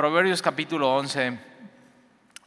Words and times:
Proverbios 0.00 0.40
capítulo 0.40 0.96
11, 0.96 1.38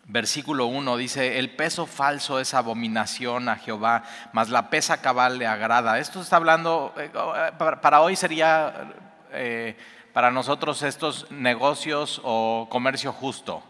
versículo 0.05 0.65
1 0.65 0.97
dice, 0.97 1.37
el 1.37 1.51
peso 1.51 1.85
falso 1.85 2.39
es 2.39 2.55
abominación 2.55 3.47
a 3.47 3.57
Jehová, 3.57 4.01
mas 4.31 4.49
la 4.49 4.71
pesa 4.71 5.03
cabal 5.03 5.37
le 5.37 5.45
agrada. 5.45 5.99
Esto 5.99 6.19
está 6.19 6.37
hablando, 6.37 6.95
eh, 6.97 7.11
para 7.59 8.01
hoy 8.01 8.15
sería 8.15 8.91
eh, 9.31 9.77
para 10.13 10.31
nosotros 10.31 10.81
estos 10.81 11.29
negocios 11.29 12.19
o 12.23 12.65
comercio 12.71 13.13
justo. 13.13 13.61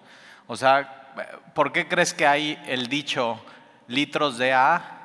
O 0.47 0.55
sea, 0.55 1.11
¿por 1.53 1.73
qué 1.73 1.85
crees 1.89 2.13
que 2.13 2.25
hay 2.25 2.57
el 2.65 2.87
dicho 2.87 3.37
litros 3.89 4.37
de 4.37 4.53
a 4.53 5.01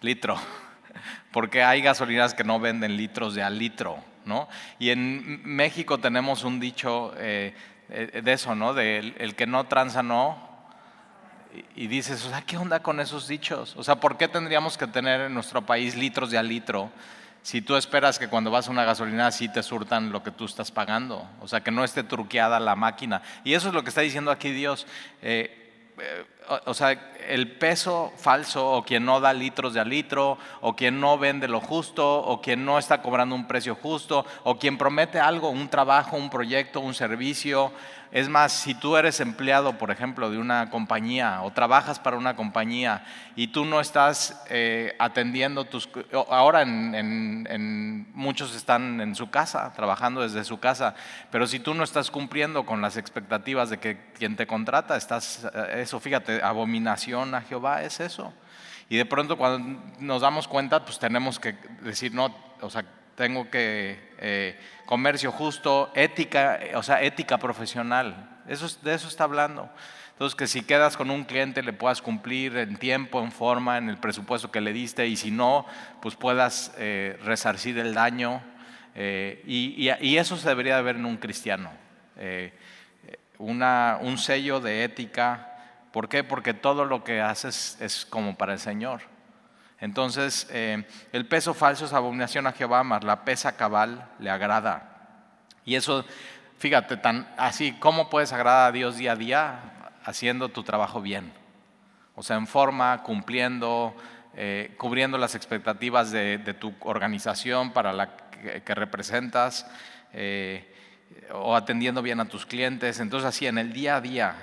litro? 0.00 0.36
Porque 1.32 1.64
hay 1.64 1.82
gasolineras 1.82 2.34
que 2.34 2.44
no 2.44 2.60
venden 2.60 2.96
litros 2.96 3.34
de 3.34 3.42
a 3.42 3.50
litro, 3.50 3.98
¿no? 4.26 4.48
Y 4.78 4.90
en 4.90 5.42
México 5.42 5.98
tenemos 5.98 6.44
un 6.44 6.60
dicho 6.60 7.12
eh, 7.16 7.52
eh, 7.52 7.52
de 7.90 8.32
eso, 8.32 8.54
¿no? 8.54 8.74
De 8.74 9.14
el, 9.18 9.34
que 9.34 9.46
no 9.46 9.64
tranza 9.64 10.02
no. 10.02 10.48
Y, 11.74 11.88
dices, 11.88 12.24
o 12.24 12.28
sea, 12.30 12.42
¿qué 12.42 12.56
onda 12.56 12.80
con 12.80 13.00
esos 13.00 13.26
dichos? 13.26 13.74
O 13.76 13.82
sea, 13.82 13.96
¿por 13.96 14.16
qué 14.16 14.28
tendríamos 14.28 14.78
que 14.78 14.86
tener 14.86 15.22
en 15.22 15.34
nuestro 15.34 15.66
país 15.66 15.96
litros 15.96 16.30
de 16.30 16.38
a 16.38 16.42
litro 16.42 16.90
si 17.42 17.60
tú 17.60 17.74
esperas 17.74 18.18
que 18.18 18.28
cuando 18.28 18.50
vas 18.50 18.68
a 18.68 18.70
una 18.70 18.84
gasolina 18.84 19.32
sí 19.32 19.48
te 19.48 19.62
surtan 19.62 20.12
lo 20.12 20.22
que 20.22 20.30
tú 20.30 20.44
estás 20.44 20.70
pagando? 20.70 21.28
O 21.40 21.48
sea, 21.48 21.60
que 21.60 21.72
no 21.72 21.82
esté 21.82 22.04
truqueada 22.04 22.60
la 22.60 22.76
máquina. 22.76 23.22
Y 23.42 23.54
eso 23.54 23.68
es 23.68 23.74
lo 23.74 23.82
que 23.82 23.88
está 23.88 24.02
diciendo 24.02 24.30
aquí 24.30 24.52
Dios. 24.52 24.86
Eh, 25.22 25.56
eh, 25.56 25.59
o 26.66 26.74
sea, 26.74 26.90
el 27.28 27.52
peso 27.52 28.12
falso 28.16 28.72
o 28.72 28.82
quien 28.84 29.04
no 29.04 29.20
da 29.20 29.32
litros 29.32 29.74
de 29.74 29.80
a 29.80 29.84
litro 29.84 30.36
o 30.60 30.74
quien 30.74 31.00
no 31.00 31.16
vende 31.16 31.46
lo 31.46 31.60
justo 31.60 32.04
o 32.04 32.40
quien 32.40 32.64
no 32.64 32.78
está 32.78 33.02
cobrando 33.02 33.34
un 33.34 33.46
precio 33.46 33.76
justo 33.76 34.26
o 34.42 34.58
quien 34.58 34.76
promete 34.76 35.20
algo, 35.20 35.50
un 35.50 35.68
trabajo, 35.68 36.16
un 36.16 36.30
proyecto, 36.30 36.80
un 36.80 36.94
servicio 36.94 37.72
es 38.12 38.28
más, 38.28 38.52
si 38.52 38.74
tú 38.74 38.96
eres 38.96 39.20
empleado, 39.20 39.78
por 39.78 39.92
ejemplo, 39.92 40.30
de 40.30 40.38
una 40.38 40.68
compañía 40.70 41.42
o 41.42 41.52
trabajas 41.52 42.00
para 42.00 42.16
una 42.16 42.34
compañía 42.34 43.04
y 43.36 43.48
tú 43.48 43.64
no 43.64 43.80
estás 43.80 44.42
eh, 44.50 44.96
atendiendo 44.98 45.64
tus... 45.64 45.88
Ahora 46.28 46.62
en, 46.62 48.06
muchos 48.12 48.56
están 48.56 49.00
en 49.00 49.14
su 49.14 49.30
casa, 49.30 49.72
trabajando 49.74 50.22
desde 50.22 50.42
su 50.42 50.58
casa, 50.58 50.94
pero 51.30 51.46
si 51.46 51.60
tú 51.60 51.72
no 51.72 51.84
estás 51.84 52.10
cumpliendo 52.10 52.66
con 52.66 52.82
las 52.82 52.96
expectativas 52.96 53.70
de 53.70 53.78
que 53.78 54.10
quien 54.18 54.34
te 54.34 54.46
contrata, 54.46 54.96
estás... 54.96 55.46
Eh, 55.54 55.82
eso, 55.82 56.00
fíjate, 56.00 56.42
abominación 56.42 57.34
a 57.36 57.42
Jehová 57.42 57.82
es 57.84 58.00
eso. 58.00 58.34
Y 58.88 58.96
de 58.96 59.06
pronto 59.06 59.38
cuando 59.38 59.80
nos 60.00 60.22
damos 60.22 60.48
cuenta, 60.48 60.84
pues 60.84 60.98
tenemos 60.98 61.38
que 61.38 61.56
decir, 61.82 62.12
no, 62.12 62.34
o 62.60 62.70
sea, 62.70 62.84
tengo 63.16 63.50
que... 63.50 64.10
Eh, 64.18 64.58
comercio 64.90 65.30
justo, 65.30 65.92
ética, 65.94 66.58
o 66.74 66.82
sea, 66.82 67.00
ética 67.00 67.38
profesional. 67.38 68.40
Eso, 68.48 68.66
de 68.82 68.92
eso 68.92 69.06
está 69.06 69.22
hablando. 69.22 69.70
Entonces, 70.10 70.34
que 70.34 70.48
si 70.48 70.62
quedas 70.62 70.96
con 70.96 71.12
un 71.12 71.22
cliente 71.22 71.62
le 71.62 71.72
puedas 71.72 72.02
cumplir 72.02 72.56
en 72.56 72.76
tiempo, 72.76 73.22
en 73.22 73.30
forma, 73.30 73.78
en 73.78 73.88
el 73.88 73.98
presupuesto 73.98 74.50
que 74.50 74.60
le 74.60 74.72
diste 74.72 75.06
y 75.06 75.14
si 75.14 75.30
no, 75.30 75.64
pues 76.02 76.16
puedas 76.16 76.74
eh, 76.76 77.16
resarcir 77.22 77.78
el 77.78 77.94
daño. 77.94 78.42
Eh, 78.96 79.44
y, 79.46 80.16
eso 80.18 80.36
se 80.36 80.48
debería 80.48 80.74
de 80.74 80.82
ver 80.82 80.96
en 80.96 81.06
un 81.06 81.18
cristiano. 81.18 81.70
Eh, 82.16 82.52
una, 83.38 83.96
un 84.00 84.18
sello 84.18 84.58
de 84.58 84.82
ética. 84.82 85.56
¿Por 85.92 86.08
qué? 86.08 86.24
Porque 86.24 86.52
todo 86.52 86.84
lo 86.84 87.04
que 87.04 87.20
haces 87.20 87.78
es 87.80 88.04
como 88.04 88.36
para 88.36 88.54
el 88.54 88.58
Señor. 88.58 89.02
Entonces, 89.80 90.46
eh, 90.50 90.84
el 91.12 91.26
peso 91.26 91.54
falso 91.54 91.86
es 91.86 91.92
abominación 91.92 92.46
a 92.46 92.52
Jehová, 92.52 92.84
mas 92.84 93.02
la 93.02 93.24
pesa 93.24 93.56
cabal 93.56 94.08
le 94.18 94.28
agrada. 94.28 95.16
Y 95.64 95.74
eso, 95.74 96.04
fíjate, 96.58 96.98
tan 96.98 97.26
así, 97.38 97.72
¿cómo 97.72 98.10
puedes 98.10 98.32
agradar 98.32 98.68
a 98.68 98.72
Dios 98.72 98.96
día 98.96 99.12
a 99.12 99.16
día? 99.16 99.60
Haciendo 100.04 100.50
tu 100.50 100.62
trabajo 100.64 101.00
bien. 101.00 101.32
O 102.14 102.22
sea, 102.22 102.36
en 102.36 102.46
forma, 102.46 103.02
cumpliendo, 103.02 103.96
eh, 104.34 104.74
cubriendo 104.76 105.16
las 105.16 105.34
expectativas 105.34 106.10
de, 106.10 106.38
tu 106.58 106.74
organización 106.80 107.72
para 107.72 107.92
la 107.94 108.16
que, 108.16 108.74
representas. 108.74 109.66
Eh, 110.12 110.66
o 111.32 111.56
atendiendo 111.56 112.02
bien 112.02 112.20
a 112.20 112.26
tus 112.26 112.44
clientes. 112.46 113.00
Entonces 113.00 113.28
así, 113.28 113.46
en 113.46 113.58
el 113.58 113.72
día 113.72 113.96
a 113.96 114.00
día, 114.00 114.34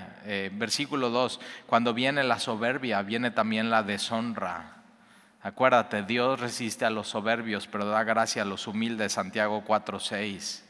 versículo 0.54 1.10
2, 1.10 1.40
cuando 1.66 1.94
viene 1.94 2.24
la 2.24 2.40
soberbia, 2.40 3.02
viene 3.04 3.32
también 3.32 3.70
la 3.70 3.84
deshonra. 3.84 4.77
Acuérdate, 5.48 6.04
Dios 6.04 6.42
resiste 6.42 6.84
a 6.84 6.90
los 6.90 7.08
soberbios, 7.08 7.68
pero 7.68 7.86
da 7.86 8.04
gracia 8.04 8.42
a 8.42 8.46
los 8.46 8.68
humildes, 8.68 9.14
Santiago 9.14 9.64
4:6. 9.66 10.62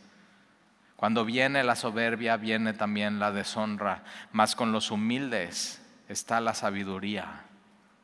Cuando 0.96 1.26
viene 1.26 1.64
la 1.64 1.76
soberbia, 1.76 2.38
viene 2.38 2.74
también 2.74 3.18
la 3.18 3.32
deshonra, 3.32 4.04
mas 4.34 4.56
con 4.56 4.72
los 4.72 4.92
humildes 4.92 5.82
está 6.08 6.40
la 6.42 6.54
sabiduría. 6.54 7.42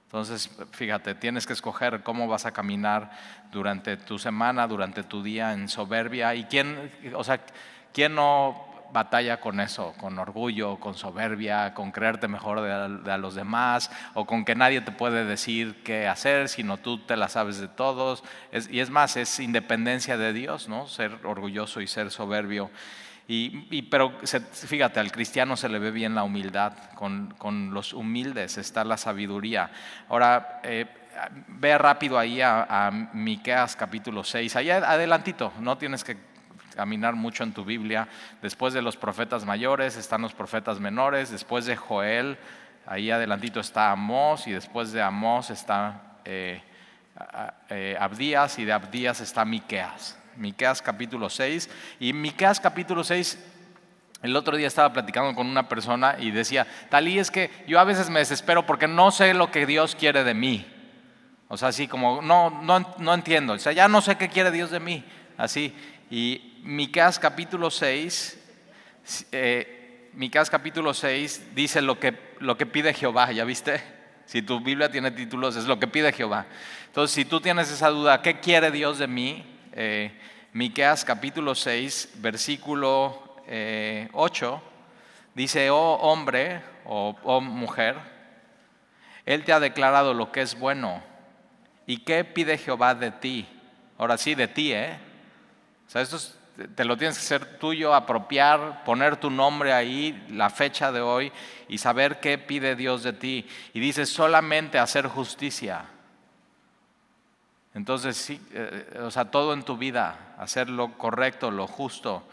Entonces, 0.05 0.49
fíjate, 0.71 1.13
tienes 1.13 1.45
que 1.45 1.53
escoger 1.53 2.01
cómo 2.01 2.27
vas 2.27 2.47
a 2.47 2.53
caminar 2.53 3.11
durante 3.51 3.95
tu 3.95 4.17
semana, 4.17 4.67
durante 4.67 5.03
tu 5.03 5.21
día 5.21 5.53
en 5.53 5.69
soberbia. 5.69 6.33
¿Y 6.33 6.45
quién, 6.45 6.91
o 7.13 7.23
sea, 7.23 7.39
quién 7.93 8.15
no 8.15 8.72
batalla 8.93 9.39
con 9.39 9.59
eso, 9.59 9.93
con 9.99 10.17
orgullo, 10.19 10.79
con 10.79 10.93
soberbia, 10.93 11.73
con 11.73 11.91
creerte 11.91 12.27
mejor 12.27 12.61
de 12.61 13.17
los 13.17 13.35
demás, 13.35 13.91
o 14.13 14.25
con 14.25 14.45
que 14.45 14.55
nadie 14.55 14.81
te 14.81 14.91
puede 14.91 15.25
decir 15.25 15.83
qué 15.83 16.07
hacer, 16.07 16.47
sino 16.47 16.77
tú 16.77 16.99
te 16.99 17.17
la 17.17 17.27
sabes 17.27 17.59
de 17.59 17.67
todos. 17.67 18.23
y 18.69 18.79
es 18.79 18.89
más, 18.89 19.17
es 19.17 19.39
independencia 19.39 20.17
de 20.17 20.31
Dios, 20.31 20.69
¿no? 20.69 20.87
Ser 20.87 21.25
orgulloso 21.25 21.81
y 21.81 21.87
ser 21.87 22.11
soberbio. 22.11 22.69
Y, 23.25 23.83
pero 23.83 24.13
fíjate, 24.51 24.99
al 24.99 25.11
cristiano 25.11 25.55
se 25.55 25.69
le 25.69 25.79
ve 25.79 25.91
bien 25.91 26.13
la 26.13 26.23
humildad, 26.23 26.73
con, 26.95 27.73
los 27.73 27.93
humildes 27.93 28.57
está 28.57 28.83
la 28.83 28.97
sabiduría. 28.97 29.71
Ahora, 30.09 30.59
eh, 30.63 30.85
ve 31.47 31.77
rápido 31.77 32.19
ahí 32.19 32.41
a, 32.41 32.91
Miqueas 33.13 33.77
capítulo 33.77 34.23
6, 34.23 34.55
ahí 34.57 34.69
adelantito, 34.69 35.53
no 35.59 35.77
tienes 35.77 36.03
que 36.03 36.17
caminar 36.75 37.15
mucho 37.15 37.43
en 37.43 37.53
tu 37.53 37.65
Biblia. 37.65 38.07
Después 38.41 38.73
de 38.73 38.81
los 38.81 38.97
profetas 38.97 39.45
mayores 39.45 39.97
están 39.97 40.21
los 40.21 40.33
profetas 40.33 40.79
menores, 40.79 41.31
después 41.31 41.65
de 41.65 41.75
Joel, 41.75 42.37
ahí 42.85 43.11
adelantito 43.11 43.59
está 43.59 43.91
Amós 43.91 44.47
y 44.47 44.51
después 44.51 44.91
de 44.91 45.01
Amós 45.01 45.49
está 45.49 46.17
eh, 46.25 46.61
eh, 47.69 47.97
Abdías 47.99 48.59
y 48.59 48.65
de 48.65 48.73
Abdías 48.73 49.21
está 49.21 49.45
Miqueas. 49.45 50.19
Miqueas 50.35 50.81
capítulo 50.81 51.29
6 51.29 51.69
y 51.99 52.13
Miqueas 52.13 52.59
capítulo 52.59 53.03
6 53.03 53.51
el 54.23 54.37
otro 54.37 54.55
día 54.55 54.67
estaba 54.67 54.93
platicando 54.93 55.35
con 55.35 55.47
una 55.47 55.67
persona 55.67 56.15
y 56.17 56.31
decía, 56.31 56.65
Talí, 56.89 57.19
es 57.19 57.29
que 57.29 57.51
yo 57.67 57.77
a 57.77 57.83
veces 57.83 58.09
me 58.09 58.19
desespero 58.19 58.65
porque 58.65 58.87
no 58.87 59.11
sé 59.11 59.33
lo 59.33 59.51
que 59.51 59.65
Dios 59.65 59.95
quiere 59.95 60.23
de 60.23 60.33
mí. 60.33 60.65
O 61.49 61.57
sea, 61.57 61.67
así 61.67 61.89
como, 61.89 62.21
no, 62.21 62.49
no, 62.49 62.95
no 62.99 63.13
entiendo. 63.13 63.51
O 63.51 63.59
sea, 63.59 63.73
ya 63.73 63.89
no 63.89 63.99
sé 63.99 64.15
qué 64.15 64.29
quiere 64.29 64.49
Dios 64.49 64.71
de 64.71 64.79
mí. 64.79 65.03
Así. 65.37 65.75
Y 66.15 66.59
Miqueas 66.61 67.17
capítulo 67.17 67.71
6, 67.71 68.37
eh, 69.31 70.11
capítulo 70.51 70.93
6 70.93 71.55
dice 71.55 71.81
lo 71.81 71.99
que, 71.99 72.35
lo 72.37 72.55
que 72.55 72.67
pide 72.67 72.93
Jehová, 72.93 73.31
¿ya 73.31 73.43
viste? 73.45 73.81
Si 74.27 74.43
tu 74.43 74.59
Biblia 74.59 74.91
tiene 74.91 75.09
títulos, 75.09 75.55
es 75.55 75.65
lo 75.65 75.79
que 75.79 75.87
pide 75.87 76.13
Jehová. 76.13 76.45
Entonces, 76.85 77.15
si 77.15 77.25
tú 77.25 77.41
tienes 77.41 77.71
esa 77.71 77.89
duda, 77.89 78.21
¿qué 78.21 78.39
quiere 78.39 78.69
Dios 78.69 78.99
de 78.99 79.07
mí? 79.07 79.43
Eh, 79.71 80.11
Miqueas 80.53 81.03
capítulo 81.03 81.55
6, 81.55 82.11
versículo 82.17 83.37
8, 83.47 83.47
eh, 83.47 84.59
dice, 85.33 85.71
oh 85.71 85.93
hombre 85.95 86.61
o 86.85 87.17
oh 87.23 87.41
mujer, 87.41 87.95
Él 89.25 89.43
te 89.43 89.51
ha 89.51 89.59
declarado 89.59 90.13
lo 90.13 90.31
que 90.31 90.43
es 90.43 90.59
bueno. 90.59 91.01
¿Y 91.87 92.03
qué 92.03 92.23
pide 92.23 92.59
Jehová 92.59 92.93
de 92.93 93.09
ti? 93.09 93.47
Ahora 93.97 94.19
sí, 94.19 94.35
de 94.35 94.47
ti, 94.47 94.73
¿eh? 94.73 95.11
Sea, 95.93 96.01
esto 96.01 96.15
es 96.15 96.35
te 96.75 96.85
lo 96.85 96.97
tienes 96.97 97.19
que 97.19 97.23
ser 97.23 97.59
tuyo, 97.59 97.93
apropiar, 97.93 98.83
poner 98.83 99.17
tu 99.17 99.29
nombre 99.29 99.73
ahí, 99.73 100.25
la 100.31 100.49
fecha 100.49 100.91
de 100.91 101.01
hoy 101.01 101.31
y 101.67 101.77
saber 101.77 102.19
qué 102.19 102.39
pide 102.39 102.75
Dios 102.75 103.03
de 103.03 103.13
ti. 103.13 103.47
Y 103.75 103.79
dice 103.79 104.07
solamente 104.07 104.79
hacer 104.79 105.05
justicia. 105.05 105.85
Entonces, 107.75 108.17
sí, 108.17 108.41
eh, 108.53 109.01
o 109.03 109.11
sea, 109.11 109.25
todo 109.25 109.53
en 109.53 109.61
tu 109.61 109.77
vida, 109.77 110.35
hacer 110.39 110.67
lo 110.67 110.97
correcto, 110.97 111.51
lo 111.51 111.67
justo. 111.67 112.27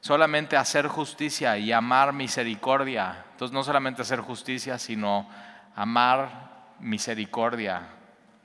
Solamente 0.00 0.56
hacer 0.56 0.86
justicia 0.86 1.58
y 1.58 1.72
amar 1.72 2.14
misericordia. 2.14 3.26
Entonces, 3.32 3.52
no 3.52 3.64
solamente 3.64 4.00
hacer 4.00 4.20
justicia, 4.20 4.78
sino 4.78 5.28
amar 5.74 6.74
misericordia 6.80 7.97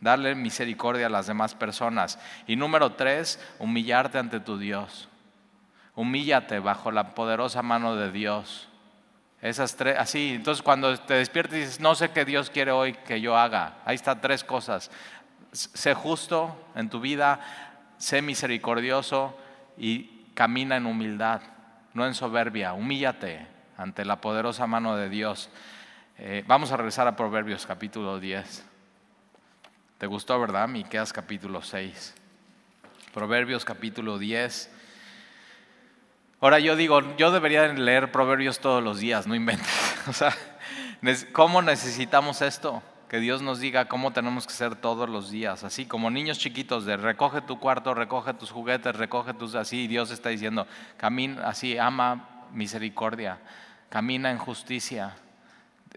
darle 0.03 0.35
misericordia 0.35 1.07
a 1.07 1.09
las 1.09 1.27
demás 1.27 1.55
personas. 1.55 2.19
Y 2.45 2.55
número 2.55 2.91
tres, 2.93 3.39
humillarte 3.59 4.19
ante 4.19 4.39
tu 4.39 4.57
Dios. 4.57 5.09
Humíllate 5.95 6.59
bajo 6.59 6.91
la 6.91 7.15
poderosa 7.15 7.61
mano 7.61 7.95
de 7.95 8.11
Dios. 8.11 8.67
Esas 9.41 9.75
tres, 9.75 9.97
así, 9.97 10.33
entonces 10.35 10.61
cuando 10.61 10.97
te 10.97 11.15
despiertes 11.15 11.59
dices, 11.59 11.79
no 11.79 11.95
sé 11.95 12.11
qué 12.11 12.25
Dios 12.25 12.49
quiere 12.49 12.71
hoy 12.71 12.93
que 12.93 13.19
yo 13.19 13.37
haga, 13.37 13.79
ahí 13.83 13.95
están 13.95 14.21
tres 14.21 14.43
cosas. 14.43 14.89
Sé 15.51 15.93
justo 15.93 16.55
en 16.75 16.89
tu 16.89 16.99
vida, 16.99 17.39
sé 17.97 18.21
misericordioso 18.21 19.37
y 19.77 20.27
camina 20.33 20.77
en 20.77 20.85
humildad. 20.85 21.41
no 21.93 22.07
en 22.07 22.15
soberbia, 22.15 22.73
humíllate 22.73 23.45
ante 23.77 24.03
la 24.03 24.19
poderosa 24.19 24.65
mano 24.65 24.95
de 24.95 25.09
Dios. 25.09 25.49
Eh, 26.17 26.43
vamos 26.47 26.71
a 26.71 26.77
regresar 26.77 27.07
a 27.07 27.15
Proverbios 27.15 27.65
capítulo 27.65 28.19
10. 28.19 28.72
¿Te 30.03 30.07
gustó, 30.07 30.37
verdad? 30.37 30.67
Miqueas 30.67 31.13
capítulo 31.13 31.61
6. 31.61 32.13
Proverbios 33.13 33.63
capítulo 33.63 34.17
10. 34.17 34.69
Ahora 36.41 36.59
yo 36.59 36.75
digo, 36.75 37.15
yo 37.15 37.31
debería 37.31 37.69
leer 37.69 38.11
Proverbios 38.11 38.59
todos 38.59 38.83
los 38.83 38.99
días, 38.99 39.27
no 39.27 39.33
inventes. 39.33 39.65
O 40.09 40.11
sea, 40.11 40.35
¿cómo 41.31 41.61
necesitamos 41.61 42.41
esto? 42.41 42.83
Que 43.07 43.19
Dios 43.19 43.41
nos 43.41 43.61
diga 43.61 43.87
cómo 43.87 44.11
tenemos 44.11 44.45
que 44.45 44.51
ser 44.51 44.75
todos 44.75 45.07
los 45.07 45.31
días, 45.31 45.63
así 45.63 45.85
como 45.85 46.11
niños 46.11 46.37
chiquitos 46.37 46.83
de 46.83 46.97
recoge 46.97 47.39
tu 47.39 47.57
cuarto, 47.57 47.93
recoge 47.93 48.33
tus 48.33 48.51
juguetes, 48.51 48.93
recoge 48.97 49.33
tus 49.33 49.55
así, 49.55 49.87
Dios 49.87 50.11
está 50.11 50.27
diciendo, 50.27 50.67
camina 50.97 51.47
así, 51.47 51.77
ama 51.77 52.43
misericordia, 52.51 53.39
camina 53.87 54.31
en 54.31 54.37
justicia. 54.37 55.15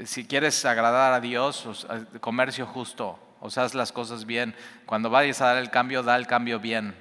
Si 0.05 0.29
quieres 0.29 0.65
agradar 0.65 1.13
a 1.13 1.19
Dios, 1.19 1.89
comercio 2.21 2.67
justo, 2.67 3.26
o 3.47 3.51
sea, 3.51 3.63
haz 3.63 3.75
las 3.75 3.93
cosas 3.93 4.27
bien. 4.27 4.57
Cuando 4.87 5.09
vayas 5.09 5.41
a 5.41 5.47
dar 5.47 5.59
el 5.59 5.71
cambio, 5.71 6.03
da 6.03 6.17
el 6.17 6.27
cambio 6.27 6.59
bien. 6.59 6.97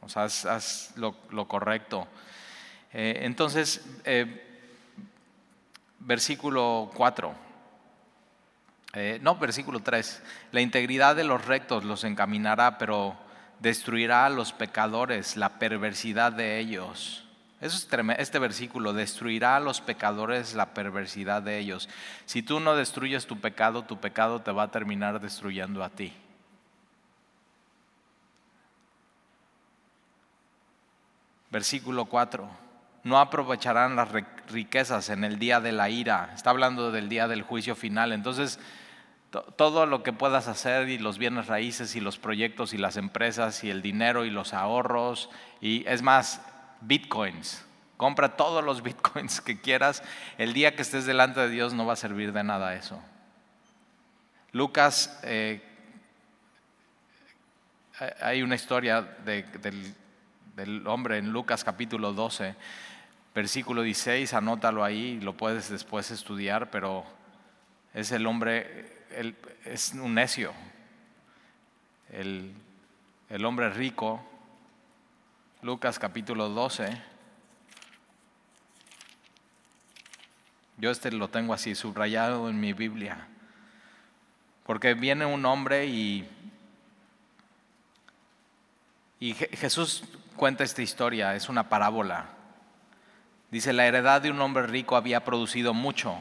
O 0.00 0.08
sea, 0.08 0.24
haz, 0.24 0.92
lo, 0.96 1.14
correcto. 1.46 2.08
Eh, 2.92 3.20
entonces, 3.22 3.86
eh, 4.04 4.60
versículo 6.00 6.90
4. 6.96 7.32
Eh, 8.94 9.20
no, 9.22 9.36
versículo 9.36 9.78
3. 9.78 10.22
La 10.50 10.60
integridad 10.60 11.14
de 11.14 11.22
los 11.22 11.44
rectos 11.44 11.84
los 11.84 12.02
encaminará, 12.02 12.76
pero 12.76 13.16
destruirá 13.60 14.26
a 14.26 14.30
los 14.30 14.52
pecadores 14.52 15.36
la 15.36 15.60
perversidad 15.60 16.32
de 16.32 16.58
ellos. 16.58 17.28
Eso 17.60 17.76
es 17.76 17.88
este 18.18 18.38
versículo, 18.38 18.92
destruirá 18.92 19.56
a 19.56 19.60
los 19.60 19.80
pecadores 19.80 20.54
la 20.54 20.72
perversidad 20.72 21.42
de 21.42 21.58
ellos. 21.58 21.88
Si 22.24 22.42
tú 22.42 22.58
no 22.58 22.74
destruyes 22.74 23.26
tu 23.26 23.38
pecado, 23.38 23.82
tu 23.84 24.00
pecado 24.00 24.40
te 24.40 24.50
va 24.50 24.64
a 24.64 24.70
terminar 24.70 25.20
destruyendo 25.20 25.84
a 25.84 25.90
ti. 25.90 26.12
Versículo 31.50 32.06
4 32.06 32.70
no 33.02 33.18
aprovecharán 33.18 33.96
las 33.96 34.08
riquezas 34.48 35.08
en 35.08 35.24
el 35.24 35.38
día 35.38 35.60
de 35.60 35.72
la 35.72 35.88
ira. 35.88 36.32
Está 36.34 36.50
hablando 36.50 36.92
del 36.92 37.08
día 37.08 37.28
del 37.28 37.42
juicio 37.42 37.74
final. 37.74 38.12
Entonces, 38.12 38.58
todo 39.56 39.86
lo 39.86 40.02
que 40.02 40.12
puedas 40.12 40.48
hacer 40.48 40.88
y 40.88 40.98
los 40.98 41.16
bienes 41.16 41.46
raíces 41.46 41.94
y 41.96 42.00
los 42.00 42.18
proyectos 42.18 42.74
y 42.74 42.78
las 42.78 42.96
empresas 42.96 43.64
y 43.64 43.70
el 43.70 43.80
dinero 43.80 44.24
y 44.24 44.30
los 44.30 44.52
ahorros 44.52 45.30
y 45.60 45.86
es 45.86 46.02
más, 46.02 46.42
bitcoins. 46.80 47.64
Compra 47.96 48.36
todos 48.36 48.64
los 48.64 48.82
bitcoins 48.82 49.40
que 49.40 49.60
quieras. 49.60 50.02
El 50.38 50.52
día 50.52 50.74
que 50.74 50.82
estés 50.82 51.06
delante 51.06 51.40
de 51.40 51.50
Dios 51.50 51.74
no 51.74 51.86
va 51.86 51.94
a 51.94 51.96
servir 51.96 52.32
de 52.32 52.44
nada 52.44 52.74
eso. 52.74 53.00
Lucas, 54.52 55.20
eh, 55.22 55.62
hay 58.20 58.42
una 58.42 58.54
historia 58.54 59.02
del, 59.02 59.94
del 60.56 60.86
hombre 60.86 61.18
en 61.18 61.30
Lucas 61.30 61.62
capítulo 61.62 62.12
12 62.12 62.56
versículo 63.34 63.82
16, 63.82 64.34
anótalo 64.34 64.84
ahí, 64.84 65.20
lo 65.20 65.36
puedes 65.36 65.70
después 65.70 66.10
estudiar, 66.10 66.70
pero 66.70 67.04
es 67.94 68.12
el 68.12 68.26
hombre, 68.26 69.04
es 69.64 69.92
un 69.94 70.14
necio. 70.14 70.52
El, 72.10 72.52
el 73.28 73.44
hombre 73.44 73.70
rico, 73.70 74.24
Lucas 75.62 75.98
capítulo 75.98 76.48
12. 76.48 76.88
Yo 80.78 80.90
este 80.90 81.12
lo 81.12 81.28
tengo 81.28 81.52
así 81.52 81.74
subrayado 81.74 82.48
en 82.48 82.58
mi 82.58 82.72
Biblia. 82.72 83.28
Porque 84.64 84.94
viene 84.94 85.26
un 85.26 85.44
hombre 85.44 85.84
y, 85.84 86.26
y 89.18 89.34
Jesús 89.34 90.04
cuenta 90.34 90.64
esta 90.64 90.80
historia, 90.80 91.34
es 91.34 91.50
una 91.50 91.68
parábola. 91.68 92.30
Dice, 93.50 93.74
la 93.74 93.86
heredad 93.86 94.22
de 94.22 94.30
un 94.30 94.40
hombre 94.40 94.66
rico 94.66 94.96
había 94.96 95.24
producido 95.26 95.74
mucho. 95.74 96.16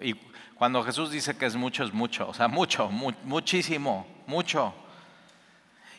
Y 0.00 0.14
cuando 0.54 0.84
Jesús 0.84 1.10
dice 1.10 1.36
que 1.36 1.46
es 1.46 1.56
mucho, 1.56 1.82
es 1.82 1.92
mucho. 1.92 2.28
O 2.28 2.34
sea, 2.34 2.46
mucho, 2.46 2.88
muchísimo, 2.88 4.06
mucho. 4.28 4.72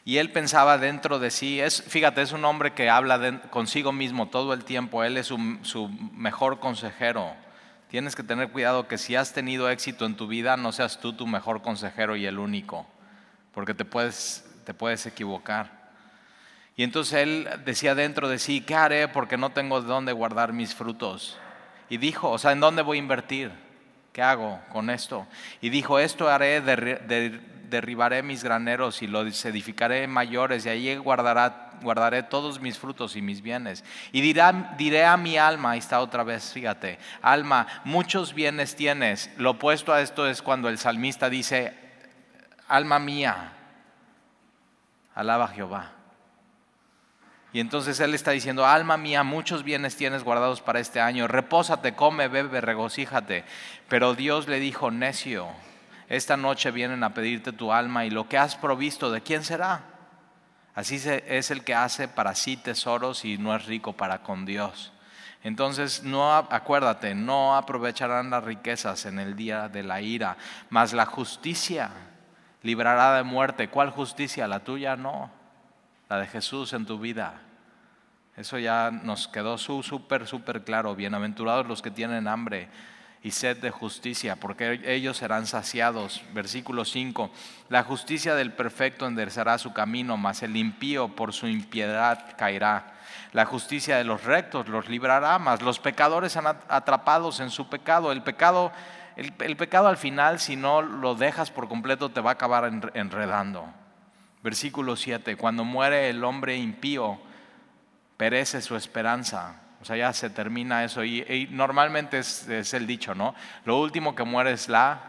Y 0.04 0.18
él 0.18 0.32
pensaba 0.32 0.78
dentro 0.78 1.20
de 1.20 1.30
sí, 1.30 1.60
es, 1.60 1.84
fíjate, 1.84 2.22
es 2.22 2.32
un 2.32 2.44
hombre 2.46 2.74
que 2.74 2.90
habla 2.90 3.42
consigo 3.52 3.92
mismo 3.92 4.30
todo 4.30 4.54
el 4.54 4.64
tiempo, 4.64 5.04
él 5.04 5.18
es 5.18 5.28
su, 5.28 5.60
su, 5.62 5.90
mejor 5.90 6.60
consejero. 6.60 7.34
Tienes 7.88 8.16
que 8.16 8.24
tener 8.24 8.50
cuidado 8.50 8.88
que 8.88 8.98
si 8.98 9.16
has 9.16 9.34
tenido 9.34 9.70
éxito 9.70 10.06
en 10.06 10.16
tu 10.16 10.28
vida, 10.28 10.58
no 10.58 10.72
seas 10.72 11.00
tú 11.00 11.14
tu 11.14 11.28
mejor 11.28 11.62
consejero 11.62 12.16
y 12.16 12.26
el 12.26 12.40
único, 12.40 12.88
porque 13.54 13.76
te 13.76 13.86
puedes, 13.86 14.44
te 14.66 14.74
puedes 14.74 15.06
equivocar. 15.06 15.82
Y 16.76 16.84
entonces 16.84 17.20
él 17.20 17.48
decía 17.64 17.94
dentro 17.94 18.28
de 18.28 18.40
sí, 18.40 18.62
¿qué 18.62 18.76
haré 18.76 19.08
porque 19.08 19.38
no 19.38 19.52
tengo 19.52 19.82
de 19.82 19.88
dónde 19.88 20.14
guardar 20.14 20.52
mis 20.52 20.74
frutos? 20.74 21.38
Y 21.90 21.98
dijo, 21.98 22.32
o 22.32 22.40
sea, 22.40 22.54
¿en 22.54 22.60
dónde 22.60 22.82
voy 22.82 22.98
a 22.98 23.02
invertir? 23.02 23.52
¿Qué 24.12 24.22
hago 24.22 24.60
con 24.72 24.90
esto? 24.90 25.26
Y 25.62 25.70
dijo, 25.70 25.98
esto 25.98 26.30
haré, 26.30 26.62
derribaré 27.70 28.22
mis 28.24 28.44
graneros 28.44 29.02
y 29.02 29.08
los 29.08 29.46
edificaré 29.46 30.06
mayores 30.06 30.66
y 30.66 30.70
allí 30.70 30.96
guardaré 30.98 32.24
todos 32.24 32.60
mis 32.60 32.78
frutos 32.78 33.16
y 33.16 33.22
mis 33.22 33.42
bienes. 33.42 33.86
Y 34.12 34.20
diré 34.20 35.06
a 35.06 35.16
mi 35.16 35.38
alma, 35.38 35.72
ahí 35.72 35.80
está 35.80 36.02
otra 36.02 36.24
vez, 36.24 36.52
fíjate, 36.52 37.00
alma, 37.22 37.68
muchos 37.86 38.34
bienes 38.34 38.76
tienes. 38.76 39.32
Lo 39.38 39.52
opuesto 39.52 39.94
a 39.94 40.02
esto 40.02 40.28
es 40.28 40.42
cuando 40.42 40.68
el 40.68 40.78
salmista 40.78 41.30
dice, 41.30 41.74
alma 42.68 43.00
mía, 43.00 43.54
alaba 45.16 45.46
a 45.46 45.50
Jehová. 45.50 45.94
Y 47.54 47.60
entonces 47.60 48.00
Él 48.00 48.14
está 48.14 48.32
diciendo, 48.32 48.66
alma 48.66 48.96
mía, 48.96 49.24
muchos 49.24 49.64
bienes 49.64 49.98
tienes 49.98 50.24
guardados 50.24 50.62
para 50.62 50.80
este 50.80 51.02
año, 51.02 51.28
repósate, 51.28 51.96
come, 51.96 52.30
bebe, 52.30 52.62
regocíjate. 52.62 53.44
Pero 53.90 54.14
Dios 54.16 54.48
le 54.48 54.60
dijo, 54.60 54.90
necio, 54.90 55.50
esta 56.08 56.38
noche 56.38 56.72
vienen 56.72 57.04
a 57.04 57.14
pedirte 57.14 57.52
tu 57.52 57.74
alma 57.74 58.06
y 58.06 58.10
lo 58.10 58.30
que 58.30 58.38
has 58.38 58.56
provisto, 58.56 59.12
¿de 59.12 59.22
quién 59.22 59.44
será? 59.44 59.84
Así 60.76 60.96
es 60.96 61.52
el 61.52 61.66
que 61.66 61.76
hace 61.76 62.08
para 62.08 62.36
sí 62.36 62.56
tesoros 62.56 63.26
y 63.26 63.38
no 63.38 63.54
es 63.54 63.66
rico 63.66 63.94
para 63.94 64.24
con 64.24 64.46
Dios. 64.46 64.94
Entonces, 65.44 66.04
no 66.04 66.34
acuérdate, 66.34 67.16
no 67.16 67.58
aprovecharán 67.58 68.30
las 68.30 68.46
riquezas 68.46 69.06
en 69.06 69.20
el 69.20 69.36
día 69.36 69.68
de 69.68 69.84
la 69.84 70.00
ira, 70.00 70.38
mas 70.70 70.94
la 70.94 71.06
justicia 71.06 71.90
librará 72.62 73.18
de 73.18 73.24
muerte. 73.24 73.68
¿Cuál 73.68 73.90
justicia? 73.90 74.48
La 74.48 74.62
tuya 74.62 74.96
no 74.96 75.41
la 76.12 76.18
de 76.18 76.28
Jesús 76.28 76.74
en 76.74 76.86
tu 76.86 77.00
vida. 77.00 77.36
Eso 78.36 78.60
ya 78.60 78.92
nos 78.92 79.30
quedó 79.30 79.58
súper, 79.58 80.28
súper 80.28 80.66
claro. 80.66 80.94
Bienaventurados 80.94 81.66
los 81.66 81.82
que 81.82 81.90
tienen 81.90 82.28
hambre 82.28 82.68
y 83.24 83.32
sed 83.32 83.60
de 83.60 83.72
justicia, 83.72 84.36
porque 84.36 84.82
ellos 84.84 85.16
serán 85.16 85.48
saciados. 85.48 86.22
Versículo 86.34 86.84
5. 86.84 87.32
La 87.70 87.84
justicia 87.84 88.36
del 88.36 88.52
perfecto 88.52 89.08
enderezará 89.08 89.58
su 89.58 89.72
camino, 89.72 90.18
mas 90.18 90.44
el 90.44 90.58
impío 90.58 91.16
por 91.16 91.32
su 91.32 91.48
impiedad 91.48 92.36
caerá. 92.38 92.92
La 93.32 93.46
justicia 93.46 93.96
de 93.96 94.04
los 94.04 94.26
rectos 94.26 94.68
los 94.68 94.90
librará, 94.90 95.40
mas 95.40 95.62
los 95.62 95.80
pecadores 95.80 96.36
han 96.36 96.48
atrapados 96.68 97.40
en 97.40 97.52
su 97.52 97.70
pecado. 97.70 98.12
El 98.12 98.22
pecado, 98.22 98.74
el, 99.16 99.32
el 99.40 99.56
pecado 99.56 99.88
al 99.88 99.96
final, 99.96 100.42
si 100.42 100.58
no 100.58 100.82
lo 100.82 101.16
dejas 101.16 101.52
por 101.52 101.70
completo, 101.70 102.10
te 102.10 102.20
va 102.20 102.32
a 102.32 102.34
acabar 102.34 102.70
enredando. 102.96 103.81
Versículo 104.44 104.96
7, 104.96 105.36
cuando 105.36 105.64
muere 105.64 106.10
el 106.10 106.24
hombre 106.24 106.58
impío, 106.58 107.20
perece 108.18 108.62
su 108.62 108.76
esperanza. 108.76 109.62
O 109.82 109.86
sea, 109.86 109.98
ya 109.98 110.14
se 110.14 110.30
termina 110.30 110.84
eso. 110.84 111.04
Y, 111.04 111.48
normalmente 111.52 112.20
es, 112.20 112.74
el 112.74 112.88
dicho, 112.88 113.14
¿no? 113.14 113.36
Lo 113.66 113.80
último 113.80 114.16
que 114.16 114.24
muere 114.24 114.52
es 114.52 114.68
la 114.68 115.00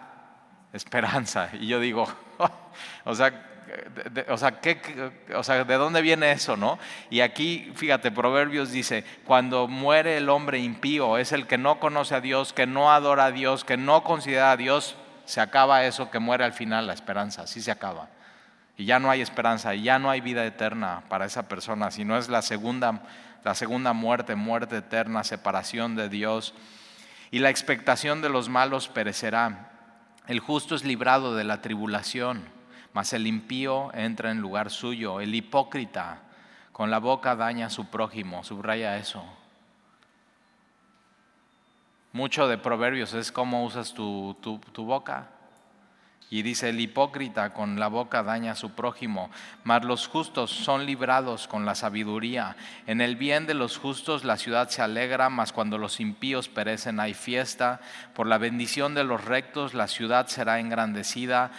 esperanza. 0.73 1.49
Y 1.61 1.67
yo 1.67 1.81
digo, 1.81 2.07
o 3.05 3.15
sea, 3.15 3.31
de, 4.11 4.27
o, 4.29 4.37
sea, 4.37 4.61
¿qué, 4.61 5.13
o 5.35 5.43
sea, 5.43 5.65
¿de 5.65 5.75
dónde 5.77 6.03
viene 6.03 6.33
eso, 6.33 6.59
no? 6.59 6.79
Y 7.09 7.21
aquí, 7.21 7.73
fíjate, 7.75 8.11
Proverbios 8.11 8.71
dice, 8.71 9.03
cuando 9.25 9.67
muere 9.67 10.19
el 10.19 10.29
hombre 10.29 10.59
impío, 10.59 11.17
es 11.17 11.33
el 11.33 11.47
que 11.47 11.57
no 11.57 11.81
conoce 11.81 12.15
a 12.15 12.21
Dios, 12.21 12.53
que 12.53 12.67
no 12.67 12.93
adora 12.93 13.27
a 13.27 13.31
Dios, 13.31 13.65
que 13.65 13.79
no 13.79 14.05
considera 14.05 14.53
a 14.53 14.57
Dios, 14.59 14.97
se 15.25 15.41
acaba 15.41 15.85
eso, 15.85 16.11
que 16.11 16.19
muere 16.19 16.45
al 16.45 16.53
final 16.53 16.87
la 16.87 16.93
esperanza, 16.93 17.43
así 17.43 17.63
se 17.63 17.71
acaba 17.71 18.09
y 18.77 18.87
ya 18.87 18.99
no 18.99 19.11
hay 19.11 19.21
esperanza, 19.21 19.75
y 19.75 19.83
ya 19.83 19.99
no 19.99 20.11
hay 20.11 20.21
vida 20.21 20.45
eterna 20.45 21.03
para 21.09 21.27
esa 21.27 21.49
persona, 21.49 21.91
sino 21.91 22.17
es 22.17 22.29
la 22.29 22.43
segunda, 22.43 23.03
la 23.45 23.55
segunda 23.55 23.93
muerte, 23.93 24.35
muerte 24.35 24.79
eterna, 24.79 25.25
separación 25.25 25.95
de 25.95 26.09
Dios. 26.09 26.55
Y 27.31 27.39
la 27.39 27.51
expectación 27.51 28.23
de 28.23 28.29
los 28.29 28.49
malos 28.49 28.89
perecerá. 28.89 29.71
El 30.27 30.41
justo 30.41 30.75
es 30.75 30.85
librado 30.85 31.35
de 31.35 31.45
la 31.45 31.61
tribulación, 31.61 32.45
mas 32.93 33.13
el 33.13 33.27
impío 33.27 33.93
entra 33.95 34.31
en 34.31 34.41
lugar 34.41 34.71
suyo. 34.71 35.21
El 35.21 35.35
hipócrita 35.35 36.19
con 36.73 36.91
la 36.91 36.99
boca 36.99 37.37
daña 37.37 37.67
a 37.67 37.71
su 37.71 37.87
prójimo, 37.87 38.43
subraya 38.45 38.97
eso. 38.97 39.25
Mucho 42.13 42.47
de 42.47 42.59
proverbios 42.59 43.15
es 43.15 43.33
cómo 43.33 43.65
usas 43.65 43.95
tu, 43.95 44.37
tu 44.41 44.85
boca. 44.85 45.29
Y 46.33 46.41
dice, 46.41 46.71
el 46.71 46.81
hipócrita 46.81 47.53
con 47.53 47.79
la 47.79 47.89
boca 47.89 48.23
daña 48.23 48.53
a 48.53 48.57
su 48.57 48.71
prójimo, 48.71 49.31
mas 49.65 49.85
los 49.85 50.09
justos 50.09 50.51
son 50.51 50.87
librados 50.87 51.47
con 51.47 51.67
la 51.67 51.75
sabiduría. 51.75 52.57
En 52.87 53.03
el 53.03 53.17
bien 53.17 53.47
de 53.47 53.53
los 53.53 53.77
justos 53.77 54.25
la 54.25 54.39
ciudad 54.39 54.71
se 54.71 54.81
alegra, 54.81 55.29
mas 55.29 55.53
cuando 55.53 55.77
los 55.77 56.01
impíos 56.01 56.49
perecen 56.49 57.01
hay 57.01 57.13
fiesta. 57.13 57.83
Por 58.15 58.27
la 58.27 58.39
bendición 58.39 58.95
de 58.95 59.05
los 59.05 59.23
rectos 59.27 59.75
la 59.75 59.89
ciudad 59.89 60.27
será 60.27 60.59
engrandecida, 60.59 61.51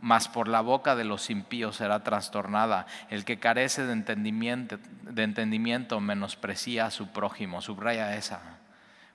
mas 0.00 0.28
por 0.28 0.46
la 0.46 0.60
boca 0.60 0.94
de 0.94 1.02
los 1.02 1.28
impíos 1.28 1.74
será 1.74 2.04
trastornada. 2.04 2.86
El 3.10 3.24
que 3.24 3.40
carece 3.40 3.86
de 3.86 3.92
entendimiento, 3.92 4.78
de 5.02 5.24
entendimiento 5.24 5.98
menosprecia 5.98 6.86
a 6.86 6.90
su 6.92 7.08
prójimo. 7.08 7.60
Subraya 7.60 8.14
esa. 8.14 8.40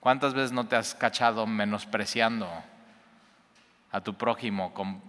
¿Cuántas 0.01 0.33
veces 0.33 0.51
no 0.51 0.67
te 0.67 0.75
has 0.75 0.95
cachado 0.95 1.47
menospreciando? 1.47 2.49
A 3.91 4.01
tu 4.01 4.15
prójimo 4.15 4.73
con, 4.73 5.01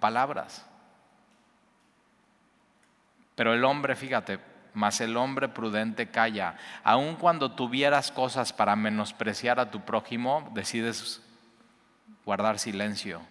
palabras. 0.00 0.66
Pero 3.34 3.54
el 3.54 3.64
hombre, 3.64 3.96
fíjate, 3.96 4.38
mas 4.74 5.00
el 5.00 5.16
hombre 5.16 5.48
prudente 5.48 6.10
calla. 6.10 6.56
Aun 6.84 7.16
cuando 7.16 7.52
tuvieras 7.52 8.10
cosas 8.10 8.52
para 8.52 8.76
menospreciar 8.76 9.58
a 9.60 9.70
tu 9.70 9.80
prójimo, 9.80 10.50
decides 10.54 11.22
guardar 12.24 12.58
silencio. 12.58 13.22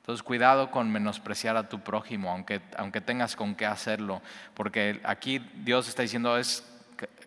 Entonces, 0.00 0.22
cuidado 0.22 0.70
con 0.70 0.92
menospreciar 0.92 1.56
a 1.56 1.68
tu 1.68 1.80
prójimo, 1.80 2.30
aunque, 2.30 2.60
aunque 2.76 3.00
tengas 3.00 3.34
con 3.34 3.54
qué 3.54 3.64
hacerlo, 3.64 4.20
porque 4.52 5.00
aquí 5.02 5.38
Dios 5.38 5.88
está 5.88 6.02
diciendo 6.02 6.36
es 6.36 6.73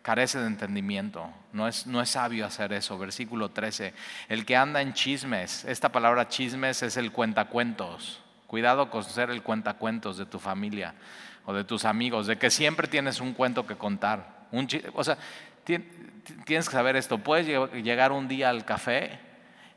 carece 0.02 0.40
de 0.40 0.48
entendimiento, 0.48 1.30
no 1.52 1.68
es, 1.68 1.88
no 1.88 2.02
es 2.02 2.12
sabio 2.12 2.46
hacer 2.46 2.74
eso. 2.74 2.98
Versículo 2.98 3.50
13, 3.50 3.94
el 4.30 4.46
que 4.46 4.56
anda 4.56 4.82
en 4.82 4.94
chismes, 4.94 5.66
esta 5.66 5.90
palabra 5.90 6.30
chismes 6.30 6.84
es 6.84 6.98
el 6.98 7.12
cuentacuentos. 7.12 8.22
Cuidado 8.48 8.90
con 8.90 9.04
ser 9.04 9.30
el 9.30 9.44
cuentacuentos 9.44 10.18
de 10.18 10.26
tu 10.26 10.40
familia 10.40 10.94
o 11.46 11.54
de 11.54 11.64
tus 11.64 11.86
amigos, 11.86 12.28
de 12.28 12.38
que 12.38 12.50
siempre 12.50 12.88
tienes 12.88 13.20
un 13.20 13.34
cuento 13.34 13.68
que 13.68 13.76
contar. 13.76 14.48
Un, 14.52 14.68
o 14.94 15.04
sea, 15.04 15.18
tienes 15.64 15.86
que 16.46 16.62
saber 16.62 16.96
esto, 16.96 17.18
puedes 17.18 17.46
llegar 17.84 18.12
un 18.12 18.28
día 18.28 18.50
al 18.50 18.64
café 18.64 19.20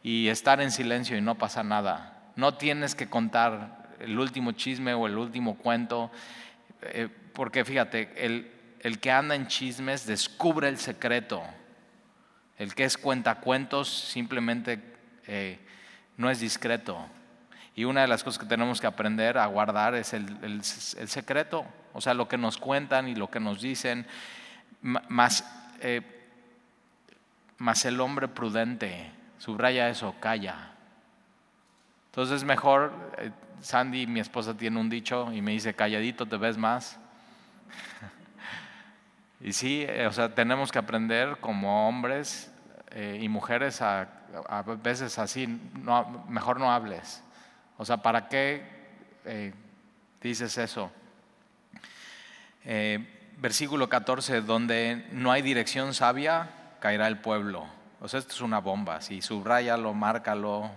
y 0.02 0.28
estar 0.28 0.60
en 0.60 0.70
silencio 0.70 1.16
y 1.16 1.20
no 1.20 1.36
pasa 1.36 1.62
nada. 1.62 2.22
No 2.36 2.54
tienes 2.54 2.94
que 2.94 3.08
contar 3.08 3.88
el 3.98 4.18
último 4.18 4.52
chisme 4.52 4.94
o 4.94 5.06
el 5.06 5.18
último 5.18 5.56
cuento, 5.56 6.10
eh, 6.82 7.08
porque 7.32 7.64
fíjate, 7.64 8.12
el, 8.16 8.50
el 8.80 8.98
que 8.98 9.10
anda 9.10 9.34
en 9.34 9.46
chismes 9.46 10.06
descubre 10.06 10.68
el 10.68 10.78
secreto. 10.78 11.42
El 12.58 12.74
que 12.74 12.84
es 12.84 12.96
cuentacuentos 12.96 13.88
simplemente 13.88 14.80
eh, 15.26 15.58
no 16.16 16.30
es 16.30 16.40
discreto. 16.40 17.06
Y 17.74 17.84
una 17.84 18.02
de 18.02 18.08
las 18.08 18.24
cosas 18.24 18.38
que 18.38 18.46
tenemos 18.46 18.80
que 18.80 18.86
aprender 18.86 19.38
a 19.38 19.46
guardar 19.46 19.94
es 19.94 20.12
el, 20.12 20.62
secreto, 20.62 21.64
o 21.92 22.00
sea, 22.00 22.14
lo 22.14 22.28
que 22.28 22.36
nos 22.36 22.58
cuentan 22.58 23.08
y 23.08 23.14
lo 23.14 23.30
que 23.30 23.40
nos 23.40 23.60
dicen, 23.60 24.06
más, 24.82 25.44
eh, 25.80 26.02
más 27.58 27.84
el 27.84 28.00
hombre 28.00 28.28
prudente, 28.28 29.10
subraya 29.38 29.88
eso, 29.88 30.14
calla. 30.20 30.72
Entonces 32.06 32.38
es 32.38 32.44
mejor, 32.44 32.92
eh, 33.18 33.30
Sandy, 33.62 34.06
mi 34.06 34.20
esposa, 34.20 34.56
tiene 34.56 34.78
un 34.80 34.90
dicho 34.90 35.32
y 35.32 35.40
me 35.40 35.52
dice, 35.52 35.74
calladito 35.74 36.26
te 36.26 36.36
ves 36.36 36.58
más. 36.58 36.98
Y 39.40 39.54
sí, 39.54 39.86
eh, 39.88 40.06
o 40.06 40.12
sea, 40.12 40.34
tenemos 40.34 40.70
que 40.70 40.78
aprender 40.78 41.38
como 41.40 41.88
hombres 41.88 42.52
eh, 42.90 43.18
y 43.20 43.28
mujeres 43.28 43.80
a, 43.80 44.08
veces 44.82 45.18
así, 45.18 45.46
no, 45.82 46.26
mejor 46.28 46.60
no 46.60 46.70
hables. 46.70 47.22
O 47.78 47.84
sea, 47.84 47.96
¿para 47.96 48.28
qué 48.28 48.62
eh, 49.24 49.52
dices 50.20 50.56
eso? 50.58 50.90
versículo 53.38 53.88
14, 53.88 54.42
donde 54.42 55.06
no 55.12 55.32
hay 55.32 55.40
dirección 55.40 55.94
sabia, 55.94 56.50
caerá 56.78 57.08
el 57.08 57.18
pueblo. 57.18 57.66
O 58.00 58.06
sea, 58.06 58.20
esto 58.20 58.34
es 58.34 58.42
una 58.42 58.60
bomba, 58.60 59.00
si 59.00 59.22
subrayalo, 59.22 59.94
márcalo. 59.94 60.70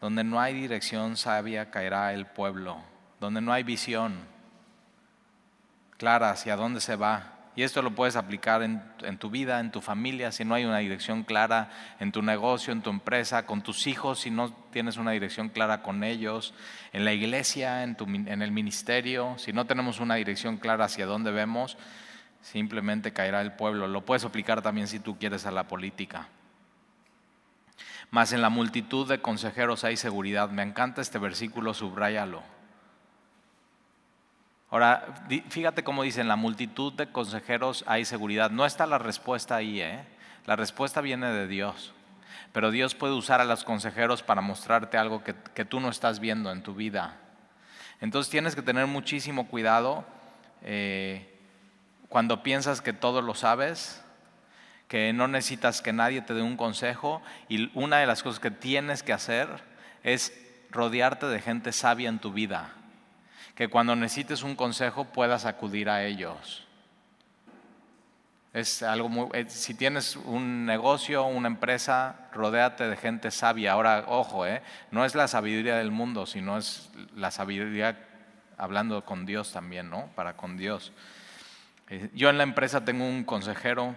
Donde 0.00 0.22
no 0.22 0.40
hay 0.40 0.54
dirección 0.54 1.16
sabia, 1.16 1.72
caerá 1.72 2.14
el 2.14 2.26
pueblo. 2.26 2.80
Donde 3.18 3.40
no 3.40 3.52
hay 3.52 3.64
visión, 3.64 4.14
clara 6.00 6.30
hacia 6.30 6.56
dónde 6.56 6.80
se 6.80 6.96
va. 6.96 7.34
Y 7.54 7.62
esto 7.62 7.82
lo 7.82 7.94
puedes 7.94 8.16
aplicar 8.16 8.62
en, 8.62 9.18
tu 9.18 9.28
vida, 9.28 9.60
en 9.60 9.70
tu 9.70 9.82
familia, 9.82 10.32
si 10.32 10.46
no 10.46 10.54
hay 10.54 10.64
una 10.64 10.78
dirección 10.78 11.24
clara, 11.24 11.68
en 11.98 12.10
tu 12.10 12.22
negocio, 12.22 12.72
en 12.72 12.80
tu 12.80 12.88
empresa, 12.88 13.44
con 13.44 13.60
tus 13.60 13.86
hijos, 13.86 14.20
si 14.20 14.30
no 14.30 14.50
tienes 14.72 14.96
una 14.96 15.10
dirección 15.10 15.50
clara 15.50 15.82
con 15.82 16.02
ellos, 16.02 16.54
en 16.94 17.04
la 17.04 17.12
iglesia, 17.12 17.82
en, 17.82 18.42
el 18.42 18.50
ministerio, 18.50 19.34
si 19.36 19.52
no 19.52 19.66
tenemos 19.66 20.00
una 20.00 20.14
dirección 20.14 20.56
clara 20.56 20.86
hacia 20.86 21.04
dónde 21.04 21.32
vemos, 21.32 21.76
simplemente 22.40 23.12
caerá 23.12 23.42
el 23.42 23.52
pueblo. 23.52 23.86
Lo 23.86 24.06
puedes 24.06 24.24
aplicar 24.24 24.62
también 24.62 24.88
si 24.88 25.00
tú 25.00 25.18
quieres 25.18 25.44
a 25.44 25.50
la 25.50 25.68
política. 25.68 26.28
Mas 28.10 28.32
en 28.32 28.40
la 28.40 28.48
multitud 28.48 29.06
de 29.06 29.20
consejeros 29.20 29.84
hay 29.84 29.98
seguridad. 29.98 30.48
Me 30.48 30.62
encanta 30.62 31.02
este 31.02 31.18
versículo, 31.18 31.74
subráyalo. 31.74 32.42
Ahora, 34.70 35.04
fíjate 35.48 35.82
cómo 35.82 36.04
dice, 36.04 36.20
en 36.20 36.28
la 36.28 36.36
multitud 36.36 36.92
de 36.92 37.08
consejeros 37.08 37.82
hay 37.88 38.04
seguridad. 38.04 38.52
No 38.52 38.64
está 38.64 38.86
la 38.86 38.98
respuesta 38.98 39.56
ahí, 39.56 39.80
¿eh? 39.80 40.04
La 40.46 40.54
respuesta 40.54 41.00
viene 41.00 41.28
de 41.32 41.48
Dios. 41.48 41.92
Pero 42.52 42.70
Dios 42.70 42.94
puede 42.94 43.14
usar 43.14 43.40
a 43.40 43.44
los 43.44 43.64
consejeros 43.64 44.22
para 44.22 44.40
mostrarte 44.40 44.96
algo 44.96 45.24
que, 45.24 45.64
tú 45.64 45.80
no 45.80 45.88
estás 45.88 46.20
viendo 46.20 46.52
en 46.52 46.62
tu 46.62 46.74
vida. 46.74 47.16
Entonces 48.00 48.30
tienes 48.30 48.54
que 48.54 48.62
tener 48.62 48.86
muchísimo 48.86 49.48
cuidado 49.48 50.04
eh, 50.62 51.36
cuando 52.08 52.44
piensas 52.44 52.80
que 52.80 52.92
todo 52.92 53.22
lo 53.22 53.34
sabes, 53.34 54.04
que 54.86 55.12
no 55.12 55.26
necesitas 55.26 55.82
que 55.82 55.92
nadie 55.92 56.22
te 56.22 56.32
dé 56.32 56.42
un 56.42 56.56
consejo. 56.56 57.22
Y 57.48 57.76
una 57.76 57.98
de 57.98 58.06
las 58.06 58.22
cosas 58.22 58.38
que 58.38 58.52
tienes 58.52 59.02
que 59.02 59.12
hacer 59.12 59.48
es 60.04 60.32
rodearte 60.70 61.26
de 61.26 61.40
gente 61.40 61.72
sabia 61.72 62.08
en 62.08 62.20
tu 62.20 62.32
vida 62.32 62.74
que 63.54 63.68
cuando 63.68 63.94
necesites 63.96 64.42
un 64.42 64.56
consejo 64.56 65.04
puedas 65.04 65.44
acudir 65.44 65.88
a 65.88 66.04
ellos. 66.04 66.66
Es 68.52 68.82
algo 68.82 69.08
muy, 69.08 69.28
eh, 69.34 69.46
si 69.48 69.74
tienes 69.74 70.16
un 70.16 70.66
negocio, 70.66 71.24
una 71.24 71.46
empresa, 71.46 72.28
rodéate 72.32 72.88
de 72.88 72.96
gente 72.96 73.30
sabia. 73.30 73.72
Ahora, 73.72 74.04
ojo, 74.08 74.44
eh, 74.44 74.60
no 74.90 75.04
es 75.04 75.14
la 75.14 75.28
sabiduría 75.28 75.76
del 75.76 75.92
mundo, 75.92 76.26
sino 76.26 76.58
es 76.58 76.90
la 77.14 77.30
sabiduría 77.30 77.96
hablando 78.58 79.04
con 79.04 79.24
Dios 79.24 79.52
también, 79.52 79.88
¿no? 79.88 80.08
Para 80.16 80.36
con 80.36 80.56
Dios. 80.56 80.92
Eh, 81.88 82.10
yo 82.12 82.28
en 82.28 82.38
la 82.38 82.42
empresa 82.42 82.84
tengo 82.84 83.06
un 83.06 83.24
consejero 83.24 83.94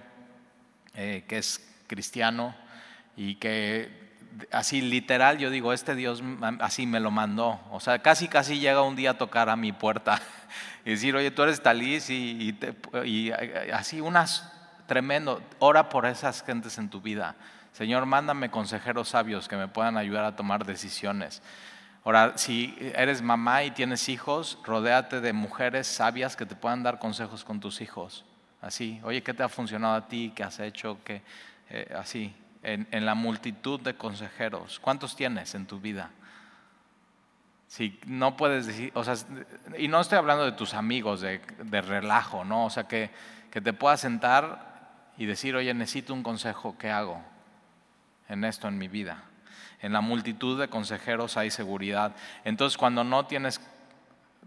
que 0.93 1.23
es 1.27 1.59
cristiano 1.87 2.55
y 3.17 3.35
que 3.35 4.12
así 4.51 4.81
literal, 4.81 5.37
yo 5.37 5.49
digo, 5.49 5.73
este 5.73 5.95
Dios 5.95 6.23
así 6.59 6.85
me 6.85 6.99
lo 6.99 7.11
mandó. 7.11 7.59
O 7.71 7.79
sea, 7.79 7.99
casi, 7.99 8.27
casi 8.27 8.59
llega 8.59 8.81
un 8.81 8.95
día 8.95 9.11
a 9.11 9.17
tocar 9.17 9.49
a 9.49 9.55
mi 9.55 9.71
puerta 9.71 10.21
y 10.85 10.91
decir, 10.91 11.15
oye, 11.15 11.31
tú 11.31 11.43
eres 11.43 11.61
Talís 11.61 12.09
y, 12.09 12.57
y, 13.05 13.31
así 13.71 14.01
unas 14.01 14.51
tremendo. 14.85 15.41
Ora 15.59 15.89
por 15.89 16.05
esas 16.05 16.43
gentes 16.43 16.77
en 16.77 16.89
tu 16.89 17.01
vida. 17.01 17.35
Señor, 17.71 18.05
mándame 18.05 18.51
consejeros 18.51 19.09
sabios 19.09 19.47
que 19.47 19.55
me 19.55 19.67
puedan 19.67 19.97
ayudar 19.97 20.25
a 20.25 20.35
tomar 20.35 20.65
decisiones. 20.65 21.41
Ahora, 22.03 22.33
si 22.37 22.75
eres 22.95 23.21
mamá 23.21 23.63
y 23.63 23.71
tienes 23.71 24.09
hijos, 24.09 24.59
rodéate 24.63 25.21
de 25.21 25.33
mujeres 25.33 25.87
sabias 25.87 26.35
que 26.35 26.45
te 26.45 26.55
puedan 26.55 26.83
dar 26.83 26.99
consejos 26.99 27.43
con 27.43 27.59
tus 27.59 27.81
hijos. 27.81 28.25
Así, 28.61 28.99
oye, 29.03 29.23
¿qué 29.23 29.33
te 29.33 29.41
ha 29.41 29.49
funcionado 29.49 29.95
a 29.95 30.07
ti? 30.07 30.31
¿Qué 30.35 30.43
has 30.43 30.59
hecho? 30.59 30.97
¿Qué? 31.03 31.21
Eh, 31.69 31.91
así, 31.97 32.33
en, 32.63 33.05
la 33.05 33.13
multitud 33.13 33.79
de 33.79 33.95
consejeros. 33.95 34.79
¿Cuántos 34.79 35.15
tienes 35.15 35.53
en 35.55 35.67
tu 35.67 35.79
vida? 35.79 36.11
Si 37.67 37.99
no 38.05 38.37
puedes 38.37 38.65
decir, 38.67 38.91
o 38.95 39.03
sea, 39.03 39.15
y 39.77 39.87
no 39.87 39.99
estoy 39.99 40.17
hablando 40.17 40.45
de 40.45 40.53
tus 40.53 40.73
amigos, 40.73 41.21
de, 41.21 41.41
relajo, 41.81 42.45
¿no? 42.45 42.65
O 42.65 42.69
sea, 42.69 42.87
que, 42.87 43.11
que 43.51 43.61
te 43.61 43.73
puedas 43.73 44.01
sentar 44.01 45.11
y 45.17 45.25
decir, 45.25 45.55
oye, 45.55 45.73
necesito 45.73 46.13
un 46.13 46.23
consejo, 46.23 46.77
¿qué 46.77 46.89
hago 46.89 47.21
en 48.29 48.43
esto 48.43 48.67
en 48.67 48.77
mi 48.77 48.87
vida? 48.87 49.23
En 49.81 49.91
la 49.91 50.01
multitud 50.01 50.59
de 50.59 50.69
consejeros 50.69 51.35
hay 51.35 51.51
seguridad. 51.51 52.15
Entonces, 52.45 52.77
cuando 52.77 53.03
no 53.03 53.25
tienes 53.25 53.59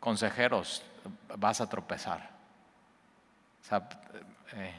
consejeros, 0.00 0.82
vas 1.36 1.60
a 1.60 1.68
tropezar. 1.68 2.30
O 3.62 3.68
sea, 3.68 3.88
eh, 4.54 4.74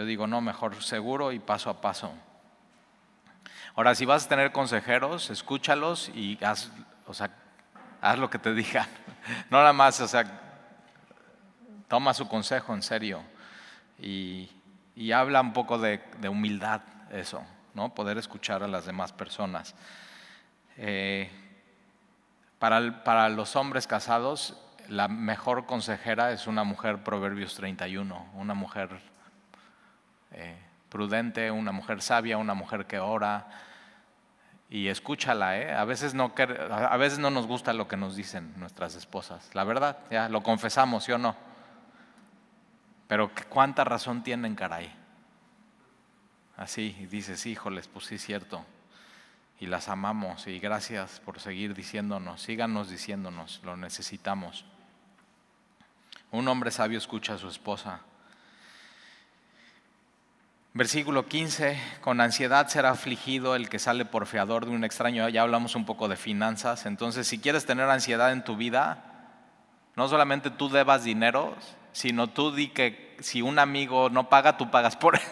yo 0.00 0.06
digo, 0.06 0.26
no, 0.26 0.40
mejor 0.40 0.82
seguro 0.82 1.30
y 1.30 1.38
paso 1.38 1.68
a 1.68 1.82
paso. 1.82 2.10
Ahora, 3.76 3.94
si 3.94 4.06
vas 4.06 4.24
a 4.24 4.28
tener 4.30 4.50
consejeros, 4.50 5.28
escúchalos 5.28 6.08
y 6.14 6.42
haz, 6.42 6.70
o 7.06 7.12
sea, 7.12 7.28
haz 8.00 8.18
lo 8.18 8.30
que 8.30 8.38
te 8.38 8.54
digan. 8.54 8.88
No 9.50 9.58
nada 9.58 9.74
más, 9.74 10.00
o 10.00 10.08
sea, 10.08 10.24
toma 11.86 12.14
su 12.14 12.26
consejo 12.28 12.72
en 12.72 12.82
serio 12.82 13.22
y, 13.98 14.48
Y 14.96 15.12
habla 15.12 15.42
un 15.42 15.52
poco 15.52 15.76
de, 15.76 16.00
humildad 16.30 16.80
eso, 17.12 17.44
¿no? 17.74 17.94
Poder 17.94 18.16
escuchar 18.16 18.62
a 18.62 18.68
las 18.68 18.86
demás 18.86 19.12
personas. 19.12 19.74
Eh, 20.78 21.30
para, 22.58 23.04
para 23.04 23.28
los 23.28 23.54
hombres 23.54 23.86
casados, 23.86 24.56
la 24.88 25.08
mejor 25.08 25.66
consejera 25.66 26.32
es 26.32 26.46
una 26.46 26.64
mujer, 26.64 27.04
Proverbios 27.04 27.54
31, 27.54 28.30
una 28.32 28.54
mujer 28.54 29.09
eh, 30.32 30.56
prudente, 30.88 31.50
una 31.50 31.72
mujer 31.72 32.02
sabia, 32.02 32.38
una 32.38 32.54
mujer 32.54 32.86
que 32.86 32.98
ora. 32.98 33.48
Y 34.68 34.88
escúchala, 34.88 35.58
¿eh? 35.58 35.72
A 35.72 35.84
veces, 35.84 36.14
no, 36.14 36.32
a 36.36 36.96
veces 36.96 37.18
no 37.18 37.30
nos 37.30 37.46
gusta 37.46 37.72
lo 37.72 37.88
que 37.88 37.96
nos 37.96 38.14
dicen 38.14 38.52
nuestras 38.56 38.94
esposas. 38.94 39.52
La 39.54 39.64
verdad, 39.64 39.98
ya 40.10 40.28
lo 40.28 40.42
confesamos, 40.42 41.04
¿sí 41.04 41.12
o 41.12 41.18
no? 41.18 41.34
Pero 43.08 43.32
cuánta 43.48 43.82
razón 43.82 44.22
tienen, 44.22 44.54
caray. 44.54 44.94
Así, 46.56 46.90
dices, 47.10 47.46
híjoles, 47.46 47.88
pues 47.88 48.04
sí 48.06 48.18
cierto. 48.18 48.64
Y 49.58 49.66
las 49.66 49.88
amamos 49.88 50.46
y 50.46 50.58
gracias 50.60 51.20
por 51.20 51.40
seguir 51.40 51.74
diciéndonos, 51.74 52.40
síganos 52.40 52.88
diciéndonos, 52.88 53.60
lo 53.64 53.76
necesitamos. 53.76 54.64
Un 56.30 56.46
hombre 56.48 56.70
sabio 56.70 56.98
escucha 56.98 57.34
a 57.34 57.38
su 57.38 57.48
esposa. 57.48 58.00
Versículo 60.72 61.26
15, 61.26 61.80
con 62.00 62.20
ansiedad 62.20 62.68
será 62.68 62.90
afligido 62.90 63.56
el 63.56 63.68
que 63.68 63.78
sale 63.78 64.04
por 64.04 64.26
fiador 64.26 64.66
de 64.66 64.70
un 64.70 64.84
extraño. 64.84 65.28
Ya 65.28 65.42
hablamos 65.42 65.74
un 65.74 65.84
poco 65.84 66.08
de 66.08 66.16
finanzas. 66.16 66.86
Entonces, 66.86 67.26
si 67.26 67.38
quieres 67.40 67.66
tener 67.66 67.90
ansiedad 67.90 68.30
en 68.32 68.44
tu 68.44 68.56
vida, 68.56 69.02
no 69.96 70.08
solamente 70.08 70.50
tú 70.50 70.68
debas 70.68 71.02
dinero, 71.02 71.56
sino 71.92 72.28
tú 72.28 72.52
di 72.54 72.68
que 72.68 73.16
si 73.20 73.42
un 73.42 73.58
amigo 73.58 74.10
no 74.10 74.28
paga, 74.28 74.56
tú 74.56 74.70
pagas 74.70 74.96
por 74.96 75.16
él. 75.16 75.22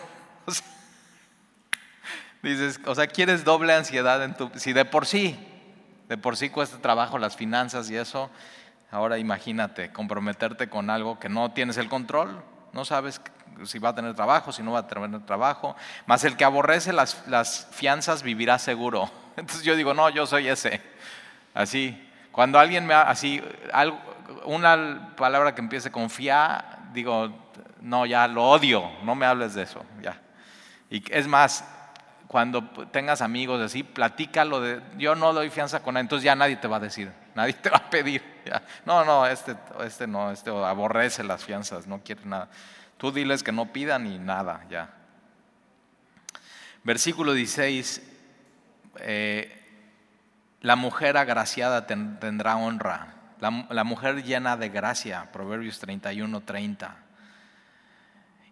dices, 2.43 2.81
o 2.85 2.95
sea, 2.95 3.07
quieres 3.07 3.45
doble 3.45 3.73
ansiedad 3.75 4.25
en 4.25 4.37
tu... 4.37 4.51
Si 4.57 4.73
de 4.73 4.85
por 4.85 5.07
sí, 5.07 5.39
de 6.09 6.19
por 6.19 6.37
sí 6.37 6.51
cuesta 6.51 6.79
trabajo 6.79 7.17
las 7.17 7.37
finanzas 7.37 7.89
y 7.91 7.97
eso, 7.97 8.29
Ahora 8.91 9.19
imagínate 9.19 9.93
comprometerte 9.93 10.69
con 10.69 10.89
algo 10.89 11.19
que 11.19 11.29
no 11.29 11.53
tienes 11.53 11.77
el 11.77 11.89
control, 11.89 12.43
no 12.73 12.87
sabes 12.87 13.21
si 13.65 13.79
va 13.79 13.91
a 13.91 13.95
tener 13.95 14.15
trabajo, 14.15 14.53
si 14.53 14.63
no 14.63 14.73
va 14.73 14.81
a 14.81 14.87
tener 14.87 15.21
trabajo, 15.25 15.77
más 16.07 16.25
el 16.25 16.37
que 16.37 16.45
aborrece 16.45 16.93
las, 16.93 17.27
las 17.27 17.69
fianzas 17.71 18.23
vivirá 18.23 18.59
seguro. 18.59 19.11
Entonces 19.37 19.65
yo 19.65 19.77
digo, 19.77 19.95
no, 19.95 20.09
yo 20.11 20.27
soy 20.27 20.49
ese. 20.49 20.81
Así, 21.55 22.09
cuando 22.33 22.59
alguien 22.59 22.87
me 22.87 22.95
así, 22.95 23.43
una 24.45 25.15
palabra 25.17 25.55
que 25.55 25.61
empiece 25.61 25.91
con 25.91 26.11
fia, 26.11 26.65
digo, 26.93 27.33
no, 27.81 28.07
ya 28.07 28.29
lo 28.29 28.45
odio, 28.45 28.91
no 29.03 29.15
me 29.15 29.27
hables 29.27 29.55
de 29.55 29.63
eso, 29.63 29.85
ya. 30.01 30.21
Y 30.91 31.03
es 31.13 31.27
más, 31.27 31.65
cuando 32.29 32.63
tengas 32.91 33.23
amigos 33.23 33.61
así, 33.61 33.83
platícalo 33.83 34.61
de, 34.61 34.83
yo 34.97 35.15
no 35.15 35.33
doy 35.33 35.51
fianza 35.51 35.83
con 35.83 35.97
él, 35.97 36.03
entonces 36.03 36.25
ya 36.25 36.35
nadie 36.35 36.57
te 36.57 36.69
va 36.69 36.77
a 36.77 36.81
decir, 36.81 37.11
nadie 37.35 37.55
te 37.55 37.71
va 37.71 37.79
a 37.79 37.91
pedir. 37.91 38.23
No, 38.85 39.05
no, 39.05 39.27
este, 39.27 39.57
este 39.85 40.07
no, 40.07 40.31
este 40.31 40.51
aborrece 40.51 41.25
las 41.25 41.45
fianzas, 41.45 41.87
no 41.87 42.01
quiere 42.03 42.25
nada. 42.25 42.49
Tú 42.99 43.11
diles 43.13 43.43
que 43.43 43.53
no 43.53 43.73
pidan 43.73 44.07
y 44.07 44.19
nada, 44.19 44.67
ya. 44.69 44.95
Versículo 46.85 47.33
16, 47.33 48.03
eh, 49.01 49.55
la 50.61 50.77
mujer 50.77 51.17
agraciada 51.17 51.87
tendrá 51.87 52.57
honra, 52.57 53.15
la, 53.41 53.67
la, 53.71 53.85
mujer 53.85 54.23
llena 54.25 54.57
de 54.57 54.69
gracia, 54.69 55.31
Proverbios 55.33 55.79
31, 55.79 56.41
30 56.43 57.09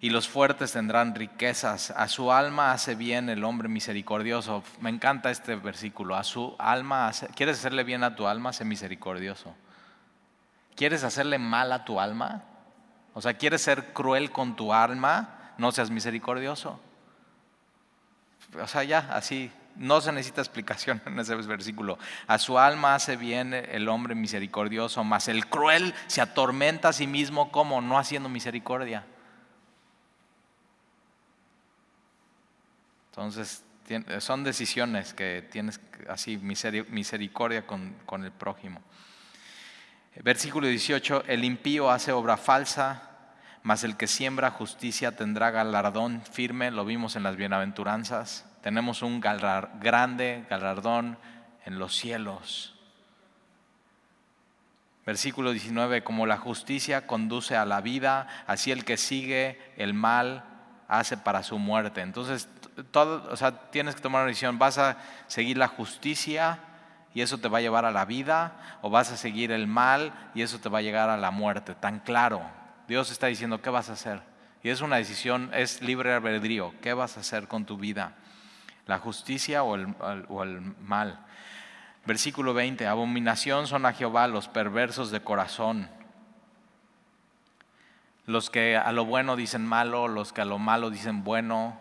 y 0.01 0.11
los 0.11 0.29
fuertes 0.29 0.73
tendrán 0.73 1.15
riquezas. 1.15 1.91
A 1.91 2.09
su 2.09 2.31
alma 2.31 2.73
hace 2.73 2.95
bien 2.95 3.29
el 3.29 3.45
hombre 3.45 3.69
misericordioso. 3.69 4.63
Me 4.81 4.91
encanta 4.91 5.31
este 5.31 5.57
versículo. 5.57 6.17
A 6.17 6.25
su 6.25 6.55
alma 6.59 7.09
hace, 7.09 7.29
¿Quieres 7.29 7.59
hacerle 7.59 7.83
bien 7.85 8.05
a 8.05 8.15
tu 8.15 8.27
alma? 8.27 8.53
Sé 8.53 8.65
misericordioso. 8.65 9.55
¿Quieres 10.75 11.05
hacerle 11.05 11.39
mal 11.39 11.73
a 11.73 11.85
tu 11.85 11.99
alma? 11.99 12.45
O 13.17 13.23
sea, 13.23 13.33
¿quieres 13.33 13.63
ser 13.63 13.95
cruel 13.95 14.31
con 14.31 14.57
tu 14.57 14.75
alma? 14.75 15.55
No 15.57 15.73
seas 15.73 15.89
misericordioso. 15.89 16.79
O 18.61 18.67
sea, 18.67 18.85
ya, 18.85 19.09
así, 19.11 19.51
no 19.75 20.03
se 20.03 20.13
necesita 20.13 20.43
explicación 20.43 21.01
en 21.07 21.19
ese 21.19 21.35
versículo. 21.35 21.99
A 22.27 22.37
su 22.37 22.59
alma 22.59 22.95
hace 22.95 23.17
bien 23.17 23.55
el 23.55 23.89
hombre 23.89 24.15
misericordioso, 24.15 25.03
mas 25.03 25.29
el 25.29 25.47
cruel 25.47 25.95
se 26.09 26.21
atormenta 26.21 26.91
a 26.91 26.93
sí 26.93 27.07
mismo 27.07 27.51
como 27.51 27.81
no 27.81 27.99
haciendo 27.99 28.29
misericordia. 28.29 29.07
Entonces, 33.13 33.65
son 34.19 34.45
decisiones 34.45 35.15
que 35.15 35.41
tienes 35.51 35.81
así 36.11 36.37
misericordia 36.37 37.67
con, 37.67 37.95
con 38.05 38.25
el 38.25 38.33
prójimo. 38.33 38.83
Versículo 40.23 40.67
18, 40.67 41.25
el 41.27 41.45
impío 41.45 41.91
hace 41.91 42.13
obra 42.13 42.37
falsa, 42.37 43.03
mas 43.63 43.85
el 43.85 43.97
que 43.97 44.07
siembra 44.07 44.51
justicia 44.51 45.17
tendrá 45.17 45.51
galardón 45.51 46.23
firme, 46.23 46.71
lo 46.71 46.85
vimos 46.85 47.17
en 47.17 47.23
las 47.23 47.37
bienaventuranzas. 47.37 48.47
Tenemos 48.63 49.03
un 49.03 49.21
grande 49.21 50.47
galardón 50.49 51.19
en 51.65 51.79
los 51.79 51.95
cielos. 51.95 52.75
Versículo 55.05 55.53
19, 55.53 56.03
como 56.03 56.27
la 56.27 56.39
justicia 56.39 57.07
conduce 57.07 57.57
a 57.57 57.65
la 57.65 57.81
vida, 57.81 58.27
así 58.47 58.73
el 58.73 58.85
que 58.85 58.97
sigue 58.97 59.61
el 59.77 59.95
mal 59.95 60.45
hace 60.89 61.17
para 61.17 61.43
su 61.43 61.59
muerte. 61.59 62.01
Entonces, 62.01 62.49
todo, 62.91 63.29
o 63.31 63.37
sea, 63.37 63.71
tienes 63.71 63.95
que 63.95 64.01
tomar 64.01 64.23
una 64.23 64.29
decisión, 64.29 64.59
¿vas 64.59 64.79
a 64.79 64.97
seguir 65.29 65.59
la 65.59 65.69
justicia 65.69 66.59
y 67.17 67.23
eso 67.23 67.39
te 67.39 67.49
va 67.49 67.57
a 67.57 67.61
llevar 67.63 67.87
a 67.87 67.91
la 67.91 68.05
vida 68.05 68.79
o 68.83 68.91
vas 68.91 69.11
a 69.11 69.17
seguir 69.17 69.51
el 69.51 69.67
mal 69.67 70.13
y 70.35 70.43
eso 70.43 70.61
te 70.61 70.69
va 70.69 70.81
a 70.81 70.83
llegar 70.83 71.09
a 71.09 71.17
la 71.17 71.31
muerte? 71.31 71.75
Tan 71.75 72.01
claro. 72.01 72.43
Dios 72.89 73.11
está 73.11 73.29
diciendo, 73.29 73.63
¿qué 73.63 73.71
vas 73.71 73.89
a 73.89 73.95
hacer? 73.95 74.21
Y 74.63 74.69
es 74.69 74.83
una 74.83 74.97
decisión, 74.97 75.49
es 75.55 75.81
libre 75.81 76.13
albedrío. 76.13 76.75
¿Qué 76.83 76.93
vas 76.93 77.17
a 77.17 77.21
hacer 77.21 77.49
con 77.49 77.65
tu 77.65 77.79
vida? 77.79 78.13
¿La 78.85 78.99
justicia 78.99 79.63
o 79.63 79.77
el, 79.77 79.95
o 80.29 80.43
el 80.43 80.61
mal? 80.83 81.25
Versículo 82.05 82.53
20, 82.53 82.87
abominación 82.87 83.67
son 83.67 83.87
a 83.87 83.95
Jehová 83.95 84.29
los 84.29 84.49
perversos 84.49 85.11
de 85.11 85.23
corazón 85.23 85.89
los 88.27 88.51
que 88.51 88.77
a 88.77 88.91
lo 88.93 89.05
bueno 89.05 89.37
dicen 89.37 89.65
malo, 89.65 90.09
los 90.09 90.33
que 90.33 90.41
a 90.41 90.45
lo 90.45 90.59
malo 90.59 90.91
dicen 90.91 91.23
bueno, 91.23 91.81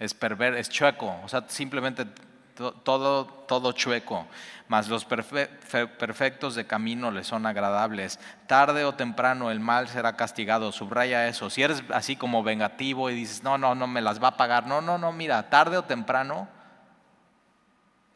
es 0.00 0.12
perver, 0.12 0.54
es 0.54 0.68
chueco, 0.68 1.16
o 1.22 1.28
sea, 1.28 1.44
simplemente 1.46 2.06
todo, 2.54 3.26
todo 3.26 3.72
chueco, 3.72 4.26
mas 4.68 4.88
los 4.88 5.04
perfectos 5.04 6.54
de 6.54 6.66
camino 6.66 7.10
les 7.10 7.26
son 7.26 7.46
agradables. 7.46 8.18
Tarde 8.46 8.84
o 8.84 8.94
temprano 8.94 9.50
el 9.50 9.60
mal 9.60 9.88
será 9.88 10.16
castigado, 10.16 10.72
subraya 10.72 11.28
eso. 11.28 11.50
Si 11.50 11.62
eres 11.62 11.82
así 11.92 12.16
como 12.16 12.42
vengativo 12.42 13.10
y 13.10 13.14
dices, 13.14 13.42
no, 13.42 13.58
no, 13.58 13.74
no 13.74 13.86
me 13.86 14.00
las 14.00 14.22
va 14.22 14.28
a 14.28 14.36
pagar, 14.36 14.66
no, 14.66 14.80
no, 14.80 14.98
no, 14.98 15.12
mira, 15.12 15.50
tarde 15.50 15.76
o 15.76 15.84
temprano 15.84 16.48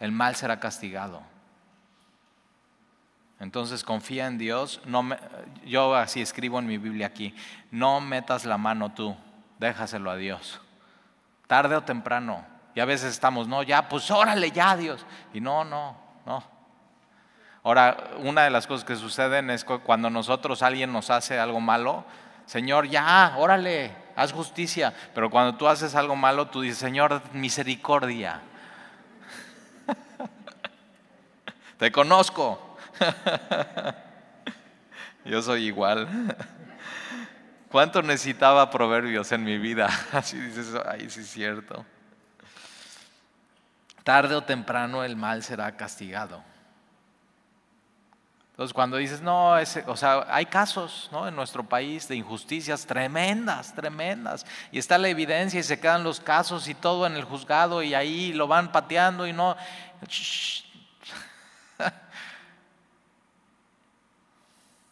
el 0.01 0.13
mal 0.13 0.37
será 0.37 0.61
castigado. 0.61 1.23
Entonces 3.41 3.85
confía 3.85 4.27
en 4.27 4.39
Dios. 4.39 4.81
No 4.85 5.09
yo 5.65 5.95
así 5.95 6.21
escribo 6.21 6.59
en 6.59 6.67
mi 6.67 6.79
Biblia 6.79 7.07
aquí, 7.07 7.35
no 7.71 8.01
metas 8.01 8.45
la 8.45 8.59
mano 8.59 8.93
tú, 8.95 9.17
déjaselo 9.59 10.11
a 10.11 10.17
Dios. 10.17 10.61
Tarde 11.47 11.77
o 11.77 11.83
temprano. 11.83 12.58
Y 12.79 12.81
a 12.81 12.85
veces 12.85 13.11
estamos, 13.11 13.49
no, 13.49 13.65
ya, 13.65 13.89
pues 13.89 14.09
órale 14.09 14.53
ya 14.53 14.77
Dios. 14.77 15.05
Y 15.35 15.41
no, 15.41 15.65
no, 15.65 15.97
no. 16.25 16.45
Ahora, 17.65 18.11
una 18.19 18.45
de 18.45 18.51
las 18.51 18.69
cosas 18.69 18.85
que 18.85 18.95
suceden 18.95 19.51
es 19.51 19.65
cuando 19.65 20.11
nosotros, 20.11 20.63
alguien 20.63 20.93
nos 20.93 21.11
hace 21.11 21.41
algo 21.41 21.59
malo, 21.59 22.05
Señor, 22.47 22.87
ya, 22.87 23.35
órale, 23.37 23.91
haz 24.15 24.33
justicia. 24.33 24.95
Pero 25.13 25.29
cuando 25.29 25.57
tú 25.57 25.67
haces 25.67 25.97
algo 25.97 26.15
malo, 26.15 26.47
tú 26.47 26.61
dices, 26.61 26.79
Señor, 26.79 27.21
misericordia. 27.33 28.43
Te 31.79 31.91
conozco. 31.91 32.77
Yo 35.25 35.43
soy 35.43 35.65
igual. 35.65 36.37
¿Cuánto 37.73 38.03
necesitaba 38.03 38.71
proverbios 38.71 39.33
en 39.33 39.43
mi 39.43 39.59
vida? 39.59 39.89
Así 40.13 40.39
dices, 40.39 40.77
ay, 40.89 41.11
sí 41.11 41.23
es 41.23 41.29
cierto. 41.29 41.85
Tarde 44.05 44.35
o 44.35 44.43
temprano 44.43 45.05
el 45.05 45.17
mal 45.17 45.43
será 45.43 45.77
castigado. 45.77 46.43
Entonces, 48.59 48.75
cuando 48.75 48.97
dices, 48.97 49.21
no, 49.21 49.53
o 49.87 49.97
sea, 49.97 50.27
hay 50.29 50.47
casos 50.47 51.09
¿no? 51.13 51.29
en 51.29 51.37
nuestro 51.37 51.63
país 51.63 52.09
de 52.09 52.17
injusticias 52.17 52.87
tremendas, 52.87 53.73
tremendas, 53.73 54.45
y 54.73 54.81
está 54.81 54.99
la 54.99 55.09
evidencia 55.09 55.61
y 55.61 55.63
se 55.63 55.79
quedan 55.79 56.03
los 56.03 56.19
casos 56.19 56.67
y 56.67 56.75
todo 56.75 57.07
en 57.07 57.15
el 57.15 57.23
juzgado 57.23 57.85
y 57.85 57.95
ahí 57.95 58.33
lo 58.33 58.49
van 58.49 58.73
pateando 58.73 59.29
y 59.29 59.33
no. 59.33 59.57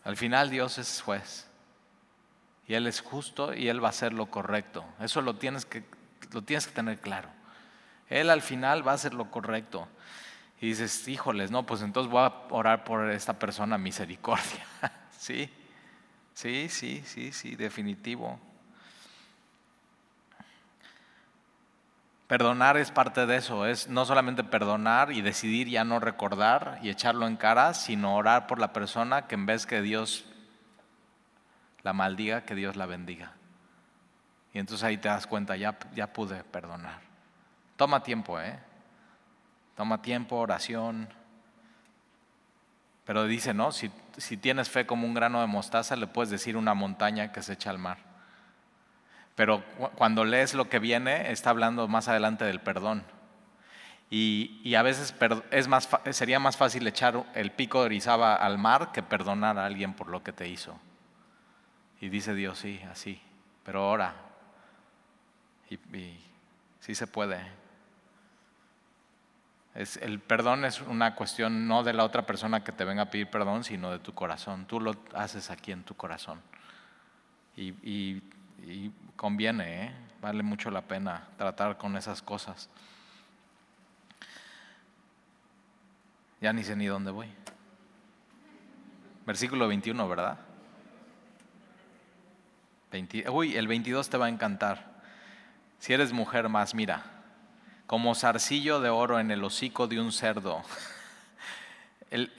Al 0.04 0.16
final 0.16 0.48
Dios 0.48 0.78
es 0.78 1.02
juez. 1.02 1.48
Y 2.68 2.74
Él 2.74 2.86
es 2.86 3.00
justo 3.00 3.52
y 3.52 3.66
Él 3.68 3.82
va 3.82 3.88
a 3.88 3.90
hacer 3.90 4.12
lo 4.12 4.26
correcto. 4.26 4.84
Eso 5.00 5.20
lo 5.22 5.34
tienes 5.34 5.66
que, 5.66 5.82
lo 6.30 6.42
tienes 6.42 6.68
que 6.68 6.72
tener 6.72 7.00
claro. 7.00 7.30
Él 8.08 8.30
al 8.30 8.42
final 8.42 8.86
va 8.86 8.92
a 8.92 8.94
hacer 8.94 9.14
lo 9.14 9.30
correcto. 9.30 9.88
Y 10.60 10.68
dices, 10.68 11.06
híjoles, 11.06 11.50
no, 11.50 11.66
pues 11.66 11.82
entonces 11.82 12.10
voy 12.10 12.22
a 12.22 12.32
orar 12.50 12.84
por 12.84 13.10
esta 13.10 13.38
persona 13.38 13.76
misericordia. 13.76 14.66
sí, 15.18 15.50
sí, 16.34 16.68
sí, 16.68 17.02
sí, 17.04 17.32
sí, 17.32 17.56
definitivo. 17.56 18.40
Perdonar 22.26 22.76
es 22.76 22.90
parte 22.90 23.24
de 23.26 23.36
eso, 23.36 23.66
es 23.66 23.88
no 23.88 24.04
solamente 24.04 24.42
perdonar 24.42 25.12
y 25.12 25.20
decidir 25.20 25.68
ya 25.68 25.84
no 25.84 26.00
recordar 26.00 26.80
y 26.82 26.90
echarlo 26.90 27.26
en 27.28 27.36
cara, 27.36 27.72
sino 27.72 28.16
orar 28.16 28.48
por 28.48 28.58
la 28.58 28.72
persona 28.72 29.28
que 29.28 29.36
en 29.36 29.46
vez 29.46 29.64
que 29.64 29.80
Dios 29.80 30.24
la 31.84 31.92
maldiga, 31.92 32.44
que 32.44 32.56
Dios 32.56 32.74
la 32.74 32.86
bendiga. 32.86 33.34
Y 34.52 34.58
entonces 34.58 34.82
ahí 34.82 34.96
te 34.96 35.08
das 35.08 35.28
cuenta, 35.28 35.54
ya, 35.54 35.78
ya 35.94 36.12
pude 36.12 36.42
perdonar. 36.42 37.05
Toma 37.76 38.02
tiempo, 38.02 38.40
¿eh? 38.40 38.58
Toma 39.76 40.00
tiempo, 40.00 40.36
oración. 40.36 41.08
Pero 43.04 43.24
dice, 43.26 43.54
¿no? 43.54 43.72
Si, 43.72 43.90
si 44.16 44.36
tienes 44.36 44.68
fe 44.68 44.86
como 44.86 45.06
un 45.06 45.14
grano 45.14 45.40
de 45.40 45.46
mostaza, 45.46 45.96
le 45.96 46.06
puedes 46.06 46.30
decir 46.30 46.56
una 46.56 46.74
montaña 46.74 47.32
que 47.32 47.42
se 47.42 47.52
echa 47.52 47.70
al 47.70 47.78
mar. 47.78 47.98
Pero 49.36 49.62
cuando 49.94 50.24
lees 50.24 50.54
lo 50.54 50.68
que 50.68 50.78
viene, 50.78 51.30
está 51.30 51.50
hablando 51.50 51.86
más 51.88 52.08
adelante 52.08 52.44
del 52.46 52.60
perdón. 52.60 53.04
Y, 54.08 54.74
a 54.74 54.82
veces 54.82 55.14
es 55.50 55.68
más, 55.68 55.88
sería 56.10 56.38
más 56.38 56.56
fácil 56.56 56.86
echar 56.86 57.24
el 57.34 57.50
pico 57.50 57.80
de 57.80 57.86
Orizaba 57.86 58.34
al 58.34 58.56
mar 58.56 58.92
que 58.92 59.02
perdonar 59.02 59.58
a 59.58 59.66
alguien 59.66 59.94
por 59.94 60.08
lo 60.08 60.22
que 60.22 60.32
te 60.32 60.48
hizo. 60.48 60.78
Y 62.00 62.08
dice 62.08 62.34
Dios, 62.34 62.58
sí, 62.58 62.80
así. 62.90 63.20
Pero 63.64 63.88
ora. 63.88 64.14
Y, 65.68 65.74
y 65.96 66.24
sí 66.80 66.94
se 66.94 67.06
puede. 67.06 67.65
Es, 69.76 69.98
el 69.98 70.20
perdón 70.20 70.64
es 70.64 70.80
una 70.80 71.14
cuestión 71.14 71.68
no 71.68 71.84
de 71.84 71.92
la 71.92 72.04
otra 72.04 72.24
persona 72.26 72.64
que 72.64 72.72
te 72.72 72.84
venga 72.84 73.02
a 73.02 73.10
pedir 73.10 73.28
perdón, 73.28 73.62
sino 73.62 73.90
de 73.90 73.98
tu 73.98 74.14
corazón. 74.14 74.66
Tú 74.66 74.80
lo 74.80 74.94
haces 75.14 75.50
aquí 75.50 75.72
en 75.72 75.84
tu 75.84 75.94
corazón. 75.94 76.40
y 77.56 78.20
conviene, 79.16 79.86
¿eh? 79.86 79.92
vale 80.20 80.42
mucho 80.42 80.70
la 80.70 80.82
pena 80.82 81.28
tratar 81.36 81.76
con 81.78 81.96
esas 81.96 82.22
cosas. 82.22 82.68
Ya 86.40 86.52
ni 86.52 86.64
sé 86.64 86.76
ni 86.76 86.86
dónde 86.86 87.10
voy. 87.10 87.28
Versículo 89.24 89.68
21, 89.68 90.08
¿verdad? 90.08 90.38
uy, 93.30 93.56
el 93.56 93.68
22 93.68 94.08
te 94.08 94.16
va 94.16 94.26
a 94.26 94.28
encantar. 94.28 94.96
Si 95.78 95.92
eres 95.92 96.12
mujer 96.12 96.48
más, 96.48 96.74
mira, 96.74 97.15
como 97.86 98.14
zarcillo 98.14 98.80
de 98.80 98.90
oro 98.90 99.20
en 99.20 99.30
el 99.30 99.44
hocico 99.44 99.86
de 99.86 100.00
un 100.00 100.12
cerdo. 100.12 100.62
El, 102.08 102.30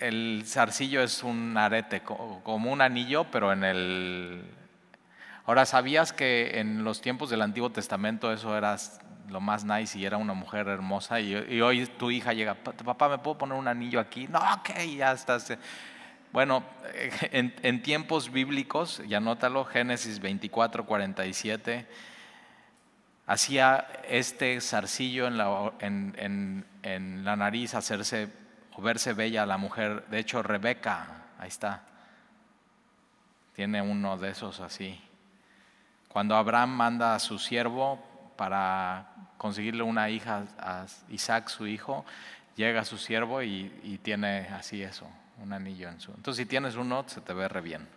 el 0.00 0.42
zarcillo 0.44 1.00
es 1.00 1.22
un 1.22 1.56
arete, 1.56 2.02
como 2.02 2.72
un 2.72 2.82
anillo, 2.82 3.24
pero 3.30 3.52
en 3.52 3.62
el, 3.62 4.42
Ahora, 5.46 5.66
¿sabías 5.66 6.14
que 6.14 6.58
en 6.58 6.84
los 6.84 7.02
tiempos 7.02 7.28
del 7.28 7.42
Antiguo 7.42 7.70
Testamento 7.70 8.32
eso 8.32 8.56
era 8.56 8.78
lo 9.28 9.40
más 9.42 9.62
nice 9.62 9.98
y 9.98 10.06
era 10.06 10.16
una 10.16 10.32
mujer 10.32 10.68
hermosa? 10.68 11.20
Y, 11.20 11.60
hoy 11.60 11.86
tu 11.86 12.10
hija 12.10 12.32
llega, 12.32 12.54
papá, 12.54 13.10
¿me 13.10 13.18
puedo 13.18 13.36
poner 13.36 13.58
un 13.58 13.68
anillo 13.68 14.00
aquí? 14.00 14.26
No, 14.26 14.38
ok, 14.38 14.70
ya 14.96 15.12
estás. 15.12 15.52
Bueno, 16.32 16.64
en, 17.30 17.82
tiempos 17.82 18.32
bíblicos, 18.32 19.02
y 19.06 19.12
anótalo, 19.12 19.66
Génesis 19.66 20.18
24, 20.18 20.86
47, 20.86 21.86
hacía 23.26 23.86
este 24.08 24.60
zarcillo 24.60 25.26
en 25.26 25.38
la, 25.38 25.72
en, 25.80 26.64
en 26.82 27.24
la 27.24 27.36
nariz 27.36 27.74
hacerse 27.74 28.28
o 28.76 28.82
verse 28.82 29.12
bella 29.12 29.42
a 29.42 29.46
la 29.46 29.56
mujer. 29.56 30.04
De 30.08 30.18
hecho, 30.18 30.42
Rebeca, 30.42 31.24
ahí 31.38 31.48
está, 31.48 31.82
tiene 33.54 33.80
uno 33.82 34.16
de 34.18 34.30
esos 34.30 34.60
así. 34.60 35.00
Cuando 36.08 36.36
Abraham 36.36 36.70
manda 36.70 37.14
a 37.14 37.18
su 37.18 37.38
siervo 37.38 38.02
para 38.36 39.06
conseguirle 39.36 39.82
una 39.82 40.10
hija 40.10 40.44
a 40.58 40.86
Isaac, 41.08 41.48
su 41.48 41.66
hijo, 41.66 42.04
llega 42.56 42.84
su 42.84 42.98
siervo 42.98 43.42
y, 43.42 43.98
tiene 44.02 44.48
así 44.48 44.82
eso, 44.82 45.08
un 45.42 45.52
anillo 45.52 45.88
en 45.88 46.00
su. 46.00 46.12
Entonces, 46.12 46.42
si 46.42 46.46
tienes 46.46 46.76
uno, 46.76 47.04
se 47.06 47.20
te 47.20 47.32
ve 47.32 47.48
re 47.48 47.60
bien. 47.60 47.88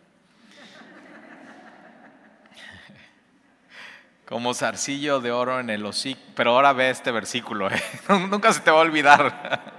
Como 4.27 4.53
zarcillo 4.53 5.21
de 5.21 5.31
oro 5.31 5.59
en 5.59 5.69
el 5.69 5.85
hocico. 5.85 6.19
Pero 6.35 6.51
ahora 6.51 6.73
ve 6.73 6.89
este 6.89 7.11
versículo, 7.11 7.69
¿eh? 7.71 7.81
nunca 8.29 8.51
se 8.53 8.61
te 8.61 8.71
va 8.71 8.77
a 8.77 8.81
olvidar. 8.81 9.73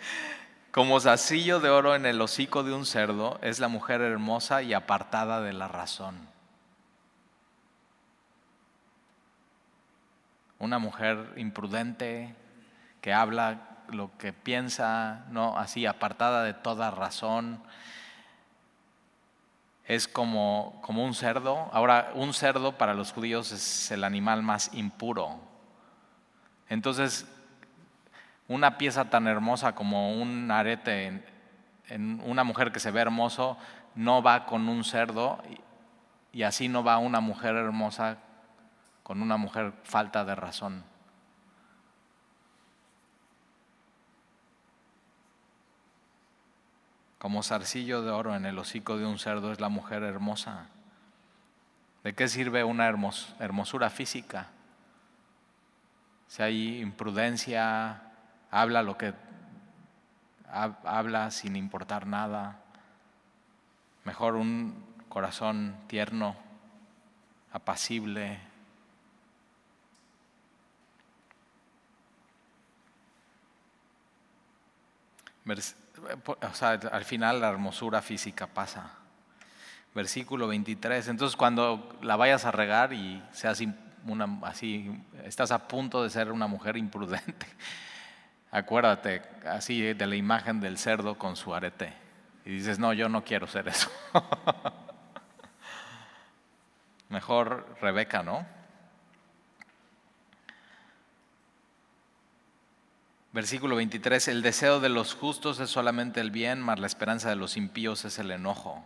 Como 0.70 1.00
zarcillo 1.00 1.60
de 1.60 1.70
oro 1.70 1.94
en 1.94 2.06
el 2.06 2.20
hocico 2.20 2.62
de 2.62 2.74
un 2.74 2.86
cerdo 2.86 3.38
es 3.42 3.58
la 3.58 3.68
mujer 3.68 4.00
hermosa 4.00 4.62
y 4.62 4.74
apartada 4.74 5.40
de 5.40 5.52
la 5.52 5.66
razón. 5.66 6.28
una 10.58 10.78
mujer 10.78 11.32
imprudente 11.36 12.34
que 13.00 13.12
habla 13.12 13.60
lo 13.88 14.10
que 14.18 14.32
piensa, 14.32 15.24
no 15.30 15.58
así 15.58 15.86
apartada 15.86 16.42
de 16.42 16.54
toda 16.54 16.90
razón. 16.90 17.62
Es 19.88 20.06
como, 20.06 20.78
como 20.82 21.02
un 21.02 21.14
cerdo. 21.14 21.68
Ahora, 21.72 22.12
un 22.14 22.34
cerdo 22.34 22.78
para 22.78 22.94
los 22.94 23.12
judíos 23.12 23.50
es 23.50 23.90
el 23.90 24.04
animal 24.04 24.42
más 24.42 24.70
impuro. 24.74 25.40
Entonces, 26.68 27.26
una 28.48 28.78
pieza 28.78 29.10
tan 29.10 29.26
hermosa 29.26 29.74
como 29.74 30.12
un 30.12 30.50
arete 30.50 31.22
en, 31.88 32.20
una 32.24 32.44
mujer 32.44 32.70
que 32.70 32.80
se 32.80 32.90
ve 32.90 33.00
hermoso 33.00 33.56
no 33.94 34.22
va 34.22 34.44
con 34.44 34.68
un 34.68 34.84
cerdo 34.84 35.42
y 36.32 36.42
así 36.42 36.68
no 36.68 36.84
va 36.84 36.98
una 36.98 37.20
mujer 37.20 37.56
hermosa 37.56 38.18
con 39.02 39.22
una 39.22 39.38
mujer 39.38 39.72
falta 39.84 40.22
de 40.26 40.34
razón. 40.34 40.84
Como 47.18 47.42
zarcillo 47.42 48.02
de 48.02 48.10
oro 48.10 48.36
en 48.36 48.46
el 48.46 48.58
hocico 48.58 48.96
de 48.96 49.04
un 49.04 49.18
cerdo 49.18 49.52
es 49.52 49.60
la 49.60 49.68
mujer 49.68 50.02
hermosa. 50.04 50.66
¿De 52.04 52.14
qué 52.14 52.28
sirve 52.28 52.62
una 52.62 52.86
hermosura 52.86 53.90
física? 53.90 54.48
Si 56.28 56.42
hay 56.42 56.80
imprudencia, 56.80 58.02
habla 58.50 58.82
lo 58.82 58.96
que 58.96 59.14
habla 60.50 61.30
sin 61.30 61.56
importar 61.56 62.06
nada. 62.06 62.60
Mejor 64.04 64.36
un 64.36 64.84
corazón 65.08 65.76
tierno, 65.88 66.36
apacible, 67.52 68.38
o 76.24 76.54
sea, 76.54 76.70
al 76.70 77.04
final 77.04 77.40
la 77.40 77.48
hermosura 77.48 78.02
física 78.02 78.46
pasa. 78.46 78.92
Versículo 79.94 80.48
23. 80.48 81.08
Entonces 81.08 81.36
cuando 81.36 81.98
la 82.02 82.16
vayas 82.16 82.44
a 82.44 82.50
regar 82.50 82.92
y 82.92 83.22
seas 83.32 83.62
una, 84.06 84.38
así, 84.42 84.90
estás 85.24 85.50
a 85.50 85.66
punto 85.68 86.02
de 86.02 86.10
ser 86.10 86.32
una 86.32 86.46
mujer 86.46 86.76
imprudente, 86.76 87.46
acuérdate 88.50 89.22
así 89.46 89.94
de 89.94 90.06
la 90.06 90.16
imagen 90.16 90.60
del 90.60 90.78
cerdo 90.78 91.16
con 91.18 91.36
su 91.36 91.54
arete. 91.54 91.92
Y 92.44 92.50
dices, 92.50 92.78
no, 92.78 92.92
yo 92.92 93.08
no 93.08 93.24
quiero 93.24 93.46
ser 93.46 93.68
eso. 93.68 93.90
Mejor 97.10 97.76
Rebeca, 97.80 98.22
¿no? 98.22 98.57
Versículo 103.38 103.76
23, 103.76 104.26
el 104.26 104.42
deseo 104.42 104.80
de 104.80 104.88
los 104.88 105.14
justos 105.14 105.60
es 105.60 105.70
solamente 105.70 106.20
el 106.20 106.32
bien, 106.32 106.60
mas 106.60 106.80
la 106.80 106.88
esperanza 106.88 107.28
de 107.28 107.36
los 107.36 107.56
impíos 107.56 108.04
es 108.04 108.18
el 108.18 108.32
enojo. 108.32 108.84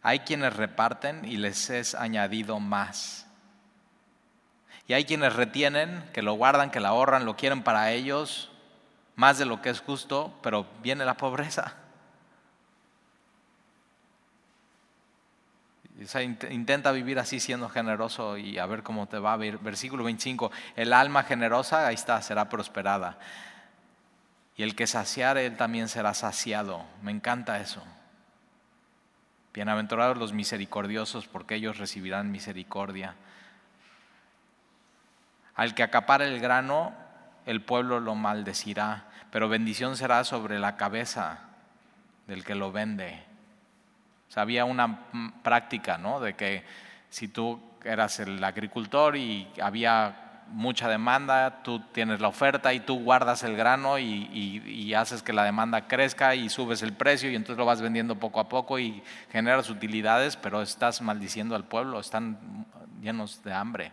Hay 0.00 0.20
quienes 0.20 0.56
reparten 0.56 1.22
y 1.26 1.36
les 1.36 1.68
es 1.68 1.94
añadido 1.94 2.60
más. 2.60 3.26
Y 4.88 4.94
hay 4.94 5.04
quienes 5.04 5.34
retienen, 5.34 6.02
que 6.14 6.22
lo 6.22 6.32
guardan, 6.32 6.70
que 6.70 6.80
lo 6.80 6.88
ahorran, 6.88 7.26
lo 7.26 7.36
quieren 7.36 7.62
para 7.62 7.92
ellos, 7.92 8.50
más 9.16 9.36
de 9.36 9.44
lo 9.44 9.60
que 9.60 9.68
es 9.68 9.80
justo, 9.80 10.32
pero 10.42 10.66
viene 10.82 11.04
la 11.04 11.18
pobreza. 11.18 11.74
Intenta 16.50 16.90
vivir 16.92 17.18
así 17.18 17.38
siendo 17.38 17.68
generoso 17.68 18.36
y 18.36 18.58
a 18.58 18.66
ver 18.66 18.82
cómo 18.82 19.06
te 19.06 19.18
va 19.18 19.34
a 19.34 19.36
ver. 19.36 19.58
Versículo 19.58 20.04
25, 20.04 20.50
el 20.76 20.92
alma 20.92 21.22
generosa, 21.22 21.86
ahí 21.86 21.94
está, 21.94 22.20
será 22.20 22.48
prosperada. 22.48 23.18
Y 24.56 24.62
el 24.62 24.74
que 24.74 24.86
saciare, 24.86 25.46
él 25.46 25.56
también 25.56 25.88
será 25.88 26.14
saciado. 26.14 26.84
Me 27.02 27.10
encanta 27.10 27.60
eso. 27.60 27.82
Bienaventurados 29.52 30.16
los 30.16 30.32
misericordiosos, 30.32 31.28
porque 31.28 31.54
ellos 31.54 31.78
recibirán 31.78 32.32
misericordia. 32.32 33.14
Al 35.54 35.74
que 35.74 35.84
acapara 35.84 36.24
el 36.24 36.40
grano, 36.40 36.92
el 37.46 37.62
pueblo 37.62 38.00
lo 38.00 38.16
maldecirá, 38.16 39.04
pero 39.30 39.48
bendición 39.48 39.96
será 39.96 40.24
sobre 40.24 40.58
la 40.58 40.76
cabeza 40.76 41.40
del 42.26 42.44
que 42.44 42.56
lo 42.56 42.72
vende. 42.72 43.33
O 44.36 44.40
había 44.40 44.64
una 44.64 45.06
práctica, 45.42 45.98
¿no? 45.98 46.20
De 46.20 46.34
que 46.34 46.64
si 47.10 47.28
tú 47.28 47.60
eras 47.84 48.18
el 48.20 48.42
agricultor 48.42 49.16
y 49.16 49.48
había 49.62 50.24
mucha 50.48 50.88
demanda, 50.88 51.62
tú 51.62 51.80
tienes 51.92 52.20
la 52.20 52.28
oferta 52.28 52.72
y 52.74 52.80
tú 52.80 53.02
guardas 53.02 53.42
el 53.42 53.56
grano 53.56 53.98
y, 53.98 54.92
haces 54.94 55.22
que 55.22 55.32
la 55.32 55.42
demanda 55.42 55.88
crezca 55.88 56.36
y 56.36 56.48
subes 56.48 56.82
el 56.82 56.92
precio 56.92 57.30
y 57.30 57.34
entonces 57.34 57.58
lo 57.58 57.64
vas 57.64 57.82
vendiendo 57.82 58.14
poco 58.14 58.38
a 58.38 58.48
poco 58.48 58.78
y 58.78 59.02
generas 59.32 59.68
utilidades, 59.70 60.36
pero 60.36 60.62
estás 60.62 61.02
maldiciendo 61.02 61.56
al 61.56 61.64
pueblo, 61.64 61.98
están 61.98 62.66
llenos 63.02 63.42
de 63.42 63.52
hambre. 63.52 63.92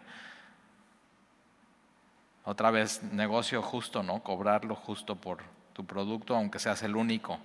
Otra 2.44 2.70
vez, 2.70 3.02
negocio 3.04 3.62
justo, 3.64 4.04
¿no? 4.04 4.22
Cobrarlo 4.22 4.76
justo 4.76 5.16
por 5.16 5.40
tu 5.74 5.86
producto, 5.86 6.36
aunque 6.36 6.60
seas 6.60 6.84
el 6.84 6.96
único. 6.96 7.40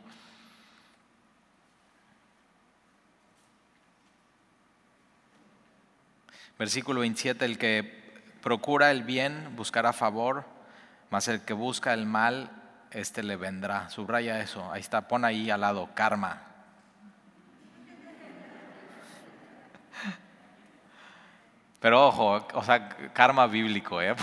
Versículo 6.58 7.00
27, 7.00 7.44
el 7.44 7.58
que 7.58 8.22
procura 8.42 8.90
el 8.90 9.02
bien 9.02 9.54
buscará 9.56 9.92
favor, 9.92 10.44
mas 11.10 11.28
el 11.28 11.42
que 11.42 11.52
busca 11.52 11.92
el 11.92 12.06
mal, 12.06 12.50
este 12.90 13.22
le 13.22 13.36
vendrá. 13.36 13.90
Subraya 13.90 14.40
eso, 14.40 14.72
ahí 14.72 14.80
está, 14.80 15.06
pon 15.06 15.24
ahí 15.24 15.50
al 15.50 15.60
lado, 15.60 15.90
karma. 15.94 16.42
Pero 21.78 22.06
ojo, 22.06 22.46
o 22.54 22.64
sea, 22.64 22.88
karma 23.12 23.46
bíblico, 23.46 24.00
¿eh? 24.00 24.14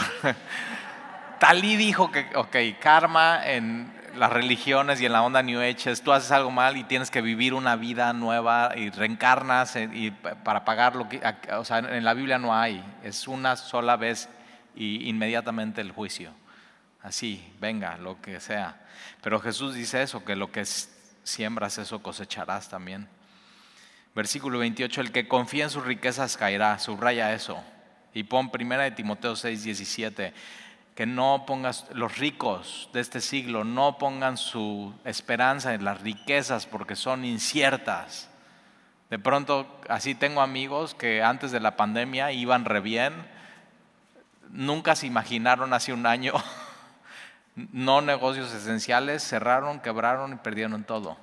Talí 1.39 1.75
dijo 1.75 2.11
que, 2.11 2.27
ok, 2.35 2.81
karma 2.81 3.45
en 3.45 3.92
las 4.15 4.31
religiones 4.31 5.01
y 5.01 5.05
en 5.05 5.13
la 5.13 5.23
onda 5.23 5.41
New 5.41 5.59
Age 5.59 5.95
tú 5.97 6.11
haces 6.11 6.31
algo 6.31 6.51
mal 6.51 6.77
y 6.77 6.83
tienes 6.83 7.09
que 7.09 7.21
vivir 7.21 7.53
una 7.53 7.75
vida 7.75 8.13
nueva 8.13 8.71
y 8.75 8.89
reencarnas 8.89 9.75
eh, 9.75 9.89
y 9.91 10.11
para 10.11 10.65
pagar 10.65 10.95
lo 10.95 11.09
que, 11.09 11.21
o 11.51 11.65
sea, 11.65 11.79
en 11.79 12.03
la 12.03 12.13
Biblia 12.13 12.37
no 12.37 12.55
hay, 12.55 12.83
es 13.03 13.27
una 13.27 13.55
sola 13.55 13.95
vez 13.95 14.29
y 14.75 15.09
inmediatamente 15.09 15.81
el 15.81 15.91
juicio. 15.91 16.31
Así, 17.01 17.45
venga, 17.59 17.97
lo 17.97 18.21
que 18.21 18.39
sea. 18.39 18.81
Pero 19.21 19.39
Jesús 19.39 19.75
dice 19.75 20.01
eso, 20.01 20.23
que 20.23 20.35
lo 20.35 20.51
que 20.51 20.63
siembras, 21.23 21.77
eso 21.77 22.01
cosecharás 22.01 22.69
también. 22.69 23.09
Versículo 24.15 24.59
28, 24.59 25.01
el 25.01 25.11
que 25.11 25.27
confía 25.27 25.65
en 25.65 25.69
sus 25.69 25.83
riquezas 25.83 26.37
caerá, 26.37 26.79
subraya 26.79 27.33
eso. 27.33 27.61
Y 28.13 28.23
pon 28.23 28.51
primera 28.51 28.83
de 28.83 28.91
Timoteo 28.91 29.35
6, 29.35 29.63
17 29.63 30.33
que 30.95 31.05
no 31.05 31.45
pongas, 31.47 31.87
los 31.93 32.17
ricos 32.17 32.89
de 32.93 32.99
este 33.01 33.19
siglo 33.19 33.63
no 33.63 33.97
pongan 33.97 34.37
su 34.37 34.93
esperanza 35.05 35.73
en 35.73 35.83
las 35.83 36.01
riquezas 36.01 36.65
porque 36.67 36.95
son 36.95 37.25
inciertas. 37.25 38.29
De 39.09 39.17
pronto, 39.17 39.67
así 39.89 40.15
tengo 40.15 40.41
amigos 40.41 40.93
que 40.93 41.23
antes 41.23 41.51
de 41.51 41.59
la 41.59 41.75
pandemia 41.75 42.31
iban 42.31 42.65
re 42.65 42.79
bien, 42.79 43.13
nunca 44.49 44.95
se 44.95 45.07
imaginaron 45.07 45.73
hace 45.73 45.93
un 45.93 46.05
año, 46.05 46.33
no 47.55 48.01
negocios 48.01 48.53
esenciales, 48.53 49.23
cerraron, 49.23 49.79
quebraron 49.79 50.33
y 50.33 50.35
perdieron 50.37 50.83
todo. 50.83 51.17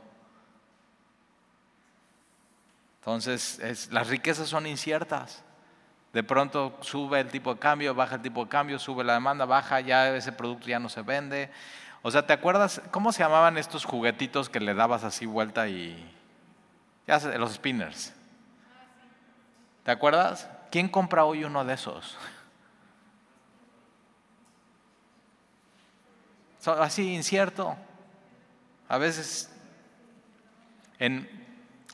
Entonces, 3.00 3.88
las 3.90 4.08
riquezas 4.08 4.48
son 4.48 4.66
inciertas. 4.66 5.42
De 6.12 6.22
pronto 6.24 6.76
sube 6.80 7.20
el 7.20 7.28
tipo 7.28 7.54
de 7.54 7.60
cambio, 7.60 7.94
baja 7.94 8.16
el 8.16 8.22
tipo 8.22 8.44
de 8.44 8.50
cambio, 8.50 8.78
sube 8.78 9.04
la 9.04 9.14
demanda, 9.14 9.44
baja, 9.44 9.80
ya 9.80 10.14
ese 10.16 10.32
producto 10.32 10.66
ya 10.66 10.78
no 10.78 10.88
se 10.88 11.02
vende. 11.02 11.50
O 12.02 12.10
sea, 12.10 12.26
¿te 12.26 12.32
acuerdas 12.32 12.82
cómo 12.90 13.12
se 13.12 13.22
llamaban 13.22 13.58
estos 13.58 13.84
juguetitos 13.84 14.48
que 14.48 14.58
le 14.58 14.74
dabas 14.74 15.04
así 15.04 15.26
vuelta 15.26 15.68
y... 15.68 16.16
Ya 17.06 17.18
los 17.38 17.54
spinners. 17.54 18.12
¿Te 19.84 19.90
acuerdas? 19.90 20.48
¿Quién 20.70 20.88
compra 20.88 21.24
hoy 21.24 21.44
uno 21.44 21.64
de 21.64 21.74
esos? 21.74 22.16
Así 26.64 27.14
incierto. 27.14 27.76
A 28.88 28.98
veces 28.98 29.50
en, 30.98 31.28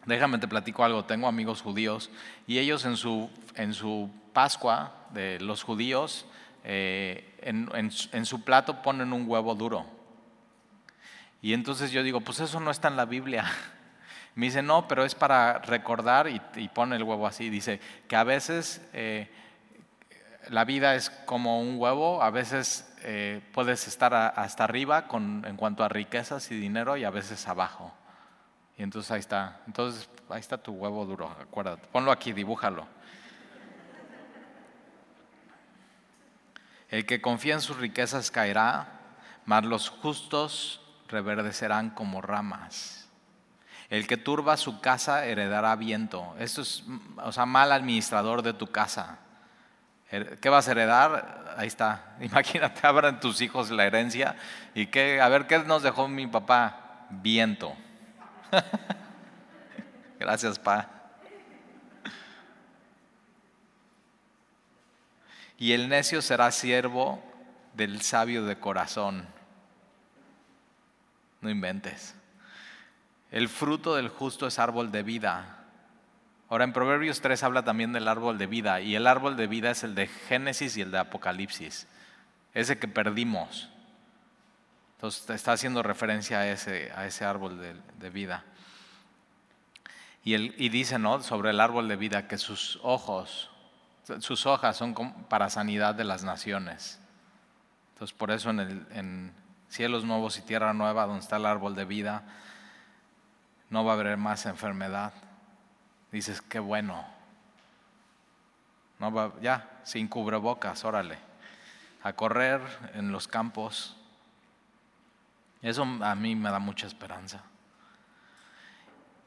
Déjame 0.06 0.38
te 0.38 0.46
platico 0.46 0.84
algo, 0.84 1.04
tengo 1.04 1.26
amigos 1.26 1.62
judíos 1.62 2.10
y 2.46 2.58
ellos 2.58 2.84
en 2.84 2.96
su, 2.96 3.28
en 3.56 3.74
su 3.74 4.08
Pascua 4.32 4.92
de 5.10 5.40
los 5.40 5.64
judíos, 5.64 6.26
eh, 6.62 7.34
en, 7.42 8.24
su 8.26 8.44
plato 8.44 8.82
ponen 8.82 9.12
un 9.12 9.28
huevo 9.28 9.56
duro. 9.56 9.84
Y 11.42 11.54
entonces 11.54 11.90
yo 11.90 12.04
digo, 12.04 12.20
pues 12.20 12.38
eso 12.38 12.60
no 12.60 12.70
está 12.70 12.86
en 12.86 12.96
la 12.96 13.04
Biblia. 13.04 13.46
Me 14.36 14.46
dice, 14.46 14.62
no, 14.62 14.86
pero 14.86 15.04
es 15.04 15.16
para 15.16 15.58
recordar 15.58 16.28
y, 16.28 16.68
pone 16.68 16.94
el 16.94 17.02
huevo 17.02 17.26
así. 17.26 17.50
Dice 17.50 17.80
que 18.06 18.14
a 18.14 18.22
veces 18.22 18.86
eh, 18.92 19.28
la 20.50 20.64
vida 20.64 20.94
es 20.94 21.10
como 21.10 21.60
un 21.60 21.80
huevo, 21.80 22.22
a 22.22 22.30
veces 22.30 22.94
eh, 23.02 23.40
puedes 23.52 23.88
estar 23.88 24.14
hasta 24.14 24.62
arriba 24.62 25.08
con, 25.08 25.44
en 25.44 25.56
cuanto 25.56 25.82
a 25.82 25.88
riquezas 25.88 26.50
y 26.52 26.60
dinero 26.60 26.96
y 26.96 27.02
a 27.02 27.10
veces 27.10 27.48
abajo. 27.48 27.92
Y 28.78 28.82
entonces 28.82 29.10
ahí 29.10 29.20
está. 29.20 29.60
Entonces 29.66 30.08
ahí 30.28 30.40
está 30.40 30.58
tu 30.58 30.72
huevo 30.72 31.04
duro, 31.04 31.28
acuérdate. 31.40 31.86
Ponlo 31.92 32.12
aquí, 32.12 32.32
dibújalo. 32.32 32.86
El 36.88 37.04
que 37.04 37.20
confía 37.20 37.54
en 37.54 37.60
sus 37.60 37.78
riquezas 37.78 38.30
caerá, 38.30 39.00
mas 39.44 39.64
los 39.64 39.88
justos 39.88 40.80
reverdecerán 41.08 41.90
como 41.90 42.22
ramas. 42.22 43.08
El 43.88 44.06
que 44.06 44.16
turba 44.16 44.56
su 44.56 44.80
casa 44.80 45.26
heredará 45.26 45.74
viento. 45.76 46.34
Esto 46.38 46.62
es, 46.62 46.84
o 47.22 47.32
sea, 47.32 47.46
mal 47.46 47.72
administrador 47.72 48.42
de 48.42 48.52
tu 48.52 48.68
casa. 48.68 49.18
¿Qué 50.08 50.48
vas 50.48 50.68
a 50.68 50.70
heredar? 50.72 51.54
Ahí 51.56 51.68
está. 51.68 52.16
Imagínate, 52.20 52.86
abran 52.86 53.20
tus 53.20 53.40
hijos 53.40 53.70
la 53.70 53.84
herencia 53.84 54.36
y 54.74 54.86
que, 54.86 55.20
a 55.20 55.28
ver, 55.28 55.46
¿qué 55.46 55.58
nos 55.60 55.82
dejó 55.82 56.08
mi 56.08 56.26
papá? 56.26 57.06
Viento. 57.10 57.76
Gracias, 60.18 60.58
Pa. 60.58 60.90
Y 65.58 65.72
el 65.72 65.88
necio 65.88 66.20
será 66.20 66.50
siervo 66.50 67.22
del 67.74 68.02
sabio 68.02 68.44
de 68.44 68.56
corazón. 68.56 69.26
No 71.40 71.50
inventes. 71.50 72.14
El 73.30 73.48
fruto 73.48 73.96
del 73.96 74.08
justo 74.08 74.46
es 74.46 74.58
árbol 74.58 74.92
de 74.92 75.02
vida. 75.02 75.64
Ahora 76.48 76.64
en 76.64 76.72
Proverbios 76.72 77.20
3 77.20 77.42
habla 77.42 77.64
también 77.64 77.92
del 77.92 78.06
árbol 78.06 78.38
de 78.38 78.46
vida 78.46 78.80
y 78.80 78.94
el 78.94 79.06
árbol 79.06 79.36
de 79.36 79.46
vida 79.46 79.70
es 79.70 79.82
el 79.82 79.94
de 79.94 80.06
Génesis 80.06 80.76
y 80.76 80.82
el 80.82 80.92
de 80.92 80.98
Apocalipsis, 80.98 81.88
ese 82.54 82.78
que 82.78 82.86
perdimos. 82.86 83.68
Entonces 84.96 85.28
está 85.28 85.52
haciendo 85.52 85.82
referencia 85.82 86.38
a 86.38 86.48
ese, 86.48 86.90
a 86.96 87.06
ese 87.06 87.26
árbol 87.26 87.60
de, 87.98 88.10
vida. 88.10 88.44
Y, 90.24 90.34
y 90.34 90.70
dice 90.70 90.98
¿no? 90.98 91.22
sobre 91.22 91.50
el 91.50 91.60
árbol 91.60 91.86
de 91.86 91.96
vida 91.96 92.26
que 92.26 92.38
sus 92.38 92.80
ojos, 92.82 93.50
sus 94.20 94.46
hojas 94.46 94.76
son 94.76 94.94
para 95.28 95.50
sanidad 95.50 95.94
de 95.94 96.04
las 96.04 96.24
naciones. 96.24 96.98
Entonces 97.92 98.16
por 98.16 98.30
eso 98.30 98.48
en, 98.48 98.60
el, 98.60 98.86
en 98.90 99.34
cielos 99.68 100.04
nuevos 100.04 100.38
y 100.38 100.42
tierra 100.42 100.72
nueva, 100.72 101.06
donde 101.06 101.22
está 101.22 101.36
el 101.36 101.44
árbol 101.46 101.74
de 101.74 101.84
vida, 101.84 102.22
no 103.68 103.84
va 103.84 103.92
a 103.92 103.94
haber 103.96 104.16
más 104.16 104.46
enfermedad. 104.46 105.12
Dices, 106.10 106.40
qué 106.40 106.58
bueno. 106.58 107.04
No 108.98 109.12
va, 109.12 109.34
ya, 109.42 109.68
sin 109.84 110.08
cubrebocas, 110.08 110.84
órale. 110.86 111.18
A 112.02 112.14
correr 112.14 112.62
en 112.94 113.12
los 113.12 113.28
campos 113.28 113.96
eso 115.68 115.82
a 115.82 116.14
mí 116.14 116.34
me 116.34 116.50
da 116.50 116.58
mucha 116.58 116.86
esperanza. 116.86 117.42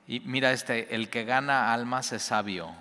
Y 0.07 0.21
mira 0.21 0.51
este, 0.51 0.95
el 0.95 1.09
que 1.09 1.23
gana 1.23 1.73
almas 1.73 2.11
es 2.13 2.23
sabio. 2.23 2.71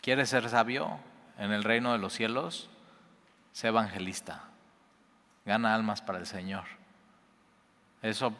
¿Quieres 0.00 0.30
ser 0.30 0.48
sabio 0.48 0.98
en 1.38 1.52
el 1.52 1.64
reino 1.64 1.92
de 1.92 1.98
los 1.98 2.12
cielos? 2.12 2.68
Sé 3.52 3.68
evangelista. 3.68 4.44
Gana 5.44 5.74
almas 5.74 6.02
para 6.02 6.18
el 6.18 6.26
Señor. 6.26 6.64
Eso 8.02 8.32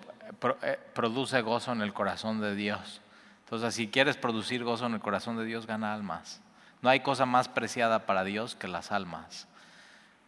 eh, 0.62 0.78
produce 0.94 1.40
gozo 1.42 1.72
en 1.72 1.82
el 1.82 1.92
corazón 1.92 2.40
de 2.40 2.54
Dios. 2.54 3.00
Entonces, 3.44 3.74
si 3.74 3.88
quieres 3.88 4.16
producir 4.16 4.64
gozo 4.64 4.86
en 4.86 4.94
el 4.94 5.00
corazón 5.00 5.36
de 5.36 5.44
Dios, 5.44 5.66
gana 5.66 5.94
almas. 5.94 6.40
No 6.82 6.90
hay 6.90 7.00
cosa 7.00 7.26
más 7.26 7.48
preciada 7.48 8.06
para 8.06 8.24
Dios 8.24 8.56
que 8.56 8.66
las 8.66 8.90
almas. 8.90 9.46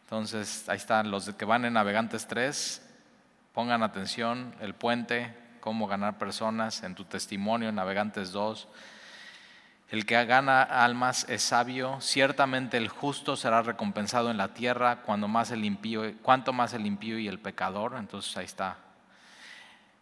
Entonces, 0.04 0.68
ahí 0.68 0.76
están 0.76 1.10
los 1.10 1.28
que 1.34 1.44
van 1.44 1.64
en 1.64 1.72
Navegantes 1.72 2.26
3, 2.28 2.87
Pongan 3.58 3.82
atención, 3.82 4.54
el 4.60 4.72
puente, 4.72 5.34
cómo 5.58 5.88
ganar 5.88 6.16
personas 6.16 6.84
en 6.84 6.94
tu 6.94 7.04
testimonio, 7.04 7.70
en 7.70 7.74
Navegantes 7.74 8.30
2. 8.30 8.68
El 9.90 10.06
que 10.06 10.24
gana 10.26 10.62
almas 10.62 11.28
es 11.28 11.42
sabio, 11.42 12.00
ciertamente 12.00 12.76
el 12.76 12.88
justo 12.88 13.34
será 13.34 13.62
recompensado 13.62 14.30
en 14.30 14.36
la 14.36 14.54
tierra 14.54 15.02
cuando 15.02 15.26
más 15.26 15.50
el 15.50 15.64
impío, 15.64 16.04
cuanto 16.22 16.52
más 16.52 16.72
el 16.72 16.86
impío 16.86 17.18
y 17.18 17.26
el 17.26 17.40
pecador, 17.40 17.96
entonces 17.98 18.36
ahí 18.36 18.44
está. 18.44 18.76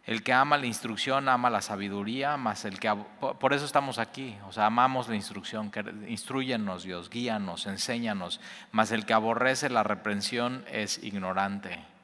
El 0.05 0.21
que 0.21 0.33
ama 0.33 0.59
la 0.59 0.67
instrucción 0.67 1.27
ama 1.27 1.49
la 1.49 1.63
sabiduría, 1.63 2.37
más 2.37 2.63
el 2.63 2.79
que 2.79 2.95
por 3.19 3.53
eso 3.53 3.65
estamos 3.65 3.97
aquí, 3.97 4.37
o 4.47 4.51
sea, 4.51 4.67
amamos 4.67 5.09
la 5.09 5.15
instrucción, 5.15 5.71
que 5.71 5.83
instruyenos 6.07 6.83
Dios, 6.83 7.09
guíanos, 7.09 7.65
enséñanos, 7.65 8.39
más 8.71 8.91
el 8.91 9.07
que 9.07 9.13
aborrece 9.13 9.67
la 9.71 9.81
reprensión 9.81 10.63
es 10.71 11.03
ignorante. 11.03 11.96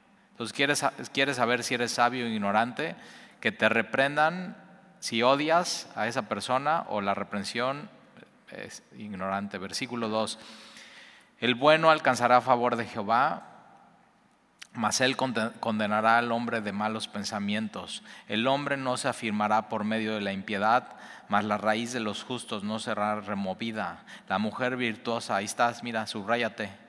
Entonces, 0.43 0.57
¿quieres, 0.57 1.09
quieres 1.13 1.37
saber 1.37 1.63
si 1.63 1.75
eres 1.75 1.93
sabio 1.93 2.25
o 2.25 2.27
ignorante? 2.27 2.97
Que 3.39 3.53
te 3.53 3.69
reprendan 3.69 4.57
si 4.99 5.23
odias 5.23 5.87
a 5.95 6.07
esa 6.07 6.23
persona 6.23 6.83
o 6.89 6.99
la 6.99 7.13
reprensión 7.13 7.89
es 8.51 8.83
ignorante. 8.97 9.57
Versículo 9.57 10.09
2. 10.09 10.37
El 11.39 11.55
bueno 11.55 11.91
alcanzará 11.91 12.41
favor 12.41 12.75
de 12.75 12.85
Jehová, 12.85 13.43
mas 14.73 14.99
él 14.99 15.15
condenará 15.15 16.17
al 16.17 16.29
hombre 16.33 16.59
de 16.59 16.73
malos 16.73 17.07
pensamientos. 17.07 18.03
El 18.27 18.45
hombre 18.47 18.75
no 18.75 18.97
se 18.97 19.07
afirmará 19.07 19.69
por 19.69 19.85
medio 19.85 20.13
de 20.13 20.19
la 20.19 20.33
impiedad, 20.33 20.97
mas 21.29 21.45
la 21.45 21.57
raíz 21.57 21.93
de 21.93 22.01
los 22.01 22.21
justos 22.25 22.65
no 22.65 22.79
será 22.79 23.21
removida. 23.21 24.03
La 24.27 24.39
mujer 24.39 24.75
virtuosa, 24.75 25.37
ahí 25.37 25.45
estás, 25.45 25.83
mira, 25.83 26.05
subráyate. 26.05 26.82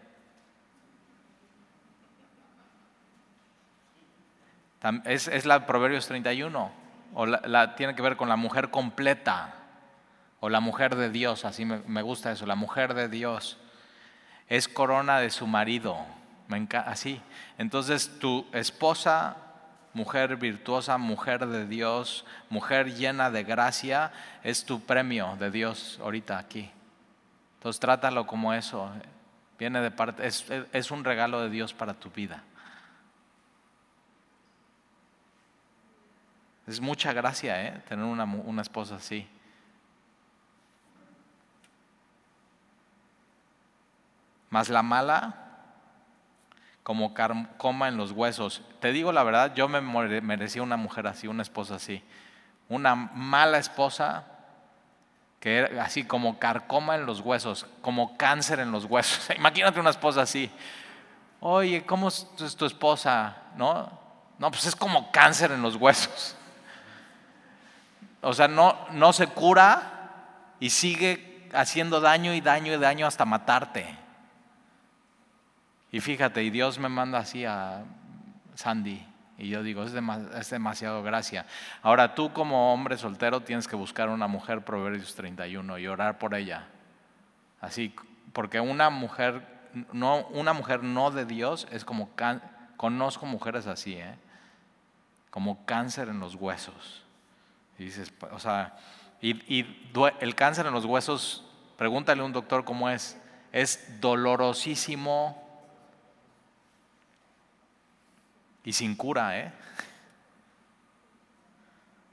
Es, 5.04 5.46
la 5.46 5.64
Proverbios 5.64 6.06
31 6.08 6.70
o 7.14 7.26
la, 7.26 7.74
tiene 7.74 7.94
que 7.94 8.02
ver 8.02 8.16
con 8.16 8.28
la 8.28 8.36
mujer 8.36 8.70
completa 8.70 9.54
o 10.40 10.50
la 10.50 10.60
mujer 10.60 10.94
de 10.96 11.08
Dios, 11.08 11.46
así 11.46 11.64
me, 11.64 12.02
gusta 12.02 12.32
eso, 12.32 12.44
la 12.44 12.54
mujer 12.54 12.92
de 12.92 13.08
Dios 13.08 13.56
es 14.46 14.68
corona 14.68 15.20
de 15.20 15.30
su 15.30 15.46
marido, 15.46 16.04
así. 16.84 17.18
Entonces 17.56 18.18
tu 18.18 18.46
esposa, 18.52 19.38
mujer 19.94 20.36
virtuosa, 20.36 20.98
mujer 20.98 21.46
de 21.46 21.66
Dios, 21.66 22.26
mujer 22.50 22.92
llena 22.92 23.30
de 23.30 23.42
gracia, 23.42 24.12
es 24.42 24.66
tu 24.66 24.82
premio 24.82 25.36
de 25.38 25.50
Dios 25.50 25.98
ahorita 26.02 26.36
aquí. 26.36 26.70
Entonces 27.54 27.80
trátalo 27.80 28.26
como 28.26 28.52
eso, 28.52 28.90
viene 29.58 29.80
de 29.80 29.90
parte, 29.90 30.26
es 30.26 30.90
un 30.90 31.04
regalo 31.04 31.40
de 31.40 31.48
Dios 31.48 31.72
para 31.72 31.94
tu 31.94 32.10
vida. 32.10 32.42
Es 36.66 36.80
mucha 36.80 37.12
gracia 37.12 37.62
¿eh? 37.62 37.82
tener 37.88 38.04
una, 38.04 38.24
una 38.24 38.62
esposa 38.62 38.96
así. 38.96 39.28
Más 44.48 44.68
la 44.68 44.82
mala, 44.82 45.44
como 46.82 47.12
coma 47.58 47.88
en 47.88 47.96
los 47.96 48.12
huesos. 48.12 48.62
Te 48.80 48.92
digo 48.92 49.12
la 49.12 49.24
verdad, 49.24 49.54
yo 49.54 49.68
me 49.68 49.80
merecía 49.80 50.62
una 50.62 50.76
mujer 50.76 51.06
así, 51.06 51.26
una 51.26 51.42
esposa 51.42 51.74
así. 51.74 52.02
Una 52.68 52.94
mala 52.94 53.58
esposa 53.58 54.24
que 55.40 55.58
era 55.58 55.84
así 55.84 56.04
como 56.04 56.38
carcoma 56.38 56.94
en 56.94 57.04
los 57.04 57.20
huesos, 57.20 57.66
como 57.82 58.16
cáncer 58.16 58.60
en 58.60 58.72
los 58.72 58.86
huesos. 58.86 59.28
Imagínate 59.36 59.80
una 59.80 59.90
esposa 59.90 60.22
así. 60.22 60.50
Oye, 61.40 61.84
¿cómo 61.84 62.08
es 62.08 62.26
tu 62.56 62.64
esposa? 62.64 63.36
No, 63.54 63.90
no, 64.38 64.50
pues 64.50 64.64
es 64.64 64.74
como 64.74 65.12
cáncer 65.12 65.52
en 65.52 65.60
los 65.60 65.76
huesos. 65.76 66.36
O 68.24 68.32
sea, 68.32 68.48
no, 68.48 68.76
no 68.92 69.12
se 69.12 69.26
cura 69.26 70.54
y 70.58 70.70
sigue 70.70 71.48
haciendo 71.52 72.00
daño 72.00 72.32
y 72.34 72.40
daño 72.40 72.72
y 72.72 72.78
daño 72.78 73.06
hasta 73.06 73.24
matarte. 73.24 73.96
Y 75.92 76.00
fíjate, 76.00 76.42
y 76.42 76.50
Dios 76.50 76.78
me 76.78 76.88
manda 76.88 77.18
así 77.18 77.44
a 77.44 77.84
Sandy. 78.54 79.06
Y 79.36 79.48
yo 79.48 79.62
digo, 79.62 79.84
es, 79.84 79.92
demasiado 80.50 81.02
gracia. 81.02 81.46
Ahora 81.82 82.14
tú 82.14 82.32
como 82.32 82.72
hombre 82.72 82.96
soltero 82.96 83.40
tienes 83.40 83.68
que 83.68 83.76
buscar 83.76 84.08
una 84.08 84.26
mujer, 84.26 84.64
Proverbios 84.64 85.14
31, 85.14 85.78
y 85.78 85.86
orar 85.86 86.18
por 86.18 86.34
ella. 86.34 86.66
Así, 87.60 87.94
porque 88.32 88.58
una 88.60 88.90
mujer 88.90 89.54
no, 89.92 90.26
una 90.28 90.52
mujer 90.52 90.82
no 90.82 91.10
de 91.10 91.26
Dios 91.26 91.66
es 91.70 91.84
como, 91.84 92.10
conozco 92.76 93.26
mujeres 93.26 93.66
así, 93.66 93.94
¿eh? 93.94 94.14
como 95.30 95.64
cáncer 95.66 96.08
en 96.08 96.20
los 96.20 96.36
huesos. 96.36 97.03
Y 97.78 97.84
dices, 97.84 98.12
o 98.32 98.38
sea, 98.38 98.76
y, 99.20 99.66
el 100.20 100.34
cáncer 100.34 100.66
en 100.66 100.72
los 100.72 100.84
huesos, 100.84 101.44
pregúntale 101.76 102.20
a 102.20 102.24
un 102.24 102.32
doctor 102.32 102.64
cómo 102.64 102.90
es. 102.90 103.16
Es 103.52 104.00
dolorosísimo 104.00 105.40
y 108.64 108.72
sin 108.72 108.96
cura, 108.96 109.38
¿eh? 109.38 109.52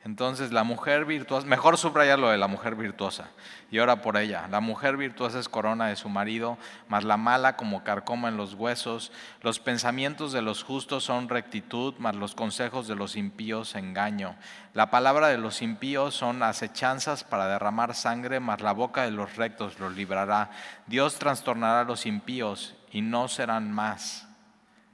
Entonces, 0.03 0.51
la 0.51 0.63
mujer 0.63 1.05
virtuosa, 1.05 1.45
mejor 1.45 1.77
subrayar 1.77 2.17
lo 2.17 2.29
de 2.29 2.39
la 2.39 2.47
mujer 2.47 2.73
virtuosa 2.73 3.29
y 3.69 3.77
ora 3.77 4.01
por 4.01 4.17
ella. 4.17 4.47
La 4.49 4.59
mujer 4.59 4.97
virtuosa 4.97 5.37
es 5.37 5.47
corona 5.47 5.87
de 5.87 5.95
su 5.95 6.09
marido, 6.09 6.57
mas 6.87 7.03
la 7.03 7.17
mala 7.17 7.55
como 7.55 7.83
carcoma 7.83 8.27
en 8.27 8.35
los 8.35 8.55
huesos. 8.55 9.11
Los 9.43 9.59
pensamientos 9.59 10.31
de 10.31 10.41
los 10.41 10.63
justos 10.63 11.03
son 11.03 11.29
rectitud, 11.29 11.93
mas 11.99 12.15
los 12.15 12.33
consejos 12.33 12.87
de 12.87 12.95
los 12.95 13.15
impíos 13.15 13.75
engaño. 13.75 14.35
La 14.73 14.89
palabra 14.89 15.27
de 15.27 15.37
los 15.37 15.61
impíos 15.61 16.15
son 16.15 16.41
acechanzas 16.41 17.23
para 17.23 17.47
derramar 17.47 17.93
sangre, 17.93 18.39
mas 18.39 18.61
la 18.61 18.71
boca 18.71 19.03
de 19.03 19.11
los 19.11 19.35
rectos 19.35 19.79
los 19.79 19.95
librará. 19.95 20.49
Dios 20.87 21.19
trastornará 21.19 21.81
a 21.81 21.85
los 21.85 22.07
impíos 22.07 22.75
y 22.91 23.01
no 23.01 23.27
serán 23.27 23.71
más, 23.71 24.27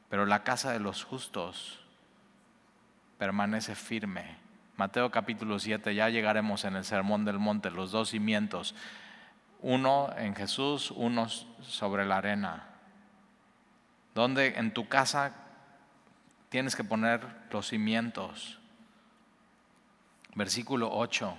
pero 0.10 0.26
la 0.26 0.44
casa 0.44 0.74
de 0.74 0.82
los 0.82 1.06
justos 1.06 1.80
permanece 3.18 3.74
firme. 3.74 4.47
Mateo 4.78 5.10
capítulo 5.10 5.58
7, 5.58 5.96
ya 5.96 6.08
llegaremos 6.10 6.64
en 6.64 6.76
el 6.76 6.86
Sermón 6.86 7.26
del 7.26 7.40
Monte, 7.40 7.72
los 7.72 7.92
dos 7.92 8.10
cimientos, 8.10 8.76
uno 9.60 10.14
en 10.18 10.36
Jesús, 10.36 10.92
uno 10.92 11.28
sobre 11.30 12.06
la 12.06 12.18
arena, 12.18 12.68
donde 14.14 14.50
en 14.60 14.72
tu 14.72 14.88
casa 14.88 15.34
tienes 16.50 16.76
que 16.76 16.84
poner 16.84 17.22
los 17.50 17.68
cimientos. 17.68 18.60
Versículo 20.36 20.92
8. 20.92 21.36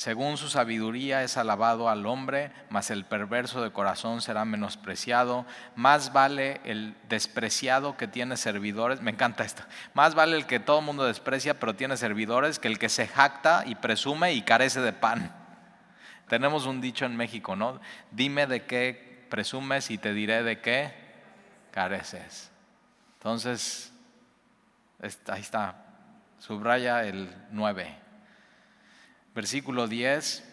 Según 0.00 0.38
su 0.38 0.48
sabiduría 0.48 1.22
es 1.24 1.36
alabado 1.36 1.90
al 1.90 2.06
hombre, 2.06 2.52
mas 2.70 2.90
el 2.90 3.04
perverso 3.04 3.60
de 3.60 3.70
corazón 3.70 4.22
será 4.22 4.46
menospreciado. 4.46 5.44
Más 5.76 6.14
vale 6.14 6.62
el 6.64 6.96
despreciado 7.10 7.98
que 7.98 8.08
tiene 8.08 8.38
servidores, 8.38 9.02
me 9.02 9.10
encanta 9.10 9.44
esto, 9.44 9.62
más 9.92 10.14
vale 10.14 10.38
el 10.38 10.46
que 10.46 10.58
todo 10.58 10.78
el 10.78 10.86
mundo 10.86 11.04
desprecia 11.04 11.60
pero 11.60 11.76
tiene 11.76 11.98
servidores 11.98 12.58
que 12.58 12.68
el 12.68 12.78
que 12.78 12.88
se 12.88 13.06
jacta 13.08 13.64
y 13.66 13.74
presume 13.74 14.32
y 14.32 14.40
carece 14.40 14.80
de 14.80 14.94
pan. 14.94 15.36
Tenemos 16.28 16.64
un 16.64 16.80
dicho 16.80 17.04
en 17.04 17.14
México, 17.14 17.54
¿no? 17.54 17.78
Dime 18.10 18.46
de 18.46 18.64
qué 18.64 19.26
presumes 19.28 19.90
y 19.90 19.98
te 19.98 20.14
diré 20.14 20.42
de 20.42 20.62
qué 20.62 20.94
careces. 21.72 22.50
Entonces, 23.18 23.92
ahí 25.28 25.42
está, 25.42 25.74
subraya 26.38 27.04
el 27.04 27.36
9. 27.50 27.99
Versículo 29.34 29.86
10. 29.86 30.44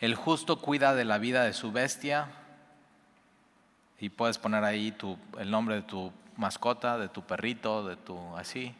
El 0.00 0.14
justo 0.14 0.60
cuida 0.60 0.94
de 0.94 1.04
la 1.04 1.18
vida 1.18 1.44
de 1.44 1.52
su 1.52 1.72
bestia. 1.72 2.28
Y 3.98 4.08
puedes 4.08 4.38
poner 4.38 4.64
ahí 4.64 4.92
tu, 4.92 5.18
el 5.38 5.50
nombre 5.50 5.76
de 5.76 5.82
tu 5.82 6.12
mascota, 6.36 6.98
de 6.98 7.08
tu 7.08 7.22
perrito, 7.22 7.86
de 7.86 7.96
tu 7.96 8.36
así. 8.36 8.74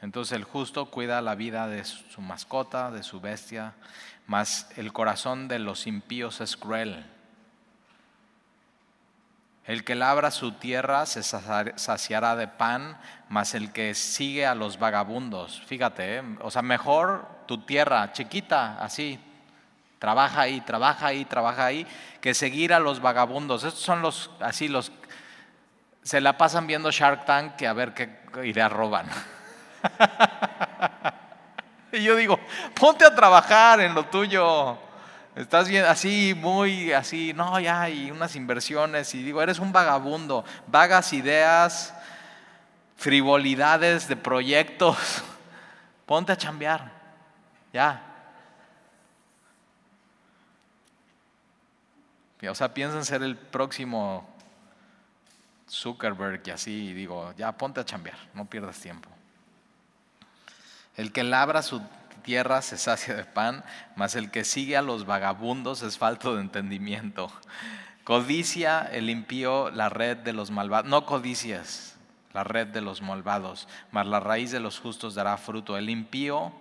Entonces 0.00 0.36
el 0.36 0.44
justo 0.44 0.86
cuida 0.86 1.20
la 1.20 1.34
vida 1.34 1.66
de 1.66 1.84
su 1.84 2.20
mascota, 2.20 2.90
de 2.90 3.02
su 3.02 3.20
bestia, 3.20 3.74
mas 4.26 4.70
el 4.76 4.92
corazón 4.92 5.48
de 5.48 5.58
los 5.58 5.86
impíos 5.86 6.40
es 6.40 6.56
cruel. 6.56 7.04
El 9.68 9.84
que 9.84 9.94
labra 9.94 10.30
su 10.30 10.52
tierra 10.52 11.04
se 11.04 11.22
saciará 11.22 12.36
de 12.36 12.48
pan, 12.48 12.96
mas 13.28 13.52
el 13.52 13.70
que 13.70 13.94
sigue 13.94 14.46
a 14.46 14.54
los 14.54 14.78
vagabundos, 14.78 15.62
fíjate, 15.66 16.16
¿eh? 16.16 16.22
o 16.40 16.50
sea, 16.50 16.62
mejor 16.62 17.28
tu 17.46 17.58
tierra 17.58 18.10
chiquita, 18.14 18.82
así, 18.82 19.20
trabaja 19.98 20.40
ahí, 20.40 20.62
trabaja 20.62 21.08
ahí, 21.08 21.26
trabaja 21.26 21.66
ahí, 21.66 21.86
que 22.22 22.32
seguir 22.32 22.72
a 22.72 22.78
los 22.78 23.02
vagabundos. 23.02 23.62
Estos 23.62 23.82
son 23.82 24.00
los, 24.00 24.30
así, 24.40 24.68
los, 24.68 24.90
se 26.02 26.22
la 26.22 26.38
pasan 26.38 26.66
viendo 26.66 26.90
Shark 26.90 27.26
Tank 27.26 27.56
que 27.56 27.66
a 27.66 27.74
ver 27.74 27.92
qué 27.92 28.46
idea 28.46 28.70
roban. 28.70 29.06
y 31.92 32.02
yo 32.02 32.16
digo, 32.16 32.40
ponte 32.74 33.04
a 33.04 33.14
trabajar 33.14 33.80
en 33.80 33.92
lo 33.92 34.06
tuyo. 34.06 34.87
Estás 35.38 35.68
bien, 35.68 35.84
así, 35.84 36.34
muy 36.36 36.92
así, 36.92 37.32
no, 37.32 37.60
ya, 37.60 37.88
y 37.88 38.10
unas 38.10 38.34
inversiones, 38.34 39.14
y 39.14 39.22
digo, 39.22 39.40
eres 39.40 39.60
un 39.60 39.70
vagabundo, 39.70 40.44
vagas 40.66 41.12
ideas, 41.12 41.94
frivolidades 42.96 44.08
de 44.08 44.16
proyectos. 44.16 44.96
Ponte 46.06 46.32
a 46.32 46.36
chambear. 46.36 46.90
Ya. 47.72 48.02
O 52.50 52.54
sea, 52.56 52.74
piensan 52.74 53.04
ser 53.04 53.22
el 53.22 53.36
próximo 53.36 54.28
Zuckerberg 55.70 56.42
y 56.46 56.50
así, 56.50 56.92
digo, 56.92 57.32
ya 57.36 57.52
ponte 57.52 57.78
a 57.78 57.84
chambear, 57.84 58.18
no 58.34 58.44
pierdas 58.46 58.80
tiempo. 58.80 59.08
El 60.96 61.12
que 61.12 61.22
labra 61.22 61.62
su 61.62 61.80
tierra 62.28 62.60
se 62.60 62.76
sacia 62.76 63.14
de 63.14 63.24
pan, 63.24 63.64
mas 63.96 64.14
el 64.14 64.30
que 64.30 64.44
sigue 64.44 64.76
a 64.76 64.82
los 64.82 65.06
vagabundos 65.06 65.80
es 65.80 65.96
falto 65.96 66.34
de 66.34 66.42
entendimiento. 66.42 67.32
Codicia 68.04 68.82
el 68.82 69.08
impío 69.08 69.70
la 69.70 69.88
red 69.88 70.18
de 70.18 70.34
los 70.34 70.50
malvados. 70.50 70.90
No 70.90 71.06
codicias 71.06 71.96
la 72.34 72.44
red 72.44 72.66
de 72.66 72.82
los 72.82 73.00
malvados, 73.00 73.66
mas 73.92 74.06
la 74.06 74.20
raíz 74.20 74.50
de 74.50 74.60
los 74.60 74.78
justos 74.78 75.14
dará 75.14 75.38
fruto. 75.38 75.78
El 75.78 75.88
impío 75.88 76.52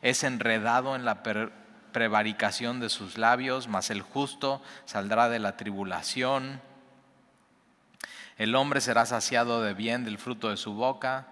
es 0.00 0.22
enredado 0.22 0.94
en 0.94 1.04
la 1.04 1.24
prevaricación 1.24 2.78
de 2.78 2.88
sus 2.88 3.18
labios, 3.18 3.66
mas 3.66 3.90
el 3.90 4.02
justo 4.02 4.62
saldrá 4.84 5.28
de 5.28 5.40
la 5.40 5.56
tribulación. 5.56 6.60
El 8.38 8.54
hombre 8.54 8.80
será 8.80 9.06
saciado 9.06 9.60
de 9.60 9.74
bien 9.74 10.04
del 10.04 10.18
fruto 10.18 10.50
de 10.50 10.56
su 10.56 10.74
boca 10.74 11.26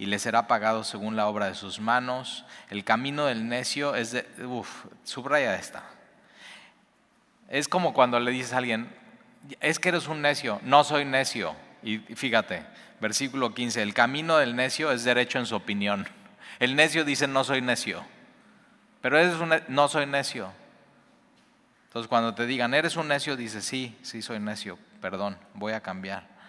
y 0.00 0.06
le 0.06 0.18
será 0.18 0.46
pagado 0.46 0.82
según 0.82 1.14
la 1.14 1.26
obra 1.26 1.44
de 1.44 1.54
sus 1.54 1.78
manos. 1.78 2.46
El 2.70 2.84
camino 2.84 3.26
del 3.26 3.46
necio 3.46 3.94
es 3.94 4.12
de... 4.12 4.26
Uf, 4.46 4.86
subraya 5.04 5.56
esta. 5.56 5.84
Es 7.50 7.68
como 7.68 7.92
cuando 7.92 8.18
le 8.18 8.30
dices 8.30 8.54
a 8.54 8.56
alguien, 8.56 8.90
es 9.60 9.78
que 9.78 9.90
eres 9.90 10.08
un 10.08 10.22
necio, 10.22 10.58
no 10.62 10.84
soy 10.84 11.04
necio. 11.04 11.54
Y 11.82 11.98
fíjate, 11.98 12.64
versículo 12.98 13.52
15, 13.52 13.82
el 13.82 13.92
camino 13.92 14.38
del 14.38 14.56
necio 14.56 14.90
es 14.90 15.04
derecho 15.04 15.38
en 15.38 15.44
su 15.44 15.54
opinión. 15.54 16.08
El 16.60 16.76
necio 16.76 17.04
dice, 17.04 17.28
no 17.28 17.44
soy 17.44 17.60
necio, 17.60 18.02
pero 19.02 19.18
eres 19.18 19.34
un, 19.34 19.52
no 19.68 19.88
soy 19.88 20.06
necio. 20.06 20.50
Entonces 21.88 22.08
cuando 22.08 22.34
te 22.34 22.46
digan, 22.46 22.72
eres 22.72 22.96
un 22.96 23.06
necio, 23.06 23.36
dice, 23.36 23.60
sí, 23.60 23.98
sí 24.00 24.22
soy 24.22 24.38
necio, 24.38 24.78
perdón, 25.02 25.36
voy 25.52 25.74
a 25.74 25.82
cambiar. 25.82 26.39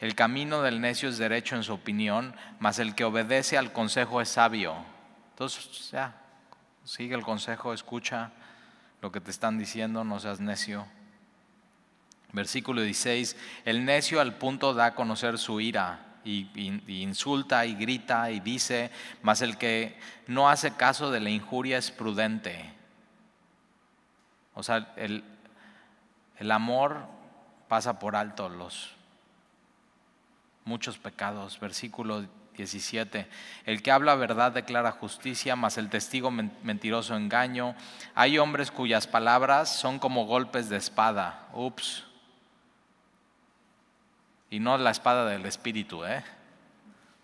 El 0.00 0.14
camino 0.14 0.62
del 0.62 0.80
necio 0.80 1.08
es 1.08 1.16
derecho 1.16 1.56
en 1.56 1.62
su 1.62 1.72
opinión, 1.72 2.34
mas 2.58 2.78
el 2.78 2.94
que 2.94 3.04
obedece 3.04 3.56
al 3.56 3.72
consejo 3.72 4.20
es 4.20 4.28
sabio. 4.28 4.74
Entonces, 5.30 5.90
ya, 5.90 6.14
sigue 6.84 7.14
el 7.14 7.22
consejo, 7.22 7.72
escucha 7.72 8.30
lo 9.00 9.10
que 9.10 9.20
te 9.20 9.30
están 9.30 9.58
diciendo, 9.58 10.04
no 10.04 10.20
seas 10.20 10.40
necio. 10.40 10.86
Versículo 12.32 12.82
16, 12.82 13.36
el 13.64 13.84
necio 13.84 14.20
al 14.20 14.34
punto 14.34 14.74
da 14.74 14.86
a 14.86 14.94
conocer 14.94 15.38
su 15.38 15.60
ira 15.60 16.18
y, 16.24 16.48
insulta 16.88 17.64
y 17.64 17.74
grita 17.74 18.30
y 18.30 18.40
dice, 18.40 18.90
mas 19.22 19.40
el 19.40 19.56
que 19.56 19.98
no 20.26 20.50
hace 20.50 20.72
caso 20.72 21.10
de 21.10 21.20
la 21.20 21.30
injuria 21.30 21.78
es 21.78 21.90
prudente. 21.90 22.70
O 24.52 24.62
sea, 24.62 24.92
el, 24.96 25.24
el 26.38 26.50
amor 26.50 27.06
pasa 27.68 27.98
por 27.98 28.16
alto 28.16 28.48
los 28.48 28.95
muchos 30.66 30.98
pecados. 30.98 31.58
Versículo 31.58 32.26
17. 32.56 33.26
El 33.64 33.82
que 33.82 33.90
habla 33.90 34.14
verdad 34.16 34.52
declara 34.52 34.92
justicia, 34.92 35.56
mas 35.56 35.78
el 35.78 35.88
testigo 35.88 36.30
mentiroso 36.30 37.16
engaño. 37.16 37.74
Hay 38.14 38.38
hombres 38.38 38.70
cuyas 38.70 39.06
palabras 39.06 39.74
son 39.74 39.98
como 39.98 40.26
golpes 40.26 40.68
de 40.68 40.76
espada. 40.76 41.48
Ups. 41.54 42.04
Y 44.50 44.60
no 44.60 44.76
la 44.76 44.90
espada 44.90 45.26
del 45.26 45.46
espíritu, 45.46 46.04
¿eh? 46.04 46.22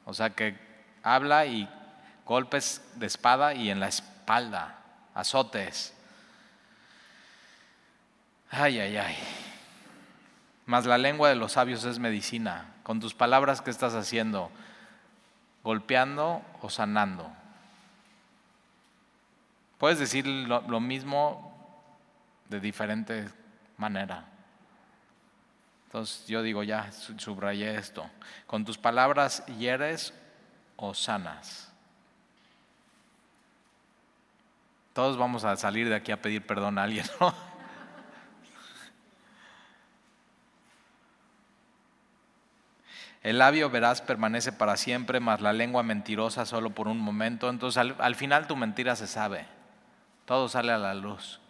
O 0.05 0.15
sea 0.15 0.31
que 0.31 0.57
habla 1.03 1.47
y 1.47 1.69
golpes 2.25 2.83
de 2.95 3.07
espada 3.07 3.55
y 3.55 3.71
en 3.71 3.81
la 3.81 3.89
espalda, 3.89 4.79
azotes. 5.15 5.95
Ay, 8.51 8.79
ay, 8.81 8.97
ay. 8.97 9.17
Mas 10.67 10.85
la 10.85 10.99
lengua 10.99 11.29
de 11.29 11.37
los 11.37 11.53
sabios 11.53 11.85
es 11.85 11.99
medicina. 11.99 12.72
Con 12.83 13.01
tus 13.01 13.15
palabras, 13.15 13.61
¿qué 13.61 13.71
estás 13.71 13.95
haciendo? 13.95 14.51
¿Golpeando 15.63 16.43
o 16.61 16.71
sanando? 16.71 17.31
Puedes 19.79 19.99
decir 19.99 20.27
lo, 20.27 20.81
mismo 20.81 21.53
de 22.49 22.61
diferente 22.61 23.29
manera. 23.77 24.25
Entonces 25.87 26.27
yo 26.27 26.43
digo, 26.43 26.63
ya 26.63 26.91
subrayé 26.93 27.77
esto. 27.77 28.09
Con 28.47 28.65
tus 28.65 28.79
palabras 28.79 29.45
hieres 29.47 30.15
o 30.77 30.95
sanas. 30.95 31.73
Todos 34.93 35.17
vamos 35.17 35.45
a 35.45 35.57
salir 35.57 35.89
de 35.89 35.95
aquí 35.95 36.13
a 36.13 36.21
pedir 36.21 36.47
perdón 36.47 36.79
a 36.79 36.85
alguien, 36.85 37.07
¿no? 37.21 37.35
El 43.23 43.39
labio 43.39 43.71
veraz 43.71 44.03
permanece 44.03 44.53
para 44.53 44.77
siempre, 44.77 45.21
mas 45.21 45.41
la 45.41 45.53
lengua 45.53 45.85
mentirosa 45.85 46.45
solo 46.45 46.71
por 46.71 46.89
un 46.89 46.99
momento. 46.99 47.49
Entonces 47.49 47.79
al, 47.99 48.15
final 48.17 48.49
tu 48.49 48.57
mentira 48.57 48.97
se 48.97 49.07
sabe. 49.07 49.47
Todo 50.25 50.49
sale 50.49 50.73
a 50.73 50.79
la 50.79 50.95
luz. 50.95 51.41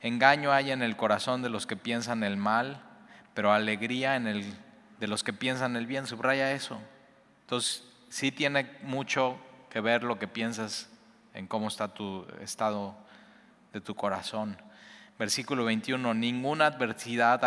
Engaño 0.00 0.52
hay 0.52 0.72
en 0.72 0.82
el 0.82 0.96
corazón 0.96 1.42
de 1.42 1.50
los 1.50 1.66
que 1.66 1.76
piensan 1.76 2.24
el 2.24 2.36
mal, 2.36 2.82
pero 3.34 3.52
alegría 3.52 4.16
en 4.16 4.26
el 4.26 4.54
de 4.98 5.06
los 5.06 5.22
que 5.22 5.32
piensan 5.32 5.76
el 5.76 5.86
bien. 5.86 6.06
Subraya 6.06 6.52
eso. 6.52 6.80
Entonces 7.42 7.84
sí 8.08 8.32
tiene 8.32 8.78
mucho 8.82 9.38
que 9.68 9.80
ver 9.80 10.02
lo 10.02 10.18
que 10.18 10.26
piensas 10.26 10.90
en 11.34 11.46
cómo 11.46 11.68
está 11.68 11.94
tu 11.94 12.26
estado 12.40 12.96
de 13.72 13.80
tu 13.80 13.94
corazón. 13.94 14.56
Versículo 15.20 15.66
21, 15.66 16.14
ninguna 16.14 16.64
adversidad 16.64 17.44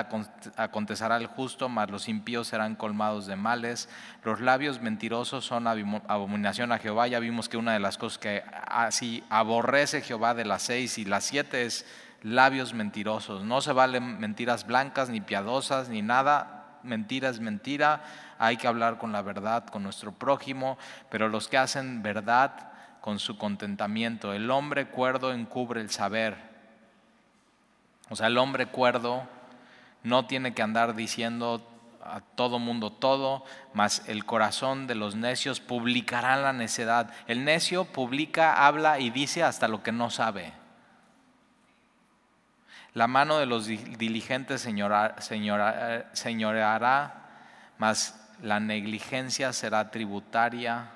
acontecerá 0.58 1.16
al 1.16 1.26
justo, 1.26 1.70
mas 1.70 1.90
los 1.90 2.08
impíos 2.08 2.50
serán 2.50 2.76
colmados 2.76 3.26
de 3.26 3.36
males. 3.36 3.90
Los 4.24 4.42
labios 4.42 4.80
mentirosos 4.80 5.44
son 5.44 5.66
abominación 5.66 6.72
a 6.72 6.78
Jehová. 6.78 7.08
Ya 7.08 7.18
vimos 7.18 7.50
que 7.50 7.58
una 7.58 7.74
de 7.74 7.80
las 7.80 7.98
cosas 7.98 8.20
que 8.20 8.44
así 8.68 9.24
aborrece 9.28 10.02
Jehová 10.02 10.36
de 10.36 10.46
las 10.46 10.62
seis 10.62 11.00
y 11.00 11.06
las 11.06 11.24
siete 11.24 11.66
es 11.66 11.88
labios 12.22 12.76
mentirosos. 12.76 13.44
No 13.44 13.60
se 13.60 13.74
valen 13.74 14.20
mentiras 14.20 14.68
blancas 14.68 15.10
ni 15.10 15.20
piadosas 15.20 15.90
ni 15.90 16.04
nada. 16.04 16.78
Mentira 16.84 17.30
es 17.30 17.40
mentira. 17.40 18.04
Hay 18.38 18.58
que 18.58 18.68
hablar 18.68 19.00
con 19.00 19.12
la 19.12 19.24
verdad 19.24 19.66
con 19.66 19.82
nuestro 19.82 20.12
prójimo, 20.12 20.78
pero 21.10 21.28
los 21.28 21.48
que 21.48 21.58
hacen 21.58 22.04
verdad 22.04 22.72
con 23.02 23.18
su 23.18 23.36
contentamiento. 23.40 24.32
El 24.32 24.52
hombre 24.52 24.90
cuerdo 24.90 25.34
encubre 25.34 25.82
el 25.82 25.90
saber 25.90 26.53
o 28.10 28.16
sea, 28.16 28.28
el 28.28 28.38
hombre 28.38 28.68
cuerdo 28.68 29.28
no 30.04 30.26
tiene 30.26 30.54
que 30.54 30.62
andar 30.62 30.96
diciendo 30.96 31.70
a 32.04 32.20
todo 32.20 32.60
mundo 32.60 32.92
todo, 32.92 33.46
mas 33.74 34.08
el 34.08 34.26
corazón 34.26 34.88
de 34.88 34.96
los 34.96 35.16
necios 35.16 35.62
publicará 35.62 36.36
la 36.36 36.52
necedad. 36.52 37.14
El 37.28 37.46
necio 37.46 37.86
publica, 37.86 38.66
habla 38.66 39.00
y 39.00 39.10
dice 39.10 39.44
hasta 39.44 39.68
lo 39.68 39.84
que 39.84 39.94
no 39.94 40.10
sabe. 40.10 40.54
La 42.94 43.08
mano 43.08 43.40
de 43.40 43.46
los 43.46 43.66
diligentes 43.66 44.62
señoreará, 44.62 46.04
mas 47.78 48.20
la 48.42 48.60
negligencia 48.60 49.54
será 49.54 49.90
tributaria. 49.90 50.92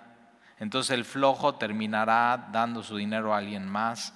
Entonces 0.60 0.92
el 0.92 1.06
flojo 1.06 1.56
terminará 1.56 2.50
dando 2.52 2.84
su 2.84 2.98
dinero 2.98 3.34
a 3.34 3.38
alguien 3.38 3.68
más. 3.68 4.14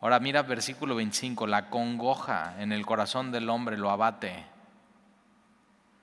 Ahora 0.00 0.20
mira 0.20 0.42
versículo 0.42 0.94
25, 0.94 1.46
la 1.46 1.70
congoja 1.70 2.54
en 2.58 2.72
el 2.72 2.86
corazón 2.86 3.32
del 3.32 3.50
hombre 3.50 3.76
lo 3.76 3.90
abate. 3.90 4.44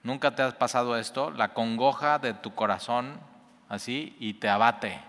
¿Nunca 0.04 0.36
te 0.36 0.44
has 0.44 0.54
pasado 0.54 0.98
esto? 0.98 1.32
La 1.32 1.54
congoja 1.54 2.20
de 2.20 2.34
tu 2.34 2.54
corazón 2.54 3.20
así 3.70 4.16
y 4.20 4.34
te 4.36 4.50
abate. 4.50 5.00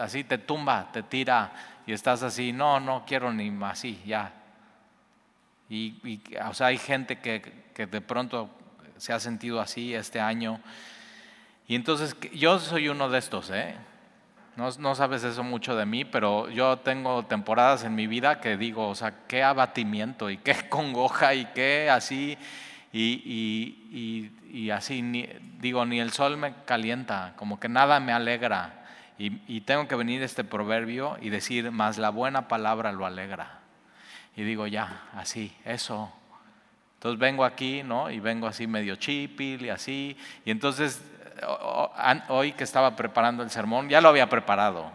así 0.00 0.24
te 0.24 0.38
tumba, 0.38 0.90
te 0.92 1.02
tira 1.02 1.52
y 1.86 1.92
estás 1.92 2.22
así, 2.22 2.52
no, 2.52 2.80
no 2.80 3.04
quiero 3.06 3.32
ni 3.32 3.50
más, 3.50 3.78
así, 3.78 4.02
ya. 4.04 4.32
Y, 5.68 6.20
o 6.44 6.52
sea, 6.52 6.68
hay 6.68 6.78
gente 6.78 7.20
que, 7.20 7.70
que 7.72 7.86
de 7.86 8.00
pronto 8.00 8.50
se 8.96 9.12
ha 9.12 9.20
sentido 9.20 9.60
así 9.60 9.94
este 9.94 10.20
año. 10.20 10.60
Y 11.66 11.74
entonces 11.76 12.16
yo 12.32 12.58
soy 12.58 12.88
uno 12.88 13.08
de 13.08 13.18
estos, 13.18 13.50
¿eh? 13.50 13.76
No, 14.56 14.94
sabes 14.94 15.24
eso 15.24 15.42
mucho 15.42 15.74
de 15.74 15.84
mí, 15.84 16.04
pero 16.04 16.48
yo 16.48 16.78
tengo 16.78 17.24
temporadas 17.24 17.82
en 17.82 17.96
mi 17.96 18.06
vida 18.06 18.40
que 18.40 18.56
digo, 18.56 18.88
o 18.88 18.94
sea, 18.94 19.26
qué 19.26 19.42
abatimiento 19.42 20.30
y 20.30 20.36
qué 20.38 20.54
congoja 20.68 21.34
y 21.34 21.46
qué 21.46 21.90
así, 21.90 22.38
y, 22.92 24.70
así, 24.70 25.02
digo, 25.58 25.84
ni 25.84 25.98
el 25.98 26.12
sol 26.12 26.36
me 26.36 26.54
calienta, 26.64 27.32
como 27.34 27.58
que 27.58 27.68
nada 27.68 27.98
me 27.98 28.12
alegra. 28.12 28.84
Y, 29.18 29.60
tengo 29.62 29.88
que 29.88 29.96
venir 29.96 30.22
este 30.22 30.44
proverbio 30.44 31.16
y 31.20 31.30
decir, 31.30 31.72
más 31.72 31.98
la 31.98 32.10
buena 32.10 32.46
palabra 32.46 32.92
lo 32.92 33.06
alegra. 33.06 33.58
Y 34.36 34.42
digo, 34.42 34.68
ya, 34.68 35.08
así, 35.14 35.52
eso. 35.64 36.12
Entonces 36.94 37.18
vengo 37.18 37.44
aquí, 37.44 37.82
¿no? 37.82 38.10
Y 38.10 38.20
vengo 38.20 38.46
así 38.46 38.66
medio 38.68 38.96
chipil 38.96 39.66
y 39.66 39.68
así. 39.70 40.16
Y 40.44 40.50
entonces, 40.50 41.02
hoy 42.28 42.52
que 42.52 42.64
estaba 42.64 42.96
preparando 42.96 43.42
el 43.42 43.50
sermón, 43.50 43.88
ya 43.88 44.00
lo 44.00 44.08
había 44.08 44.28
preparado. 44.28 44.90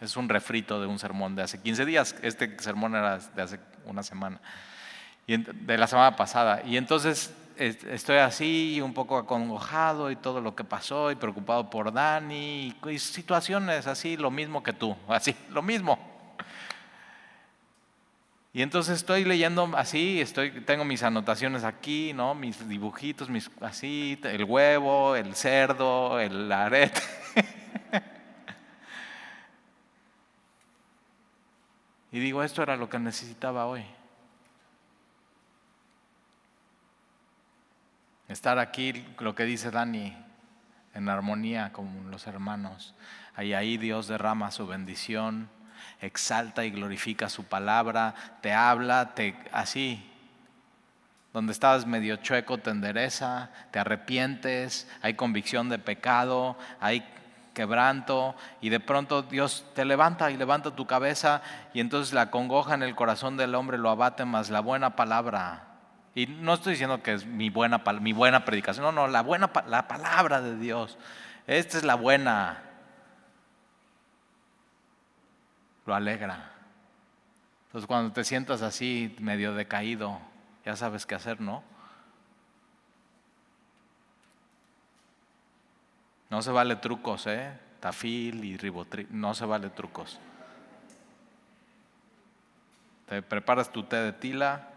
Es 0.00 0.16
un 0.16 0.28
refrito 0.28 0.80
de 0.80 0.86
un 0.86 0.98
sermón 0.98 1.34
de 1.34 1.42
hace 1.42 1.60
15 1.60 1.84
días. 1.84 2.14
Este 2.22 2.58
sermón 2.60 2.94
era 2.94 3.18
de 3.18 3.42
hace 3.42 3.60
una 3.84 4.02
semana. 4.02 4.40
De 5.26 5.76
la 5.76 5.86
semana 5.86 6.16
pasada. 6.16 6.62
Y 6.64 6.76
entonces 6.76 7.34
estoy 7.58 8.18
así, 8.18 8.80
un 8.80 8.94
poco 8.94 9.18
acongojado 9.18 10.10
y 10.10 10.16
todo 10.16 10.40
lo 10.40 10.54
que 10.54 10.64
pasó, 10.64 11.10
y 11.10 11.16
preocupado 11.16 11.68
por 11.68 11.92
Dani, 11.92 12.74
y 12.88 12.98
situaciones 12.98 13.86
así, 13.86 14.16
lo 14.16 14.30
mismo 14.30 14.62
que 14.62 14.72
tú, 14.72 14.96
así, 15.08 15.34
lo 15.50 15.62
mismo. 15.62 15.98
Y 18.58 18.62
entonces 18.62 18.96
estoy 18.96 19.24
leyendo 19.24 19.70
así, 19.76 20.20
estoy, 20.20 20.50
tengo 20.62 20.84
mis 20.84 21.04
anotaciones 21.04 21.62
aquí, 21.62 22.12
¿no? 22.12 22.34
mis 22.34 22.68
dibujitos, 22.68 23.28
mis, 23.30 23.48
así, 23.60 24.18
el 24.24 24.42
huevo, 24.42 25.14
el 25.14 25.36
cerdo, 25.36 26.18
el 26.18 26.50
arete. 26.50 27.00
y 32.10 32.18
digo, 32.18 32.42
esto 32.42 32.64
era 32.64 32.76
lo 32.76 32.88
que 32.88 32.98
necesitaba 32.98 33.66
hoy. 33.66 33.84
Estar 38.26 38.58
aquí, 38.58 39.06
lo 39.20 39.36
que 39.36 39.44
dice 39.44 39.70
Dani, 39.70 40.16
en 40.94 41.08
armonía 41.08 41.72
con 41.72 42.10
los 42.10 42.26
hermanos. 42.26 42.96
Ahí 43.36 43.54
ahí 43.54 43.76
Dios 43.76 44.08
derrama 44.08 44.50
su 44.50 44.66
bendición, 44.66 45.48
exalta 46.00 46.64
y 46.64 46.70
glorifica 46.70 47.28
su 47.28 47.44
palabra, 47.44 48.14
te 48.40 48.52
habla, 48.52 49.14
te 49.14 49.36
así. 49.52 50.04
Donde 51.32 51.52
estabas 51.52 51.86
medio 51.86 52.16
chueco 52.16 52.58
te 52.58 52.70
endereza, 52.70 53.50
te 53.70 53.78
arrepientes, 53.78 54.88
hay 55.02 55.14
convicción 55.14 55.68
de 55.68 55.78
pecado, 55.78 56.56
hay 56.80 57.06
quebranto 57.54 58.34
y 58.60 58.68
de 58.68 58.80
pronto 58.80 59.22
Dios 59.22 59.66
te 59.74 59.84
levanta 59.84 60.30
y 60.30 60.36
levanta 60.36 60.76
tu 60.76 60.86
cabeza 60.86 61.42
y 61.74 61.80
entonces 61.80 62.14
la 62.14 62.30
congoja 62.30 62.74
en 62.74 62.82
el 62.82 62.94
corazón 62.94 63.36
del 63.36 63.54
hombre 63.54 63.78
lo 63.78 63.90
abate 63.90 64.24
más 64.24 64.48
la 64.48 64.60
buena 64.60 64.94
palabra 64.94 65.68
y 66.18 66.26
no 66.26 66.54
estoy 66.54 66.72
diciendo 66.72 67.00
que 67.00 67.12
es 67.12 67.26
mi 67.26 67.48
buena, 67.48 67.80
mi 68.00 68.12
buena 68.12 68.44
predicación, 68.44 68.84
no, 68.84 68.90
no, 68.90 69.06
la, 69.06 69.22
buena, 69.22 69.52
la 69.68 69.86
palabra 69.86 70.40
de 70.40 70.56
Dios. 70.56 70.98
Esta 71.46 71.78
es 71.78 71.84
la 71.84 71.94
buena. 71.94 72.64
Lo 75.88 75.94
alegra. 75.94 76.52
Entonces 77.68 77.86
cuando 77.86 78.12
te 78.12 78.22
sientas 78.22 78.60
así 78.60 79.16
medio 79.20 79.54
decaído, 79.54 80.20
ya 80.62 80.76
sabes 80.76 81.06
qué 81.06 81.14
hacer, 81.14 81.40
¿no? 81.40 81.64
No 86.28 86.42
se 86.42 86.50
vale 86.50 86.76
trucos, 86.76 87.26
¿eh? 87.26 87.58
Tafil 87.80 88.44
y 88.44 88.58
ribotril, 88.58 89.06
no 89.10 89.32
se 89.32 89.46
vale 89.46 89.70
trucos. 89.70 90.20
Te 93.08 93.22
preparas 93.22 93.72
tu 93.72 93.82
té 93.84 93.96
de 93.96 94.12
tila, 94.12 94.68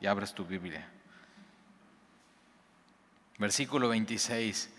y 0.00 0.06
abres 0.06 0.32
tu 0.32 0.44
Biblia. 0.44 0.86
Versículo 3.38 3.88
26. 3.88 4.72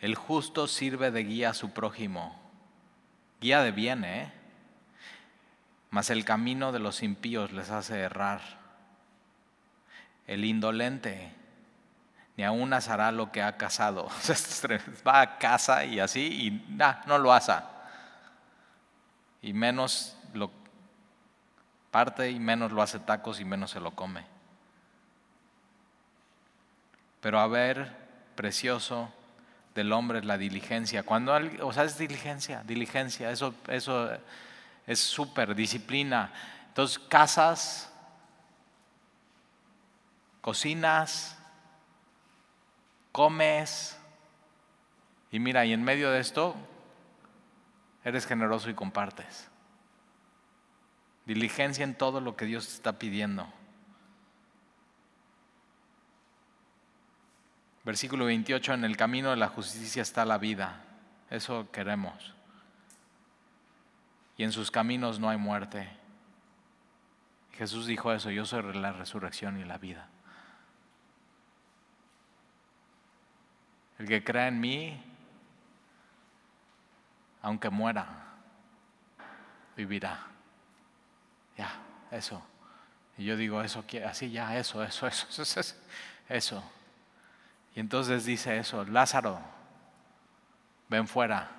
El 0.00 0.14
justo 0.14 0.68
sirve 0.68 1.10
de 1.10 1.24
guía 1.24 1.50
a 1.50 1.54
su 1.54 1.72
prójimo. 1.72 2.40
Guía 3.40 3.62
de 3.64 3.72
bien, 3.72 4.04
¿eh? 4.04 4.37
Mas 5.90 6.10
el 6.10 6.24
camino 6.24 6.72
de 6.72 6.78
los 6.78 7.02
impíos 7.02 7.52
les 7.52 7.70
hace 7.70 8.00
errar. 8.00 8.40
El 10.26 10.44
indolente 10.44 11.32
ni 12.38 12.44
aún 12.44 12.72
hará 12.72 13.10
lo 13.10 13.32
que 13.32 13.42
ha 13.42 13.56
casado. 13.56 14.08
Va 15.06 15.20
a 15.20 15.38
casa 15.38 15.84
y 15.84 15.98
así 15.98 16.20
y 16.20 16.76
no 17.06 17.18
lo 17.18 17.32
hace. 17.32 17.52
Y 19.42 19.52
menos 19.52 20.16
lo 20.34 20.52
parte 21.90 22.30
y 22.30 22.38
menos 22.38 22.70
lo 22.70 22.80
hace 22.80 23.00
tacos 23.00 23.40
y 23.40 23.44
menos 23.44 23.72
se 23.72 23.80
lo 23.80 23.90
come. 23.90 24.24
Pero 27.20 27.40
a 27.40 27.48
ver, 27.48 27.90
precioso 28.36 29.12
del 29.74 29.92
hombre 29.92 30.20
es 30.20 30.24
la 30.24 30.38
diligencia. 30.38 31.02
Cuando, 31.02 31.36
o 31.62 31.72
sea, 31.72 31.82
es 31.82 31.98
diligencia, 31.98 32.62
diligencia, 32.64 33.32
eso, 33.32 33.52
eso 33.66 34.10
es 34.88 34.98
súper, 35.00 35.54
disciplina. 35.54 36.32
Entonces, 36.68 36.98
casas, 36.98 37.92
cocinas, 40.40 41.38
comes, 43.12 43.98
y 45.30 45.38
mira, 45.38 45.66
y 45.66 45.74
en 45.74 45.84
medio 45.84 46.10
de 46.10 46.20
esto, 46.20 46.56
eres 48.02 48.26
generoso 48.26 48.70
y 48.70 48.74
compartes. 48.74 49.48
Diligencia 51.26 51.84
en 51.84 51.94
todo 51.94 52.22
lo 52.22 52.34
que 52.34 52.46
Dios 52.46 52.66
te 52.66 52.72
está 52.72 52.98
pidiendo. 52.98 53.46
Versículo 57.84 58.24
28, 58.24 58.72
en 58.72 58.84
el 58.84 58.96
camino 58.96 59.28
de 59.30 59.36
la 59.36 59.48
justicia 59.48 60.00
está 60.00 60.24
la 60.24 60.38
vida. 60.38 60.82
Eso 61.28 61.70
queremos. 61.70 62.37
Y 64.38 64.44
en 64.44 64.52
sus 64.52 64.70
caminos 64.70 65.18
no 65.18 65.28
hay 65.28 65.36
muerte. 65.36 65.90
Jesús 67.52 67.86
dijo 67.86 68.12
eso, 68.12 68.30
yo 68.30 68.46
soy 68.46 68.72
la 68.74 68.92
resurrección 68.92 69.58
y 69.60 69.64
la 69.64 69.78
vida. 69.78 70.08
El 73.98 74.06
que 74.06 74.22
crea 74.22 74.46
en 74.46 74.60
mí, 74.60 75.02
aunque 77.42 77.68
muera, 77.68 78.06
vivirá. 79.76 80.20
Ya, 81.56 81.72
eso. 82.12 82.40
Y 83.16 83.24
yo 83.24 83.36
digo, 83.36 83.60
eso, 83.62 83.84
así 84.06 84.30
ya, 84.30 84.56
eso, 84.56 84.84
eso, 84.84 85.06
eso, 85.08 85.42
eso. 85.42 85.76
eso. 86.28 86.62
Y 87.74 87.80
entonces 87.80 88.24
dice 88.24 88.56
eso, 88.56 88.84
Lázaro, 88.84 89.40
ven 90.88 91.08
fuera. 91.08 91.57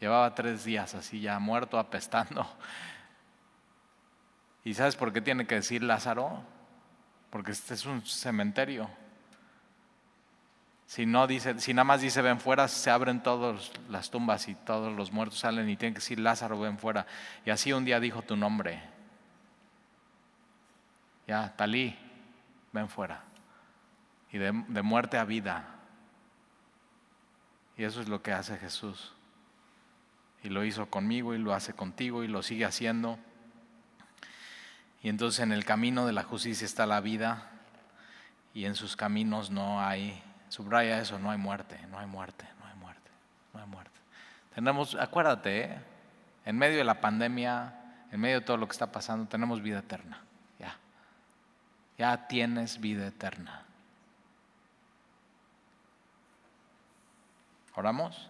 Llevaba 0.00 0.34
tres 0.34 0.64
días 0.64 0.94
así 0.94 1.20
ya 1.20 1.38
muerto, 1.38 1.78
apestando. 1.78 2.46
¿Y 4.64 4.74
sabes 4.74 4.96
por 4.96 5.12
qué 5.12 5.20
tiene 5.20 5.46
que 5.46 5.56
decir 5.56 5.82
Lázaro? 5.82 6.42
Porque 7.30 7.52
este 7.52 7.74
es 7.74 7.86
un 7.86 8.04
cementerio. 8.04 8.90
Si, 10.86 11.06
no 11.06 11.26
dice, 11.26 11.60
si 11.60 11.72
nada 11.72 11.84
más 11.84 12.00
dice 12.00 12.20
ven 12.22 12.40
fuera, 12.40 12.66
se 12.66 12.90
abren 12.90 13.22
todas 13.22 13.70
las 13.88 14.10
tumbas 14.10 14.48
y 14.48 14.54
todos 14.54 14.92
los 14.92 15.12
muertos 15.12 15.38
salen 15.38 15.68
y 15.68 15.76
tiene 15.76 15.94
que 15.94 16.00
decir 16.00 16.18
Lázaro 16.18 16.58
ven 16.58 16.78
fuera. 16.78 17.06
Y 17.44 17.50
así 17.50 17.72
un 17.72 17.84
día 17.84 18.00
dijo 18.00 18.22
tu 18.22 18.36
nombre. 18.36 18.82
Ya, 21.28 21.54
Talí, 21.56 21.96
ven 22.72 22.88
fuera 22.88 23.30
y 24.32 24.38
de, 24.38 24.52
muerte 24.52 25.18
a 25.18 25.24
vida. 25.24 25.64
Y 27.76 27.84
eso 27.84 28.00
es 28.00 28.08
lo 28.08 28.22
que 28.22 28.32
hace 28.32 28.56
Jesús. 28.56 29.12
Y 30.42 30.48
lo 30.48 30.64
hizo 30.64 30.86
conmigo 30.86 31.34
y 31.34 31.38
lo 31.38 31.54
hace 31.54 31.72
contigo 31.72 32.24
y 32.24 32.28
lo 32.28 32.42
sigue 32.42 32.64
haciendo. 32.64 33.18
Y 35.02 35.08
entonces 35.08 35.40
en 35.40 35.52
el 35.52 35.64
camino 35.64 36.06
de 36.06 36.12
la 36.12 36.22
justicia 36.22 36.64
está 36.64 36.86
la 36.86 37.00
vida 37.00 37.50
y 38.52 38.64
en 38.64 38.74
sus 38.74 38.96
caminos 38.96 39.50
no 39.50 39.80
hay, 39.80 40.22
subraya 40.48 41.00
eso, 41.00 41.18
no 41.18 41.30
hay 41.30 41.38
muerte, 41.38 41.78
no 41.90 41.98
hay 41.98 42.06
muerte, 42.06 42.44
no 42.58 42.66
hay 42.66 42.74
muerte, 42.76 43.10
no 43.54 43.60
hay 43.60 43.66
muerte. 43.66 43.98
Tenemos, 44.54 44.94
acuérdate, 44.94 45.64
¿eh? 45.64 45.78
en 46.44 46.58
medio 46.58 46.78
de 46.78 46.84
la 46.84 47.00
pandemia, 47.00 47.74
en 48.10 48.20
medio 48.20 48.40
de 48.40 48.46
todo 48.46 48.56
lo 48.56 48.66
que 48.66 48.72
está 48.72 48.90
pasando, 48.90 49.26
tenemos 49.26 49.62
vida 49.62 49.78
eterna. 49.78 50.22
Ya, 50.58 50.76
ya 51.96 52.26
tienes 52.26 52.80
vida 52.80 53.06
eterna. 53.06 53.64
Oramos. 57.74 58.28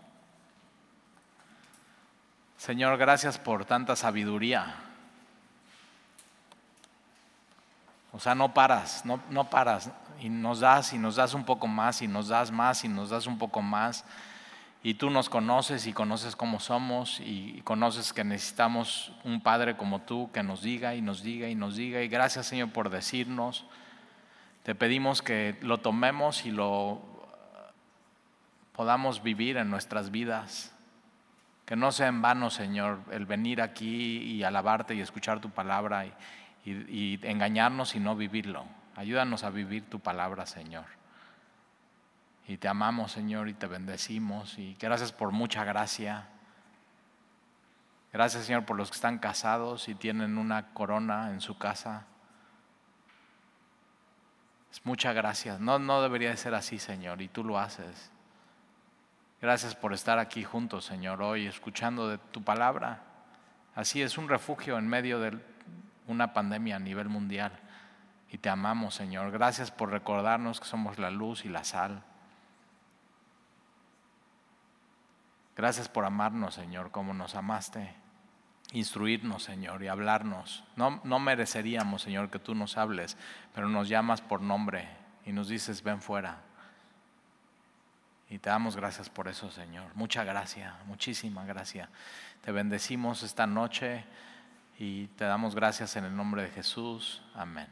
Señor, 2.61 2.99
gracias 2.99 3.39
por 3.39 3.65
tanta 3.65 3.97
sabiduría. 3.97 4.75
O 8.13 8.21
sea, 8.21 8.35
no 8.35 8.53
paras, 8.53 9.03
no, 9.07 9.19
no, 9.31 9.49
paras. 9.49 9.91
Y 10.21 10.29
nos 10.29 10.61
das 10.61 10.93
y 10.93 10.99
nos 10.99 11.17
das 11.17 11.33
un 11.33 11.45
poco 11.45 11.67
más 11.67 12.03
y 12.03 12.07
nos 12.07 12.29
das 12.29 12.51
más 12.51 12.85
y 12.85 12.89
nos 12.89 13.09
das 13.09 13.27
un 13.27 13.39
poco 13.39 13.63
más. 13.63 14.05
Y 14.83 14.93
tú 14.93 15.09
nos 15.09 15.31
conoces 15.31 15.87
y 15.87 15.95
conoces 15.95 16.37
cómo 16.37 16.61
somos 16.61 17.21
y 17.21 17.63
conoces 17.65 18.13
que 18.13 18.25
necesitamos 18.25 19.11
un 19.25 19.41
Padre 19.41 19.79
como 19.79 20.03
tú 20.03 20.31
que 20.31 20.43
nos 20.43 20.61
diga 20.61 20.95
y 20.95 21.01
nos 21.01 21.23
diga 21.23 21.49
y 21.49 21.55
nos 21.55 21.77
diga. 21.77 22.03
Y 22.03 22.09
gracias 22.09 22.45
Señor 22.45 22.73
por 22.73 22.91
decirnos. 22.91 23.65
Te 24.65 24.75
pedimos 24.75 25.23
que 25.23 25.57
lo 25.63 25.79
tomemos 25.79 26.45
y 26.45 26.51
lo 26.51 27.01
podamos 28.75 29.23
vivir 29.23 29.57
en 29.57 29.71
nuestras 29.71 30.11
vidas. 30.11 30.75
Que 31.71 31.77
no 31.77 31.93
sea 31.93 32.09
en 32.09 32.21
vano, 32.21 32.51
Señor, 32.51 32.99
el 33.13 33.27
venir 33.27 33.63
aquí 33.63 34.17
y 34.17 34.43
alabarte 34.43 34.97
y 34.97 35.01
escuchar 35.01 35.41
tu 35.41 35.51
palabra 35.51 36.05
y, 36.65 37.21
engañarnos 37.23 37.95
y 37.95 38.01
no 38.01 38.17
vivirlo. 38.17 38.65
Ayúdanos 38.97 39.45
a 39.45 39.51
vivir 39.51 39.89
tu 39.89 40.01
palabra, 40.01 40.47
Señor. 40.47 40.87
Y 42.49 42.57
te 42.57 42.67
amamos, 42.67 43.13
Señor, 43.13 43.49
y 43.49 43.55
te 43.55 43.69
bendecimos. 43.69 44.59
Y 44.59 44.77
gracias 44.81 45.13
por 45.13 45.31
mucha 45.31 45.63
gracia. 45.63 46.27
Gracias, 48.13 48.47
Señor, 48.47 48.65
por 48.65 48.77
los 48.77 48.91
que 48.91 48.97
están 48.97 49.19
casados 49.19 49.89
y 49.89 49.95
tienen 49.95 50.39
una 50.39 50.73
corona 50.73 51.31
en 51.31 51.41
su 51.41 51.57
casa. 51.57 52.05
Es 54.73 54.85
mucha 54.85 55.13
gracia. 55.13 55.59
No, 55.61 55.79
no 55.79 56.03
debería 56.03 56.31
de 56.31 56.37
ser 56.37 56.53
así, 56.53 56.81
Señor, 56.81 57.23
y 57.23 57.29
tú 57.29 57.45
lo 57.45 57.61
haces. 57.61 58.11
Gracias 59.41 59.75
por 59.75 59.95
estar 59.95 60.19
aquí 60.19 60.45
juntos, 60.45 60.85
Señor, 60.85 61.23
hoy 61.23 61.47
escuchando 61.47 62.09
de 62.09 62.19
tu 62.19 62.43
palabra. 62.43 63.03
Así 63.75 64.03
es 64.03 64.19
un 64.19 64.29
refugio 64.29 64.77
en 64.77 64.87
medio 64.87 65.19
de 65.19 65.39
una 66.07 66.35
pandemia 66.35 66.77
a 66.77 66.79
nivel 66.79 67.09
mundial. 67.09 67.59
Y 68.31 68.37
te 68.37 68.51
amamos, 68.51 68.95
Señor. 68.95 69.31
Gracias 69.31 69.71
por 69.71 69.91
recordarnos 69.91 70.61
que 70.61 70.67
somos 70.67 70.99
la 70.99 71.11
luz 71.11 71.47
y 71.47 71.49
la 71.49 71.65
sal. 71.65 72.03
Gracias 75.57 75.89
por 75.89 76.05
amarnos, 76.05 76.55
Señor, 76.55 76.91
como 76.91 77.15
nos 77.15 77.35
amaste. 77.35 77.95
Instruirnos, 78.73 79.43
Señor, 79.43 79.83
y 79.83 79.89
hablarnos. 79.89 80.65
No, 80.77 81.01
no 81.03 81.19
mereceríamos, 81.19 82.03
Señor, 82.03 82.29
que 82.29 82.39
tú 82.39 82.55
nos 82.55 82.77
hables, 82.77 83.17
pero 83.55 83.71
nos 83.71 83.89
llamas 83.89 84.21
por 84.21 84.43
nombre 84.43 84.87
y 85.25 85.33
nos 85.33 85.49
dices, 85.49 85.83
ven 85.83 86.03
fuera. 86.03 86.50
Y 88.31 88.39
te 88.39 88.49
damos 88.49 88.77
gracias 88.77 89.11
por 89.11 89.27
eso, 89.27 89.51
Señor. 89.51 89.95
Mucha 89.97 90.23
gracia, 90.23 90.77
muchísima 90.87 91.45
gracia. 91.45 91.89
Te 92.43 92.53
bendecimos 92.53 93.25
esta 93.25 93.47
noche 93.47 94.05
y 94.79 95.09
te 95.09 95.25
damos 95.25 95.57
gracias 95.57 95.97
en 95.97 96.05
el 96.05 96.17
nombre 96.17 96.45
de 96.45 96.51
Jesús. 96.51 97.23
Amén. 97.35 97.67